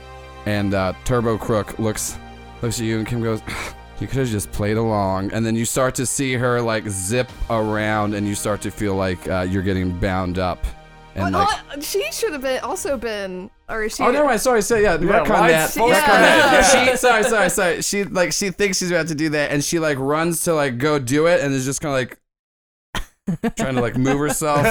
[0.46, 2.18] and uh, Turbo Crook looks
[2.62, 3.42] looks at you and Kim goes.
[4.00, 7.30] You could have just played along, and then you start to see her like zip
[7.48, 10.66] around, and you start to feel like uh, you're getting bound up,
[11.14, 14.02] and Well, like uh, she should have been also been, or is she?
[14.02, 14.40] Oh, never mind.
[14.40, 14.82] Sorry, sorry.
[14.82, 15.68] Yeah, Yeah, retcon why that.
[15.70, 16.20] is- full Retcon screen?
[16.20, 16.72] that.
[16.74, 16.90] Yeah.
[16.92, 17.82] She, sorry, sorry, sorry.
[17.82, 20.78] She like she thinks she's about to do that, and she like runs to like
[20.78, 24.64] go do it, and is just kind of like trying to like move herself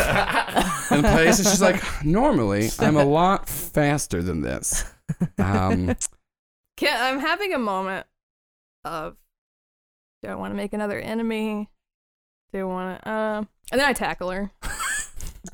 [0.91, 4.85] in place, and she's like, normally I'm a lot faster than this.
[5.37, 5.95] Um,
[6.77, 8.05] Can't, I'm having a moment
[8.85, 9.15] of
[10.23, 11.69] do I want to make another enemy?
[12.53, 13.09] Do I want to?
[13.11, 14.51] Um, and then I tackle her.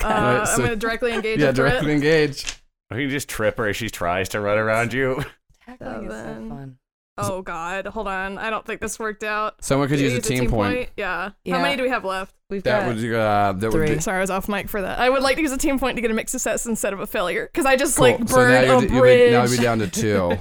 [0.04, 1.40] Uh, Alright, so- I'm gonna directly engage.
[1.40, 1.72] yeah, a threat.
[1.72, 2.56] directly engage.
[2.92, 5.24] Or you just trip her as she tries to run around you.
[5.66, 6.78] Tackling is so fun.
[7.22, 8.38] Oh God, hold on.
[8.38, 9.64] I don't think this worked out.
[9.64, 10.90] Someone could Do use you a team, point.
[10.96, 11.32] Yeah.
[11.44, 11.58] Yeah.
[11.58, 12.34] How many do we have left?
[12.50, 13.96] We've That got would uh, that would Three.
[13.96, 14.00] be.
[14.00, 15.00] Sorry, I was off mic for that.
[15.00, 17.00] I would like to use a team point to get a mixed success instead of
[17.02, 18.06] a failure because I just Cool.
[18.12, 19.32] like so now burned you're, a you'll be, bridge.
[19.34, 20.38] now you'll be down to two.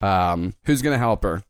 [0.02, 1.42] Um, who's gonna help her?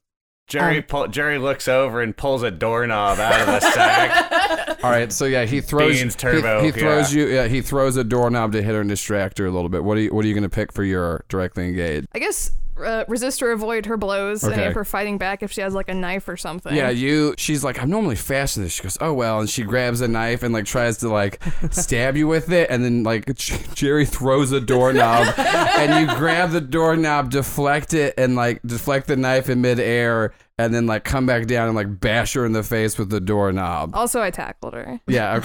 [0.51, 4.79] Jerry Um, pull, Jerry looks over and pulls a doorknob out of the sack.
[4.85, 6.19] All right, so yeah, he throws Beans he-
[6.67, 7.23] He, throws yeah.
[7.23, 7.29] you.
[7.29, 9.85] Yeah, he throws a doorknob to hit her and distract her a little bit.
[9.85, 12.09] What are you What are you gonna pick for your directly engaged?
[12.15, 12.51] I guess
[12.85, 14.67] uh, resist or avoid her blows and Okay.
[14.67, 16.75] if her fighting back if she has like a knife or something.
[16.75, 17.35] Yeah, you.
[17.39, 18.73] She's like, I'm normally faster than this.
[18.75, 21.41] She goes, oh well, and she grabs a knife and like tries to like
[21.71, 23.33] stab you with it, and then like
[23.75, 29.17] Jerry throws a doorknob, and you grab the doorknob, deflect it, and like deflect the
[29.17, 30.33] knife in midair,
[30.65, 33.21] and then like come back down and like bash her in the face with the
[33.21, 33.95] doorknob.
[33.95, 35.01] Also, I tackled her.
[35.07, 35.35] Yeah.
[35.35, 35.43] Uh,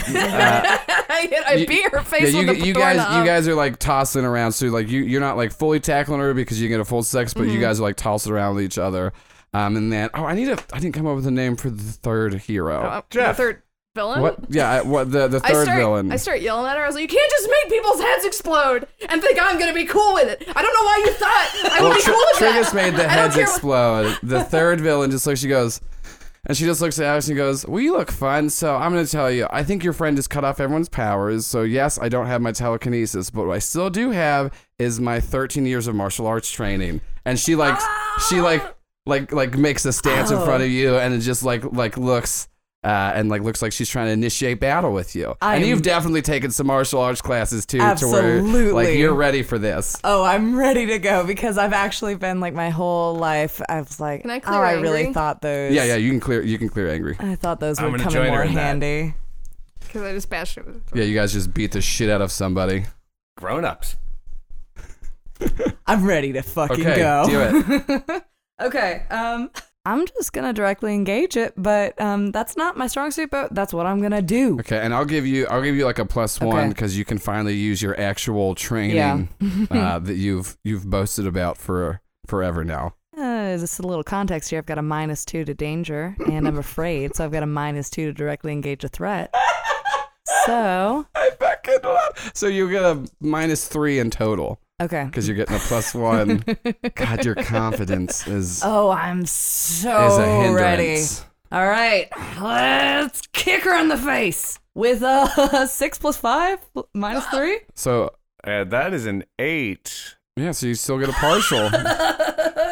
[1.10, 3.20] I, hit, I You- beat her yeah, face you, with the you guys, doorknob.
[3.20, 4.52] you guys are like tossing around.
[4.54, 7.34] So like you, you're not like fully tackling her because you get a full sex,
[7.34, 7.52] but Mm-hmm.
[7.52, 9.14] you guys are like tossing around with each other.
[9.54, 11.70] Um, and then oh, I need a, I didn't come up with a name for
[11.70, 12.82] the third hero.
[12.84, 13.38] Oh, Jeff.
[13.38, 13.62] The third
[13.96, 14.22] villain.
[14.22, 14.38] What?
[14.50, 16.12] Yeah, I- what the the I third start, villain?
[16.12, 16.84] I start yelling at her.
[16.84, 19.86] I was like, "You can't just make people's heads explode and think I'm gonna be
[19.86, 20.48] cool with it.
[20.56, 22.76] I don't know why you thought I would well, be Tr- cool with Trigus that."
[22.76, 24.20] made the heads care what- explode.
[24.24, 25.40] The third villain just looks.
[25.40, 25.82] She goes,
[26.46, 28.50] and she just looks at Alex and goes, "Well, you look fun.
[28.50, 29.48] So I'm gonna tell you.
[29.50, 31.48] I think your friend just cut off everyone's powers.
[31.48, 35.20] So yes, I don't have my telekinesis, but what I still do have is my
[35.20, 37.80] 13 years of martial arts training." And she like,
[38.30, 38.74] she like, ah.
[39.08, 40.66] like, like makes a stance in front oh.
[40.66, 42.48] of you, and it just like, like looks.
[42.86, 45.82] Uh, and like looks like she's trying to initiate battle with you, I and you've
[45.82, 48.44] definitely taken some martial arts classes too, to where
[48.74, 49.98] like you're ready for this.
[50.04, 53.60] Oh, I'm ready to go because I've actually been like my whole life.
[53.68, 55.74] I was like, Can I oh, clear I really thought those.
[55.74, 57.16] Yeah, yeah, you can clear, you can clear angry.
[57.20, 59.16] I thought those I'm would come in more in handy.
[59.80, 60.68] Because I just bashed it.
[60.68, 62.86] With Yeah, you guys just beat the shit out of somebody.
[63.36, 63.96] Grown ups.
[65.88, 67.26] I'm ready to fucking Okay, go.
[67.28, 68.24] do it.
[68.62, 69.04] okay.
[69.10, 69.50] Um,
[69.86, 73.30] I'm just gonna directly engage it, but um, that's not my strong suit.
[73.30, 74.60] But that's what I'm gonna do.
[74.62, 76.68] Okay, and I'll give you I'll give you like a plus one Okay.
[76.70, 79.30] because you can finally use your actual training
[79.70, 82.96] uh, that you've you've boasted about for forever now.
[83.18, 84.60] Uh, just a little context here.
[84.60, 87.90] I've got a minus two to danger, and I'm afraid, so I've got a minus
[87.90, 89.34] two to directly engage a threat.
[90.46, 92.32] So, I fucking love.
[92.36, 95.06] So you get a minus three in total okay.
[95.06, 96.44] because you're getting a plus one.
[96.96, 100.84] God, your confidence is Oh, I'm so is so a ready.
[100.84, 101.26] hindrance.
[101.52, 102.10] All right,
[102.42, 106.60] let's kick her in the face with a six plus five
[106.94, 107.60] minus three.
[107.76, 108.12] So
[108.44, 110.16] Uh, that is an eight.
[110.36, 111.70] yeah, so you still get a partial.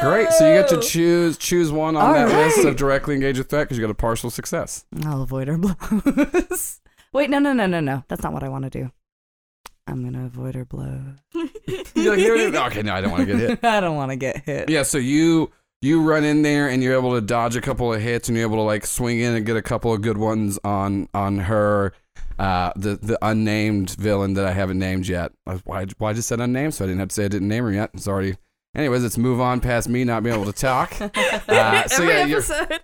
[0.01, 0.31] Great.
[0.33, 3.49] So you get to choose choose one on All that list of directly engage with
[3.49, 4.85] threat because you got a partial success.
[5.05, 6.81] I'll avoid her blows.
[7.13, 8.03] Wait, no, no, no, no, no.
[8.09, 8.91] That's not what I want to do.
[9.87, 11.01] I'm gonna avoid her blows.
[11.95, 12.55] You're like, here it is.
[12.55, 13.63] okay, no, I don't want to get hit.
[13.63, 14.69] I don't want to get hit.
[14.69, 15.51] Yeah, so you
[15.81, 18.47] you run in there and you're able to dodge a couple of hits and you're
[18.47, 21.93] able to like swing in and get a couple of good ones on on her.
[22.39, 25.33] Uh, the the unnamed villain that I haven't named yet.
[25.43, 26.73] Why why I just said unnamed?
[26.73, 27.91] So I didn't have to say I didn't name her yet.
[27.93, 28.37] It's already.
[28.75, 30.99] Anyways, let's move on past me not being able to talk.
[30.99, 32.79] Uh, so Every you're, episode.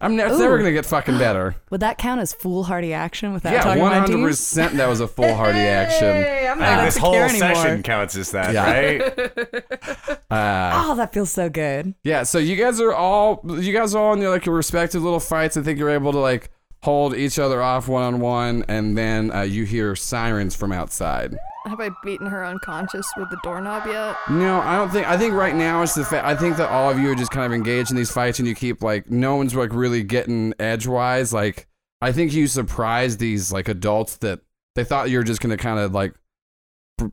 [0.00, 0.58] I'm ne- it's never Ooh.
[0.58, 1.54] gonna get fucking better.
[1.70, 4.26] Would that count as foolhardy action without yeah, talking one to my hundred team?
[4.26, 4.74] percent.
[4.76, 6.00] That was a foolhardy action.
[6.22, 7.54] Hey, I'm I not think this insecure whole anymore.
[7.54, 8.70] session counts as that, Yeah.
[8.70, 10.14] right?
[10.30, 11.94] Uh, Oh, that feels so good.
[12.02, 15.02] Yeah, so you guys are all you guys are all in your like your respective
[15.02, 15.56] little fights.
[15.56, 16.50] I think you're able to like
[16.82, 21.38] hold each other off one on one, and then uh, you hear sirens from outside.
[21.66, 24.16] Have I beaten her unconscious with the doorknob yet?
[24.28, 25.08] No, I don't think.
[25.08, 26.26] I think right now it's the fact.
[26.26, 28.46] I think that all of you are just kind of engaged in these fights, and
[28.46, 31.32] you keep like no one's like really getting edgewise.
[31.32, 31.66] Like
[32.02, 34.40] I think you surprised these like adults that
[34.74, 36.14] they thought you were just gonna kind of like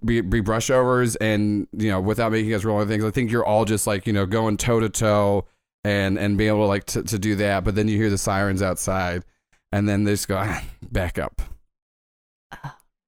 [0.03, 3.06] be, be brushovers, and you know without making us roll things.
[3.06, 5.45] I think you're all just like you know going toe to toe
[5.86, 7.64] and and being able to like to, to do that.
[7.64, 9.23] But then you hear the sirens outside,
[9.72, 10.61] and then they just go "Ah,
[10.91, 11.41] back up.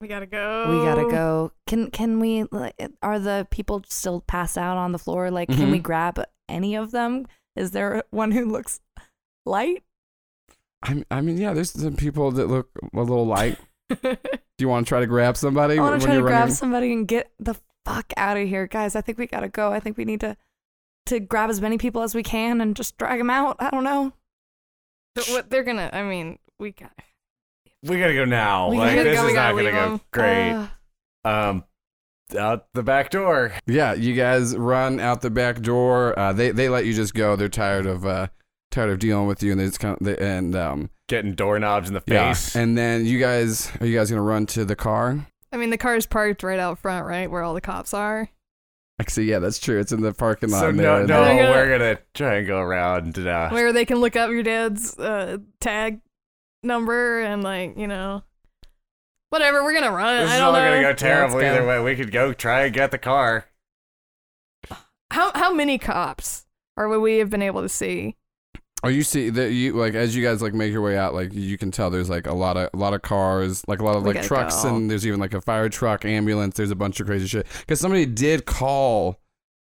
[0.03, 0.65] We gotta go.
[0.69, 1.53] We gotta go.
[1.65, 2.43] Can can we?
[2.51, 5.31] like, Are the people still passed out on the floor?
[5.31, 5.83] Like, can we Mhm.
[5.83, 7.25] grab any of them?
[7.55, 8.81] Is there one who looks
[9.45, 9.83] light?
[10.83, 13.57] I I mean yeah, there's some people that look a little light.
[14.01, 14.17] Do
[14.59, 15.77] you want to try to grab somebody?
[15.77, 17.55] I want to try to you're grab somebody and get the
[17.85, 18.97] fuck out of here, guys.
[18.97, 19.71] I think we gotta go.
[19.71, 20.35] I think we need to
[21.05, 23.55] to grab as many people as we can and just drag them out.
[23.59, 24.11] I don't know.
[25.15, 25.89] But what they're gonna?
[25.93, 26.91] I mean, we got.
[27.83, 28.69] We gotta go now.
[28.69, 30.01] We like this go, is not gonna go go 'em.
[30.11, 30.67] great.
[31.25, 31.63] Uh, um,
[32.37, 33.53] out the back door.
[33.67, 36.17] Yeah, you guys run out the back door.
[36.17, 37.35] Uh, they they let you just go.
[37.35, 38.27] They're tired of uh
[38.71, 41.89] tired of dealing with you, and they just kind of they, and um Getting doorknobs
[41.89, 42.33] in the yeah.
[42.33, 42.55] face.
[42.55, 45.27] And then you guys are you guys gonna run to the car?
[45.51, 48.29] I mean, the car is parked right out front, right where all the cops are.
[48.99, 49.79] Actually, yeah, that's true.
[49.79, 50.59] It's in the parking lot.
[50.61, 51.07] so in no, there.
[51.07, 53.19] no, They're gonna- we're gonna try and go around.
[53.19, 55.99] Uh, where they can look up your dad's uh, tag
[56.63, 58.23] number and like you know
[59.29, 61.45] whatever we're gonna run this i is don't all know gonna go terrible go.
[61.45, 61.81] either way.
[61.81, 63.45] We could go try and get the car.
[65.11, 66.45] how how many cops
[66.77, 68.15] or would we have been able to see
[68.85, 71.33] Oh, you see that you like as you guys like make your way out, like
[71.33, 73.95] you can tell there's like a lot of a lot of cars, like a lot
[73.95, 74.75] of like trucks, go.
[74.75, 76.57] and there's even like a fire truck, ambulance.
[76.57, 79.21] There's a bunch of crazy shit because somebody did call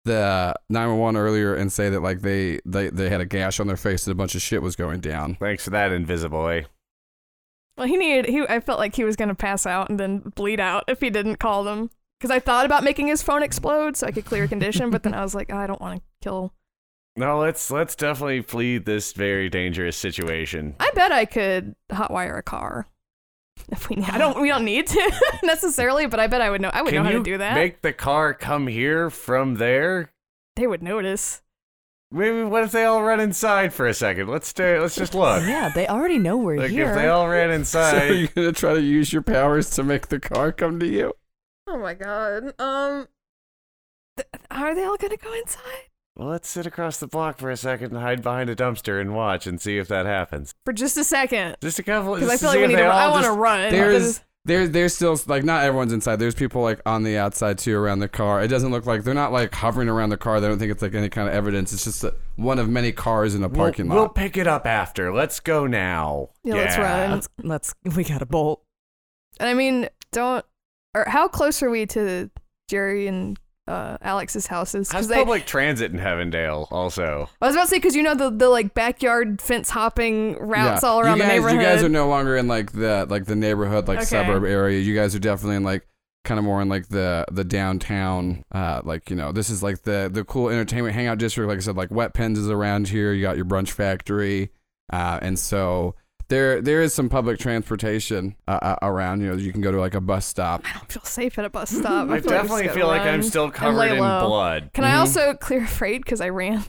[0.05, 3.77] the 911 earlier and say that like they they they had a gash on their
[3.77, 5.35] face and a bunch of shit was going down.
[5.35, 6.61] Thanks for that, Invisible.
[7.77, 10.59] Well he needed he i felt like he was gonna pass out and then bleed
[10.59, 11.89] out if he didn't call them
[12.19, 15.13] because i thought about making his phone explode so i could clear condition but then
[15.13, 16.53] i was like oh, i don't want to kill
[17.15, 20.75] No, let's let's definitely flee this very dangerous situation.
[20.79, 22.87] i bet i could hotwire a car
[23.69, 25.13] if we need i don't we don't need to
[25.43, 27.53] necessarily but i bet i would know i would Can know how to do that
[27.53, 30.11] make the car come here from there?
[30.55, 31.42] they would notice
[32.13, 34.27] Maybe what if they all run inside for a second?
[34.27, 34.77] Let's stay.
[34.79, 35.41] Let's just look.
[35.47, 36.89] yeah, they already know we're Like here.
[36.89, 38.07] if they all ran So inside.
[38.11, 41.13] you're gonna try to use your powers to make the car come to you?
[41.67, 42.53] Oh my god.
[42.59, 43.07] Um,
[44.17, 47.57] th- are they all gonna go inside well, let's sit across the block for a
[47.57, 50.53] second and hide behind a dumpster and watch and see if that happens.
[50.63, 51.57] for just a second?
[51.59, 52.13] Just a couple.
[52.13, 52.81] Because I just feel to like see we if need to.
[52.83, 53.71] they I want to just- run.
[53.71, 56.17] There's there's there's still like not everyone's inside.
[56.17, 58.43] There's people like on the outside too around the car.
[58.43, 60.41] It doesn't look like they're not like hovering around the car.
[60.41, 61.71] They don't think it's like any kind of evidence.
[61.71, 64.65] It's just a, one of many cars in a We'll, parking we'll pick it up
[64.65, 65.13] after.
[65.13, 66.29] Let's go now.
[66.43, 67.11] Yeah, let's run.
[67.11, 68.63] let's let's we gotta bolt.
[69.39, 70.45] And I mean, don't.
[70.93, 72.29] Or how close are we to
[72.69, 74.91] Jerry and uh, Alex's houses?
[74.91, 75.15] How's they.
[75.15, 76.67] public transit in Heavendale?
[76.71, 80.37] Also, I was about to say because you know the the like backyard fence hopping
[80.37, 80.89] routes Yeah.
[80.89, 81.55] all around you guys, the neighborhood.
[81.59, 84.05] You guys are no longer in like the like the neighborhood like Okay.
[84.05, 84.79] suburb area.
[84.79, 85.87] You guys are definitely in like
[86.25, 89.81] kind of more in like the the downtown uh like you know this is like
[89.81, 93.11] the the cool entertainment hangout district like i said like wet pens is around here
[93.11, 94.49] you got your brunch factory
[94.93, 95.95] uh and so
[96.29, 99.79] there there is some public transportation uh, uh, around you know you can go to
[99.79, 102.09] like a bus stop I don't feel safe at a bus stop.
[102.09, 104.27] I feel definitely just feel like I'm still covered in low.
[104.27, 104.69] blood.
[104.73, 104.99] Can I Mhm.
[104.99, 106.63] also clear afraid because I ran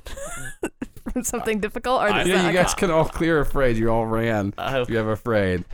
[1.12, 2.02] from something difficult?
[2.02, 4.96] Or I- does yeah you guys can all clear afraid you all ran Uh, you
[4.96, 5.64] have afraid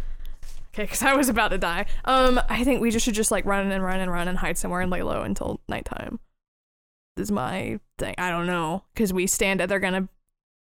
[0.72, 1.86] Okay, because I was about to die.
[2.04, 4.56] Um, I think we just should just like run and run and run and hide
[4.56, 6.20] somewhere and lay low until nighttime.
[7.16, 8.14] Is my thing.
[8.18, 9.58] I don't know because we stand.
[9.60, 10.08] They're gonna.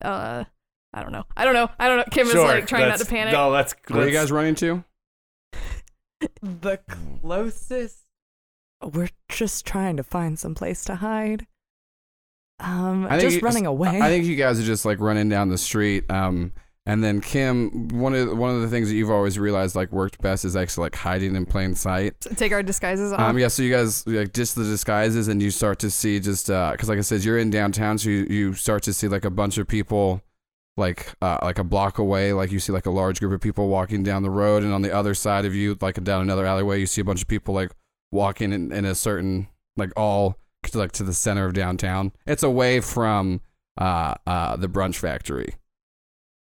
[0.01, 0.45] Uh,
[0.93, 1.25] I don't know.
[1.37, 1.69] I don't know.
[1.79, 2.05] I don't know.
[2.11, 3.33] Kim is sure, like trying not to let's- panic.
[3.33, 3.75] No, let's.
[3.89, 4.85] where are you let's- guys running to
[6.43, 6.79] The
[7.23, 7.99] closest.
[8.83, 11.47] We're just trying to find some place to hide.
[12.59, 14.01] Um, I think just you- running away.
[14.01, 16.11] I think you guys are just like running down the street.
[16.11, 16.53] Um,
[16.87, 20.21] and then Kim, one of one of the things that you've always realized like worked
[20.21, 22.19] best is actually like hiding in plain sight.
[22.37, 23.21] Take our disguises off.
[23.21, 26.47] Um, yeah, so you guys like just the disguises, and you start to see just
[26.49, 29.31] because, like I said, you're in downtown, so you, you start to see like a
[29.31, 30.23] bunch of people,
[30.77, 33.69] like uh, like a block away, like you see like a large group of people
[33.69, 36.81] walking down the road, and on the other side of you, like down another alleyway,
[36.81, 37.71] you see a bunch of people like
[38.13, 42.13] walking in, in a certain like all to, like to the center of downtown.
[42.27, 43.41] It's away from
[43.79, 45.55] uh uh the brunch factory.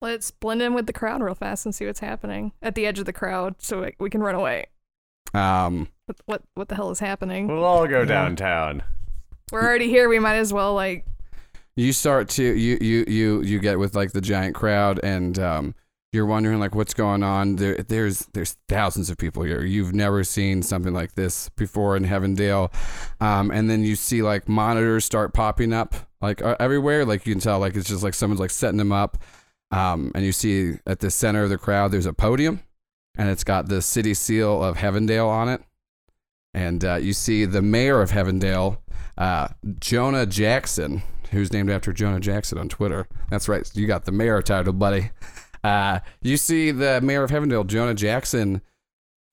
[0.01, 2.99] Let's blend in with the crowd real fast and see what's happening at the edge
[2.99, 4.65] of the crowd, so we- we can run away.
[5.33, 7.47] Um, What what, what the hell is happening?
[7.47, 8.83] We'll all go downtown.
[9.51, 10.09] We're already here.
[10.09, 11.05] We might as well like.
[11.75, 15.75] You start to you you you you get with like the giant crowd and um
[16.13, 17.55] you're wondering like what's going on.
[17.55, 19.63] There, there's there's thousands of people here.
[19.63, 22.71] You've never seen something like this before in Heavendale,
[23.19, 27.03] um, and then you see like monitors start popping up like everywhere.
[27.03, 29.17] Like you can tell like it's just like someone's like setting them up,
[29.71, 32.61] um, and you see at the center of the crowd there's a podium,
[33.17, 35.63] and it's got the city seal of Heavendale on it,
[36.53, 38.77] and uh, you see the mayor of Heavendale,
[39.17, 39.47] uh,
[39.79, 41.01] Jonah Jackson,
[41.33, 43.07] who's named after Jonah Jackson on Twitter.
[43.29, 45.11] That's right, you got the mayor title, buddy.
[45.63, 48.61] Uh, you see the mayor of Heavendale, Jonah Jackson,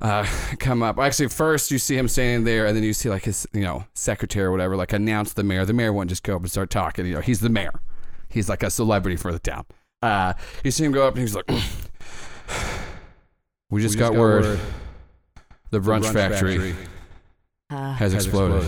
[0.01, 0.27] uh,
[0.59, 0.98] come up.
[0.98, 3.85] Actually, first you see him standing there, and then you see like his, you know,
[3.94, 5.64] secretary or whatever, like announce the mayor.
[5.64, 7.06] The mayor won't just go up and start talking.
[7.06, 7.81] You know, he's the mayor.
[8.28, 9.66] He's like a celebrity for the town.
[10.02, 11.48] Uh, you see him go up, and he's like,
[13.70, 14.59] "We just, got, word.
[15.70, 16.74] The brunch, factory,
[17.68, 18.66] Uh, has, exploded.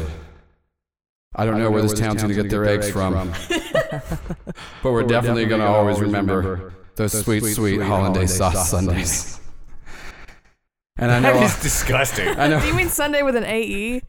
[1.35, 3.15] I don't know where this town's gonna get their eggs from,
[3.49, 9.41] but we're definitely gonna always remember those sweet, sweet hollandaise sauce Sundays.
[10.97, 12.29] And I know, is disgusting.
[12.29, 12.61] I know.
[12.63, 14.03] Do you mean Sunday with an AE?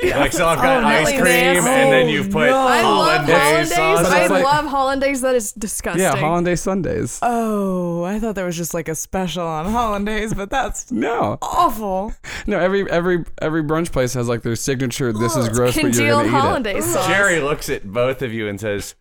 [0.00, 1.68] Like, so I've got Oh, ice cream, nasty.
[1.70, 3.72] and then you've put oh, I love hollandaise hollandaise.
[3.74, 4.02] sauce.
[4.04, 5.20] But I like- love hollandaise.
[5.22, 6.02] That is disgusting.
[6.02, 7.18] Yeah, hollandaise Sundays.
[7.20, 12.12] Oh, I thought there was just like a special on hollandaise, but that's No, awful.
[12.46, 12.58] no.
[12.60, 15.12] Every every every brunch place has like their signature.
[15.12, 16.82] This is oh, gross, but you're gonna eat it.
[16.84, 17.06] sauce.
[17.08, 18.94] Jerry looks at both of you and says,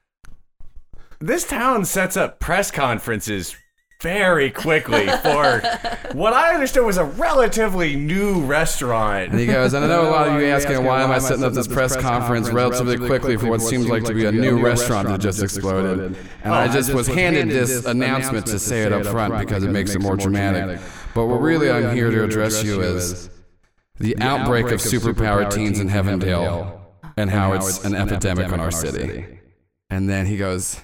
[1.19, 3.55] This town sets up press conferences
[4.01, 5.61] very quickly for
[6.13, 9.31] what I understood was a relatively new restaurant.
[9.31, 11.43] And he goes, and I know a lot of you asking why am I setting
[11.43, 15.07] up this press conference relatively quickly for what seems like to be a new restaurant
[15.07, 16.15] that just exploded.
[16.43, 19.71] And I oh, just was handed this announcement to say it up front because it
[19.71, 20.79] makes it more dramatic.
[21.15, 23.29] But what really I'm here to address you is
[23.99, 26.79] the outbreak of superpowered teens in Heavendale
[27.17, 29.39] and how it's an epidemic in our city.
[29.89, 30.79] And then he goes,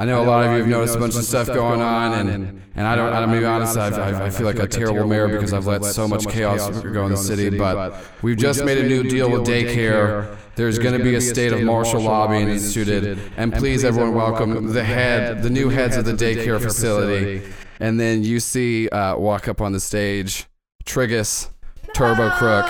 [0.00, 2.62] I know a lot of you have noticed a bunch of stuff going on, and,
[2.74, 5.28] and I don't, I'm gonna be honest, I've, I, I feel like a terrible mayor
[5.28, 8.88] because I've let so much chaos go in the city, but we've just made a
[8.88, 10.38] new deal with daycare.
[10.56, 14.72] There's going to be a state of martial law being instituted, and please, everyone, welcome
[14.72, 17.42] the head, the new heads of the daycare facility.
[17.78, 20.46] And then you see uh, walk up on the stage,
[20.86, 21.50] Trigus,
[21.94, 22.66] Turbo Crook,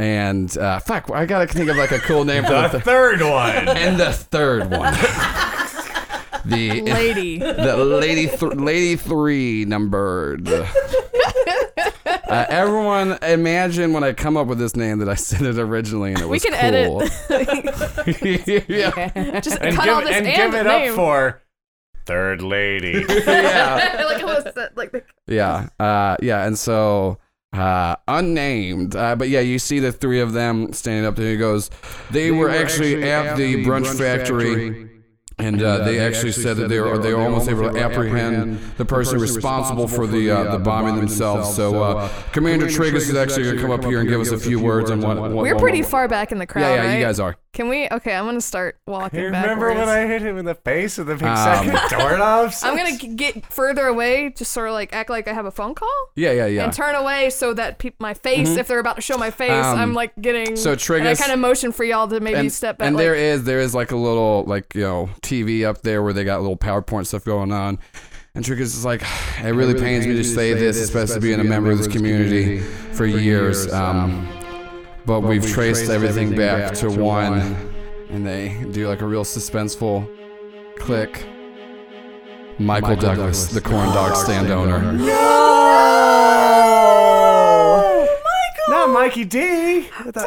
[0.00, 3.20] and uh, fuck, I gotta think of like a cool name for the The third
[3.20, 3.68] one.
[3.68, 4.94] and the third one.
[6.50, 7.38] The Lady.
[7.38, 10.48] the lady th- lady three numbered.
[12.06, 16.12] Uh, everyone, imagine when I come up with this name that I said it originally
[16.12, 16.52] and it We was can
[16.86, 17.02] cool.
[17.02, 18.68] edit.
[18.68, 20.90] yeah, Just and cut give, all this and and, give it name.
[20.90, 21.42] up for
[22.06, 23.04] Third Lady.
[23.08, 24.44] yeah, like, it was
[24.76, 26.46] like the yeah, uh, yeah.
[26.46, 27.18] And so,
[27.52, 31.32] uh, unnamed, uh, but yeah, you see the three of them standing up there.
[31.32, 31.68] He goes,
[32.12, 34.88] they, were, actually, at the brunch, factory.
[35.40, 38.84] And uh, they actually said that they were they were almost able to apprehend the
[38.84, 41.54] person responsible for the uh, the bombing themselves.
[41.54, 44.38] So uh, Commander Trigus is actually going to come up here and give us a
[44.38, 45.16] few words on what.
[45.18, 46.98] what We're what- pretty what- far back in the crowd, Yeah, yeah, right?
[46.98, 47.36] you guys are.
[47.52, 47.88] Can we?
[47.90, 49.60] Okay, I'm gonna start walking You backwards.
[49.60, 52.62] remember when I hit him in the face with the big Um, sack of doorknobs?
[52.62, 55.74] I'm gonna get further away, just sort of like act like I have a phone
[55.74, 56.62] call, Yeah, yeah, yeah.
[56.62, 59.50] and turn away so that peop my face, if they're about to show my face,
[59.50, 60.54] Um, I'm like getting.
[60.54, 62.86] so and I kind of motion for y'all to maybe and, step back.
[62.86, 66.02] and like, there is there is like a little like you know TV up there
[66.02, 67.78] where they got little PowerPoint stuff going on.
[68.34, 69.02] And Trigus is like,
[69.42, 73.06] it really, pains me to say this, especially being a member of this community for
[73.06, 73.72] years.
[73.72, 74.28] Um,
[75.06, 77.40] but we've traced everything back to one,
[78.10, 80.08] and they do like a real suspenseful
[80.78, 81.26] click.
[82.58, 84.80] Michael Douglas, the corn dog stand owner.
[88.80, 89.80] Not Mikey D.
[89.90, 90.20] Michael, the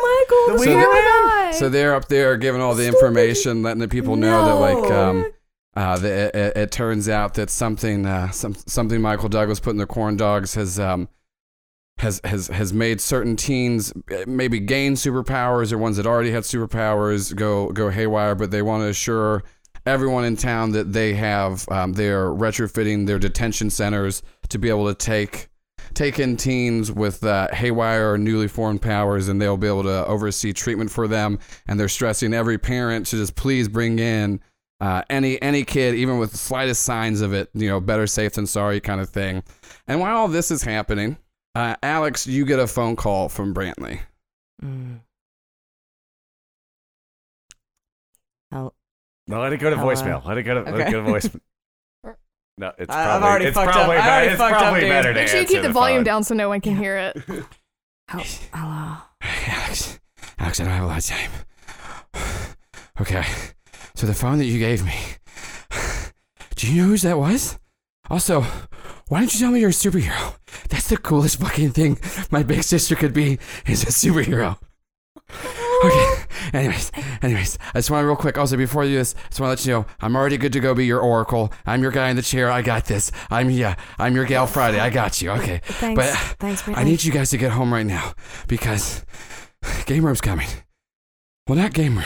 [0.50, 1.52] the weird weird guy.
[1.54, 5.32] So they're up there giving all the information, letting the people know that like um,
[5.76, 9.78] uh, the, it, it turns out that something uh, some, something Michael Douglas put in
[9.78, 11.10] the corn dogs has um,
[11.98, 16.44] has has has made certain teens uh, maybe gain superpowers or ones that already had
[16.44, 19.44] superpowers go go haywire, but they want to assure
[19.88, 24.86] everyone in town that they have um, they're retrofitting their detention centers to be able
[24.88, 25.50] to take
[25.94, 30.06] take in teens with uh, haywire or newly formed powers and they'll be able to
[30.08, 34.40] oversee treatment for them and they're stressing every parent to just please bring in
[34.82, 38.34] uh, any any kid even with the slightest signs of it you know better safe
[38.34, 39.42] than sorry kind of thing
[39.88, 41.16] and while all this is happening
[41.56, 44.00] uh, alex you get a phone call from brantley
[44.64, 45.00] Mm.
[48.52, 48.72] Oh,
[49.28, 49.90] No, let it go to Hello.
[49.92, 50.24] voicemail.
[50.26, 51.40] Let it go to, let it go to voicemail.
[52.58, 53.74] No, it's I- I've probably, already it's fucked up.
[53.76, 54.90] probably, I already it's fucked up, probably dude.
[54.90, 56.04] better to Make sure you answer keep the, the volume phone.
[56.04, 57.18] down so no one can hear it.
[58.08, 58.24] hel-
[58.54, 58.98] hello.
[59.22, 60.00] alex
[60.40, 61.32] alex i don't have a lot of time
[63.02, 63.24] okay
[63.96, 64.94] so the phone that you gave me
[66.56, 67.58] do you know whose that was
[68.10, 68.42] Also,
[69.08, 70.36] why don't you tell me you're a superhero?
[70.70, 71.98] That's the coolest fucking thing
[72.32, 74.58] my big sister could be is a superhero.
[76.54, 76.60] Okay.
[76.66, 76.92] Anyways,
[77.24, 78.38] anyways, I just want to real quick.
[78.38, 80.60] Also, before you this, I just want to let you know I'm already good to
[80.60, 81.52] go be your oracle.
[81.66, 82.52] I'm your guy in the chair.
[82.52, 83.12] I got this.
[83.32, 83.76] I'm yeah.
[83.98, 84.80] I'm your gal Friday.
[84.80, 85.32] I got you.
[85.32, 85.62] Okay.
[85.64, 86.00] Thanks.
[86.00, 86.92] But Thanks, I Brittany.
[86.92, 88.14] need you guys to get home right now
[88.48, 89.04] because
[89.86, 90.48] game room's coming.
[91.48, 92.06] Well, not game room.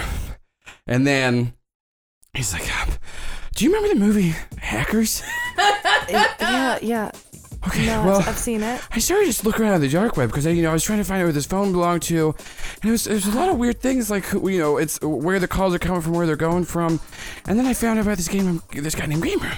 [0.88, 1.54] And then
[2.34, 2.64] he's like,
[3.56, 5.22] "Do you remember the movie Hackers?"
[6.10, 7.12] yeah, yeah.
[7.66, 7.86] Okay.
[7.88, 8.82] No, well, I've seen it.
[8.92, 10.84] I started just looking around on the dark web because I, you know, I was
[10.84, 12.36] trying to find out who this phone belonged to,
[12.82, 15.48] and it was, was a lot of weird things like, you know, it's where the
[15.48, 17.00] calls are coming from, where they're going from,
[17.46, 19.52] and then I found out about this game, this guy named Gamer,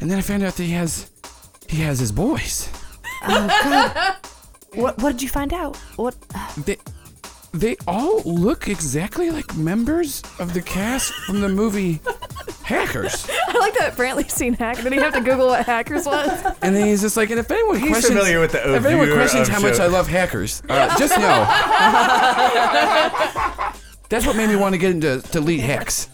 [0.00, 1.10] and then I found out that he has,
[1.68, 2.70] he has his boys.
[3.22, 4.16] Oh God.
[4.74, 5.76] What What did you find out?
[5.96, 6.16] What?
[6.64, 6.78] They,
[7.54, 12.00] they all look exactly like members of the cast from the movie
[12.64, 13.28] Hackers.
[13.48, 14.76] I like that Brantley's seen hack.
[14.82, 16.28] Did he have to Google what hackers was?
[16.62, 19.08] And then he's just like, and if anyone He's questions, familiar with the if anyone
[19.08, 21.44] overview questions of how much show- I love hackers, uh, just know
[24.08, 26.08] that's what made me want to get into to lead hacks.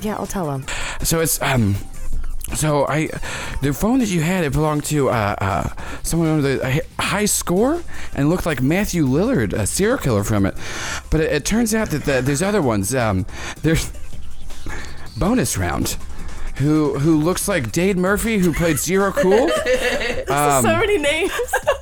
[0.00, 0.64] Yeah, I'll tell him.
[1.02, 1.74] So it's um,
[2.54, 3.08] so I,
[3.62, 5.68] the phone that you had it belonged to uh, uh
[6.02, 7.82] someone under the a high score
[8.14, 10.56] and looked like Matthew Lillard, a Cereal Killer from it,
[11.10, 12.94] but it, it turns out that the, there's other ones.
[12.94, 13.26] Um,
[13.62, 13.92] there's
[15.16, 15.96] bonus round.
[16.56, 19.48] Who, who looks like Dade Murphy, who played Zero Cool?
[20.28, 21.32] Um, so many names.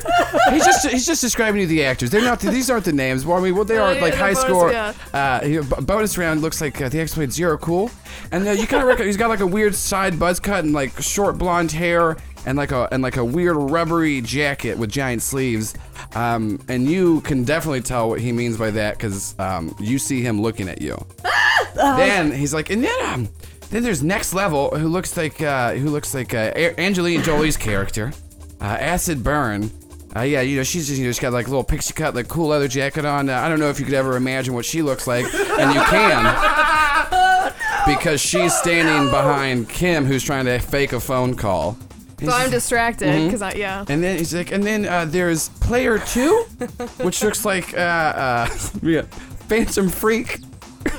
[0.50, 2.10] he's just he's just describing you the actors.
[2.10, 3.24] They're not these aren't the names.
[3.24, 4.72] Well, I mean, well, they are yeah, like the high bonus- score.
[4.72, 4.92] yeah.
[5.12, 7.90] Uh, bonus round looks like uh, the X played Zero Cool,
[8.32, 10.72] and uh, you kind of reckon he's got like a weird side buzz cut and
[10.72, 12.16] like short blonde hair
[12.46, 15.74] and like a and like a weird rubbery jacket with giant sleeves.
[16.14, 20.22] Um, and you can definitely tell what he means by that because um, you see
[20.22, 20.96] him looking at you.
[21.74, 23.28] then he's like, and then um,
[23.70, 27.56] then there's next level who looks like uh, who looks like uh, A- Angelina Jolie's
[27.56, 28.12] character,
[28.60, 29.70] uh, Acid Burn.
[30.16, 32.14] Uh, yeah, you know she's just you know she's got like a little pixie cut,
[32.14, 33.28] like cool leather jacket on.
[33.28, 35.80] Uh, I don't know if you could ever imagine what she looks like, and you
[35.82, 37.52] can
[37.86, 41.76] because she's standing behind Kim, who's trying to fake a phone call.
[42.22, 43.26] So I'm distracted Mm-hmm.
[43.28, 43.84] because I yeah.
[43.88, 46.44] And then he's like, and then uh, there's player two,
[47.00, 48.48] which looks like uh, uh,
[48.82, 49.02] yeah,
[49.48, 50.44] Phantom Phreak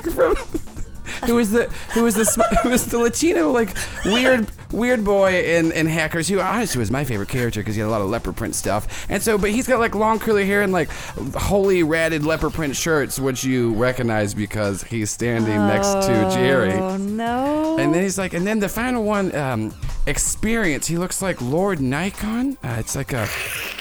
[0.14, 0.34] from
[1.28, 5.44] who is the who is the sm- who is the Latino like weird weird boy
[5.44, 8.08] in, in Hackers who honestly was my favorite character because he had a lot of
[8.08, 9.06] leopard print stuff.
[9.08, 10.90] And so, but he's got like long curly hair and like
[11.34, 16.72] holy ratted leopard print shirts, which you recognize because he's standing next to Jerry.
[16.72, 17.78] Oh no.
[17.78, 19.74] And then he's like, and then the final one, um,
[20.06, 20.86] experience.
[20.86, 22.56] He looks like Lord Nikon.
[22.62, 23.26] Uh, it's like a,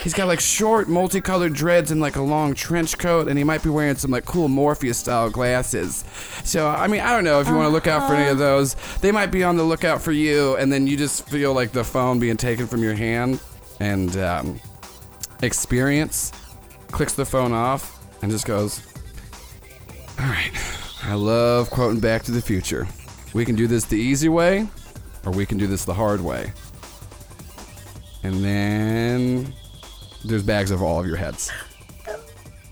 [0.03, 3.63] he's got like short, multicolored dreads and like a long trench coat, and he might
[3.63, 6.03] be wearing some like cool Morpheus style glasses.
[6.43, 8.37] So I mean, I don't know if you want to look out for any of
[8.37, 8.75] those.
[9.01, 11.83] They might be on the lookout for you, and then you just feel like the
[11.83, 13.39] phone being taken from your hand,
[13.79, 14.59] and um,
[15.41, 16.31] experience
[16.91, 18.81] clicks the phone off and just goes.
[20.19, 20.51] All right.
[21.03, 22.87] I love quoting Back to the Future.
[23.33, 24.67] We can do this the easy way,
[25.25, 26.51] or we can do this the hard way.
[28.23, 29.53] And then
[30.23, 31.51] there's bags of all of your heads.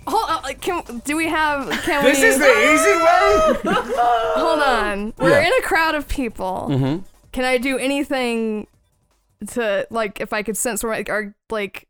[0.06, 0.54] Hold on.
[0.56, 1.70] Can do we have?
[1.84, 2.26] Can This we?
[2.28, 3.74] is the easy way.
[4.36, 5.14] hold on.
[5.18, 5.48] We're Yeah.
[5.48, 6.68] in a crowd of people.
[6.70, 7.04] Mm-hmm.
[7.32, 8.68] Can I do anything
[9.52, 11.88] to like if I could sense where like are like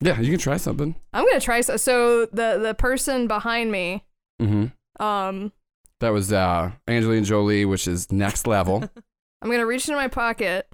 [0.00, 0.94] Yeah, you can try something.
[1.12, 1.76] I'm gonna try so.
[1.76, 4.04] So the the person behind me,
[4.40, 5.02] Mm-hmm.
[5.04, 5.52] um,
[6.00, 8.88] That was uh, Angelina Jolie, which is next level.
[9.42, 10.66] I'm gonna reach into my pocket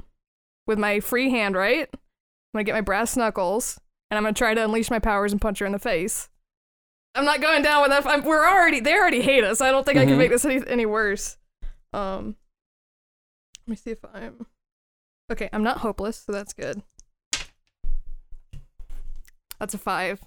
[0.66, 1.88] with my free hand, right?
[1.92, 3.78] I'm gonna get my brass knuckles,
[4.10, 6.28] and I'm gonna try to unleash my powers and punch her in the face.
[7.14, 8.06] I'm not going down with that.
[8.06, 9.60] I'm, we're already they already hate us.
[9.60, 10.09] I don't think I Mhm.
[10.09, 11.36] can make this any any worse.
[11.92, 12.36] Um,
[13.66, 14.47] let me see if I'm
[15.30, 15.48] okay.
[15.52, 16.82] I'm not hopeless, so that's good.
[19.59, 20.20] That's a five.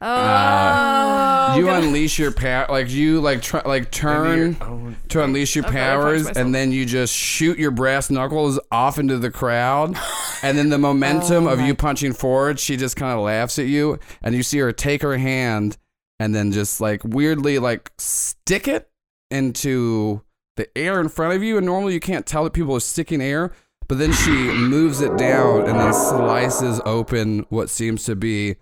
[0.00, 5.56] Oh, Uh, you gonna- unleash your power, like you like try, like turn to unleash
[5.56, 6.36] your Okay, powers, myself.
[6.36, 9.96] and then you just shoot your brass knuckles off into the crowd,
[10.42, 13.58] and then the momentum Oh of my- you punching forward, she just kind of laughs
[13.58, 15.76] at you, and you see her take her hand
[16.20, 18.88] and then just like weirdly like stick it
[19.32, 20.22] into
[20.58, 23.22] the air in front of you, and normally you can't tell that people are sticking
[23.22, 23.52] air.
[23.88, 28.56] But then she moves it down and then slices open what seems to be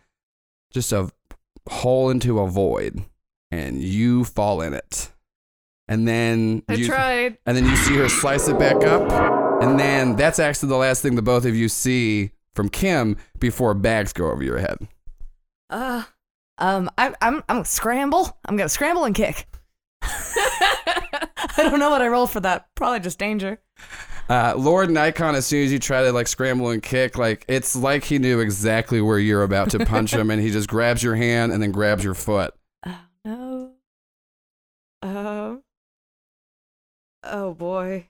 [0.72, 1.10] just a
[1.68, 3.02] hole into a void,
[3.50, 5.10] and you fall in it.
[5.88, 7.38] And then I you, tried.
[7.44, 9.10] and then you see her slice it back up,
[9.62, 13.74] and then that's actually the last thing the both of you see from Kim before
[13.74, 14.78] bags go over your head.
[15.70, 16.04] Uh,
[16.58, 18.38] um, I, I'm I'm gonna scramble.
[18.44, 19.46] I'm gonna scramble and kick.
[21.58, 22.68] I don't know what I roll for that.
[22.74, 23.60] Probably just danger.
[24.28, 27.76] Uh, Lord Nikon, as soon as you try to like scramble and kick, like it's
[27.76, 31.14] like he knew exactly where you're about to punch him, and he just grabs your
[31.14, 32.52] hand and then grabs your foot.
[32.84, 33.72] Oh no.
[35.02, 35.62] Um.
[37.22, 38.08] Oh boy.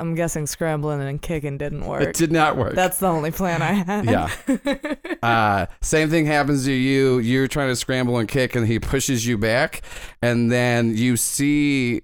[0.00, 2.02] I'm guessing scrambling and kicking didn't work.
[2.02, 2.74] It did not work.
[2.74, 4.04] That's the only plan I had.
[4.06, 4.30] Yeah.
[5.22, 7.18] Uh, same thing happens to you.
[7.18, 9.82] You're trying to scramble and kick, and he pushes you back,
[10.22, 12.00] and then you see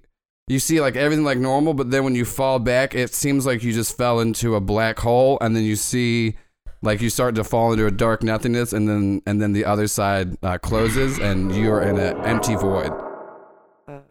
[0.47, 3.63] you see like everything like normal, but then when you fall back, it seems like
[3.63, 6.37] you just fell into a black hole, and then you see
[6.83, 9.87] like you start to fall into a dark nothingness, and then and then the other
[9.87, 12.91] side uh, closes, and you're in an empty void.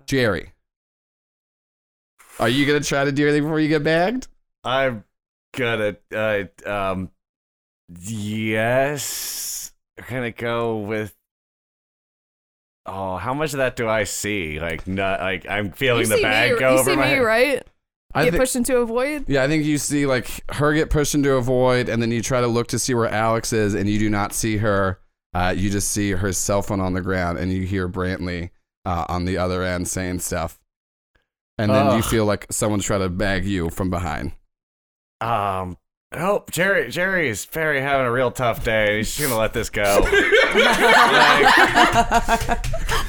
[0.07, 0.51] Jerry,
[2.41, 4.29] are you gonna try to do anything before you get bagged?
[4.65, 5.05] I'm
[5.55, 7.11] gonna uh um
[7.89, 9.73] yes.
[9.99, 11.15] I'm gonna go with
[12.89, 14.61] Oh, how much of that do I see?
[14.61, 17.03] Like not like I'm feeling you the see bag me, go you over see my
[17.03, 17.19] me, head.
[17.23, 17.63] right?
[18.15, 19.25] I Get thi- pushed into a void.
[19.29, 22.23] Yeah, I think you see like her get pushed into a void, and then you
[22.23, 25.01] try to look to see where Alex is, and you do not see her.
[25.35, 28.51] Uh, you just see her cell phone on the ground, and you hear Brantley
[28.87, 30.59] uh, on the other end saying stuff.
[31.59, 34.33] And then you feel like someone's trying to bag you from behind.
[35.21, 35.79] Um
[36.13, 38.99] Oh, Jerry Jerry is very having a real tough day.
[38.99, 40.01] He's just gonna let this go.
[40.57, 42.67] Like,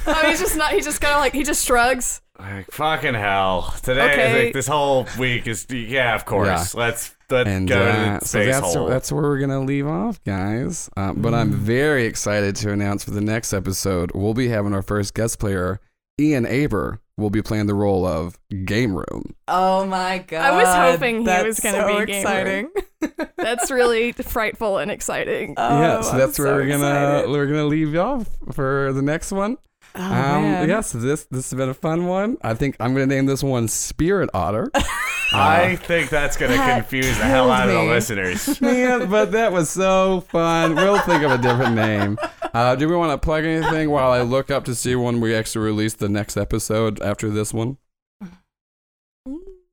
[0.09, 0.71] Oh, he's just not.
[0.71, 2.21] He just kind of like he just shrugs.
[2.39, 3.73] like, fucking hell.
[3.83, 4.43] Today Okay.
[4.45, 6.73] like, this whole week is yeah, of course.
[6.73, 8.87] Let's let's And go to uh, the so space that's hole.
[8.87, 10.89] that's where we're gonna leave off, guys.
[10.95, 14.81] Uh, but I'm very excited to announce for the next episode, we'll be having our
[14.81, 15.79] first guest player,
[16.19, 16.99] Ian Aber.
[17.17, 19.33] will be playing the role of Game Room.
[19.47, 20.41] Oh my god!
[20.41, 22.19] I was hoping he was gonna so be gamer.
[22.19, 22.69] exciting.
[23.37, 25.53] That's really frightful and exciting.
[25.57, 27.29] Oh, yeah, so I'm that's where so we're gonna excited.
[27.31, 29.57] we're gonna leave you off for the next one.
[29.95, 30.69] Oh, um, man.
[30.69, 32.37] yeah, so this this has been a fun one.
[32.41, 34.69] I think I'm gonna name this one Spirit Otter.
[35.33, 38.61] I think that's gonna That confuse the hell out of the listeners.
[38.61, 40.75] Man, but that was so fun.
[40.75, 42.17] We'll think of a different name.
[42.53, 45.35] Uh, do we want to plug anything while I look up to see when we
[45.35, 47.77] actually release the next episode after this one?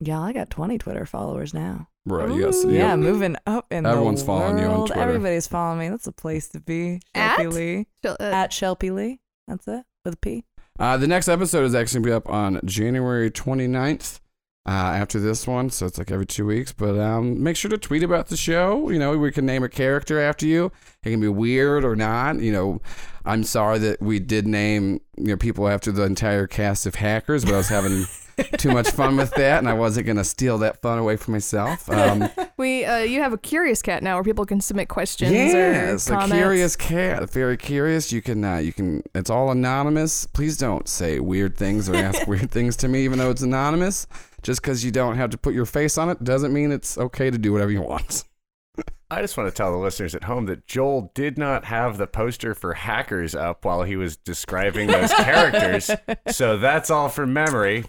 [0.01, 1.89] Y'all, I got 20 Twitter followers now.
[2.05, 4.87] Bro, you guys, yeah, moving up in Everyone's the following you on.
[4.87, 5.01] Twitter.
[5.01, 5.89] Everybody's following me.
[5.89, 7.01] That's a place to be.
[7.15, 7.37] At?
[7.37, 7.87] Shelby Lee.
[8.03, 9.21] Chill- uh, At Shelby Lee.
[9.47, 9.85] That's it.
[10.05, 10.45] With a P.
[10.79, 14.21] Uh, the next episode is actually going to be up on January 29th
[14.67, 15.71] uh, after this one.
[15.71, 16.73] So it's like every two weeks.
[16.73, 18.89] But um, make sure to tweet about the show.
[18.91, 20.73] You know, we can name a character after you.
[21.05, 22.41] It can be weird or not.
[22.41, 22.81] You know,
[23.25, 27.45] I'm sorry that we did name you know people after the entire cast of hackers,
[27.45, 28.05] but I was having
[28.59, 31.33] too much fun with that, and I wasn't going to steal that fun away from
[31.33, 31.89] myself.
[31.95, 36.11] Um, we uh, you have a curious cat now where people can submit questions Yes,
[36.11, 36.37] or a comments.
[36.37, 37.31] curious cat.
[37.31, 38.13] Very curious.
[38.13, 39.03] You can, uh, you can.
[39.15, 40.27] It's all anonymous.
[40.27, 44.07] Please don't say weird things or ask weird things to me, even though it's anonymous.
[44.45, 47.31] Just because you don't have to put your face on it doesn't mean it's okay
[47.31, 48.25] to do whatever you want.
[49.11, 52.07] I just want to tell the listeners at home that Joel did not have the
[52.07, 55.91] poster for hackers up while he was describing those characters.
[56.29, 57.85] So that's all from memory.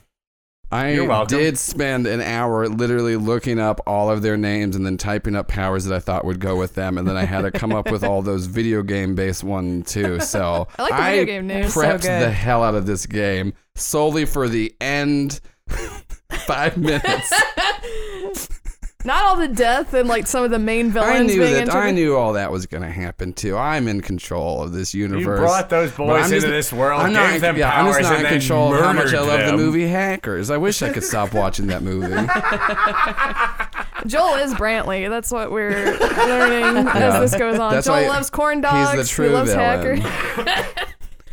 [0.71, 5.35] I did spend an hour literally looking up all of their names and then typing
[5.35, 7.71] up powers that I thought would go with them, and then I had to come
[7.71, 10.19] up with all those video game based one too.
[10.25, 11.73] So I like the video game names.
[11.73, 12.21] So prepped good.
[12.21, 15.39] the hell out of this game solely for the end
[16.31, 17.33] five minutes.
[19.03, 21.59] Not all the death and like some of the main villains I knew being that.
[21.67, 21.75] introduced.
[21.77, 23.55] I knew all that was going to happen too.
[23.55, 25.21] I'm in control of this universe.
[25.21, 27.85] You brought those boys I'm into just- this world, I'm not, in- them yeah, I'm
[27.85, 30.49] just not and in then control of how much I murdered love the movie Hackers.
[30.49, 32.07] I wish I could stop watching that movie.
[34.07, 35.07] Joel is Brantley.
[35.07, 35.69] That's what we're
[35.99, 37.19] learning Yeah.
[37.21, 37.73] as this goes on.
[37.73, 38.97] That's Joel loves corn dogs.
[38.97, 40.01] He's the true he loves villain.
[40.01, 40.85] hacker.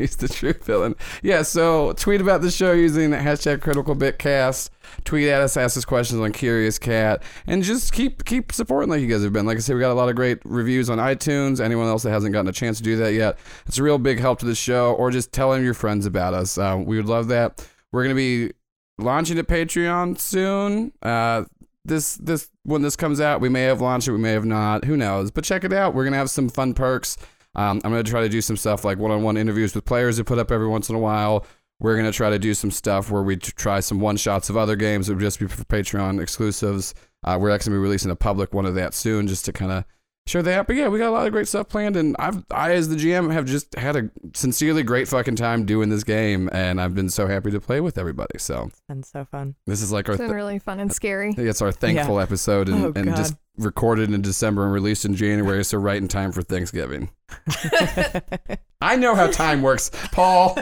[0.02, 0.96] He's the true villain.
[1.22, 4.70] Yeah, so tweet about the show using the hashtag CriticalBitCast.
[5.04, 9.00] Tweet at us, ask us questions on Curious Cat, and just keep keep supporting like
[9.00, 9.46] you guys have been.
[9.46, 11.60] Like I said, we got a lot of great reviews on iTunes.
[11.60, 14.18] Anyone else that hasn't gotten a chance to do that yet, it's a real big
[14.18, 14.92] help to the show.
[14.94, 16.58] Or just telling your friends about us.
[16.58, 17.64] Uh, we would love that.
[17.92, 18.50] We're gonna be
[18.98, 20.92] launching a Patreon soon.
[21.00, 21.44] Uh,
[21.84, 24.84] this this when this comes out, we may have launched it, we may have not.
[24.84, 25.30] Who knows?
[25.30, 25.94] But check it out.
[25.94, 27.16] We're gonna have some fun perks.
[27.54, 30.38] Um, I'm gonna try to do some stuff like one-on-one interviews with players to put
[30.38, 31.46] up every once in a while.
[31.80, 35.08] We're gonna try to do some stuff where we try some one-shots of other games.
[35.08, 36.94] It would just be for Patreon exclusives.
[37.24, 39.84] Uh, we're actually be releasing a public one of that soon, just to kind of
[40.24, 42.44] Sure they have, but yeah, we got a lot of great stuff planned, and I've
[42.50, 46.48] I as the GM have just had a sincerely great fucking time doing this game,
[46.52, 48.38] and I've been so happy to play with everybody.
[48.38, 49.56] So It's been so fun.
[49.66, 51.34] this is like our It's been th- really fun and scary.
[51.36, 55.64] it's our thankful episode, and, Oh, and just recorded in December and released in January,
[55.64, 57.10] so right in time for Thanksgiving.
[58.80, 60.56] I know how time works, Paul.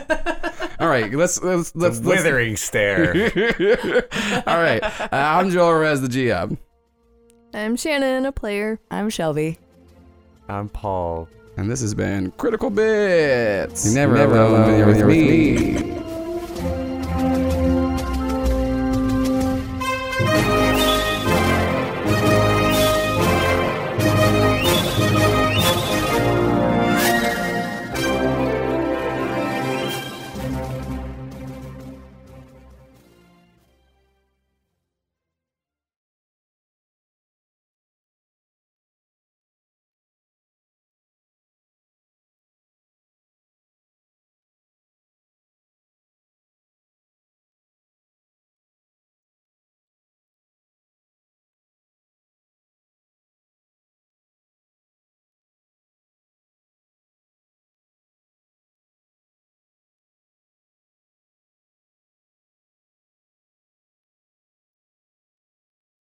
[0.79, 3.13] All right, let's let's let's, let's withering stare.
[4.47, 6.57] All right, uh, I'm Joel Rez, the GM.
[7.53, 8.79] I'm Shannon, a player.
[8.93, 9.59] I'm Shelby.
[10.49, 11.29] I'm Paul.
[11.57, 13.89] And this has been Critical Bits.
[13.89, 16.01] You never alone when you're with me.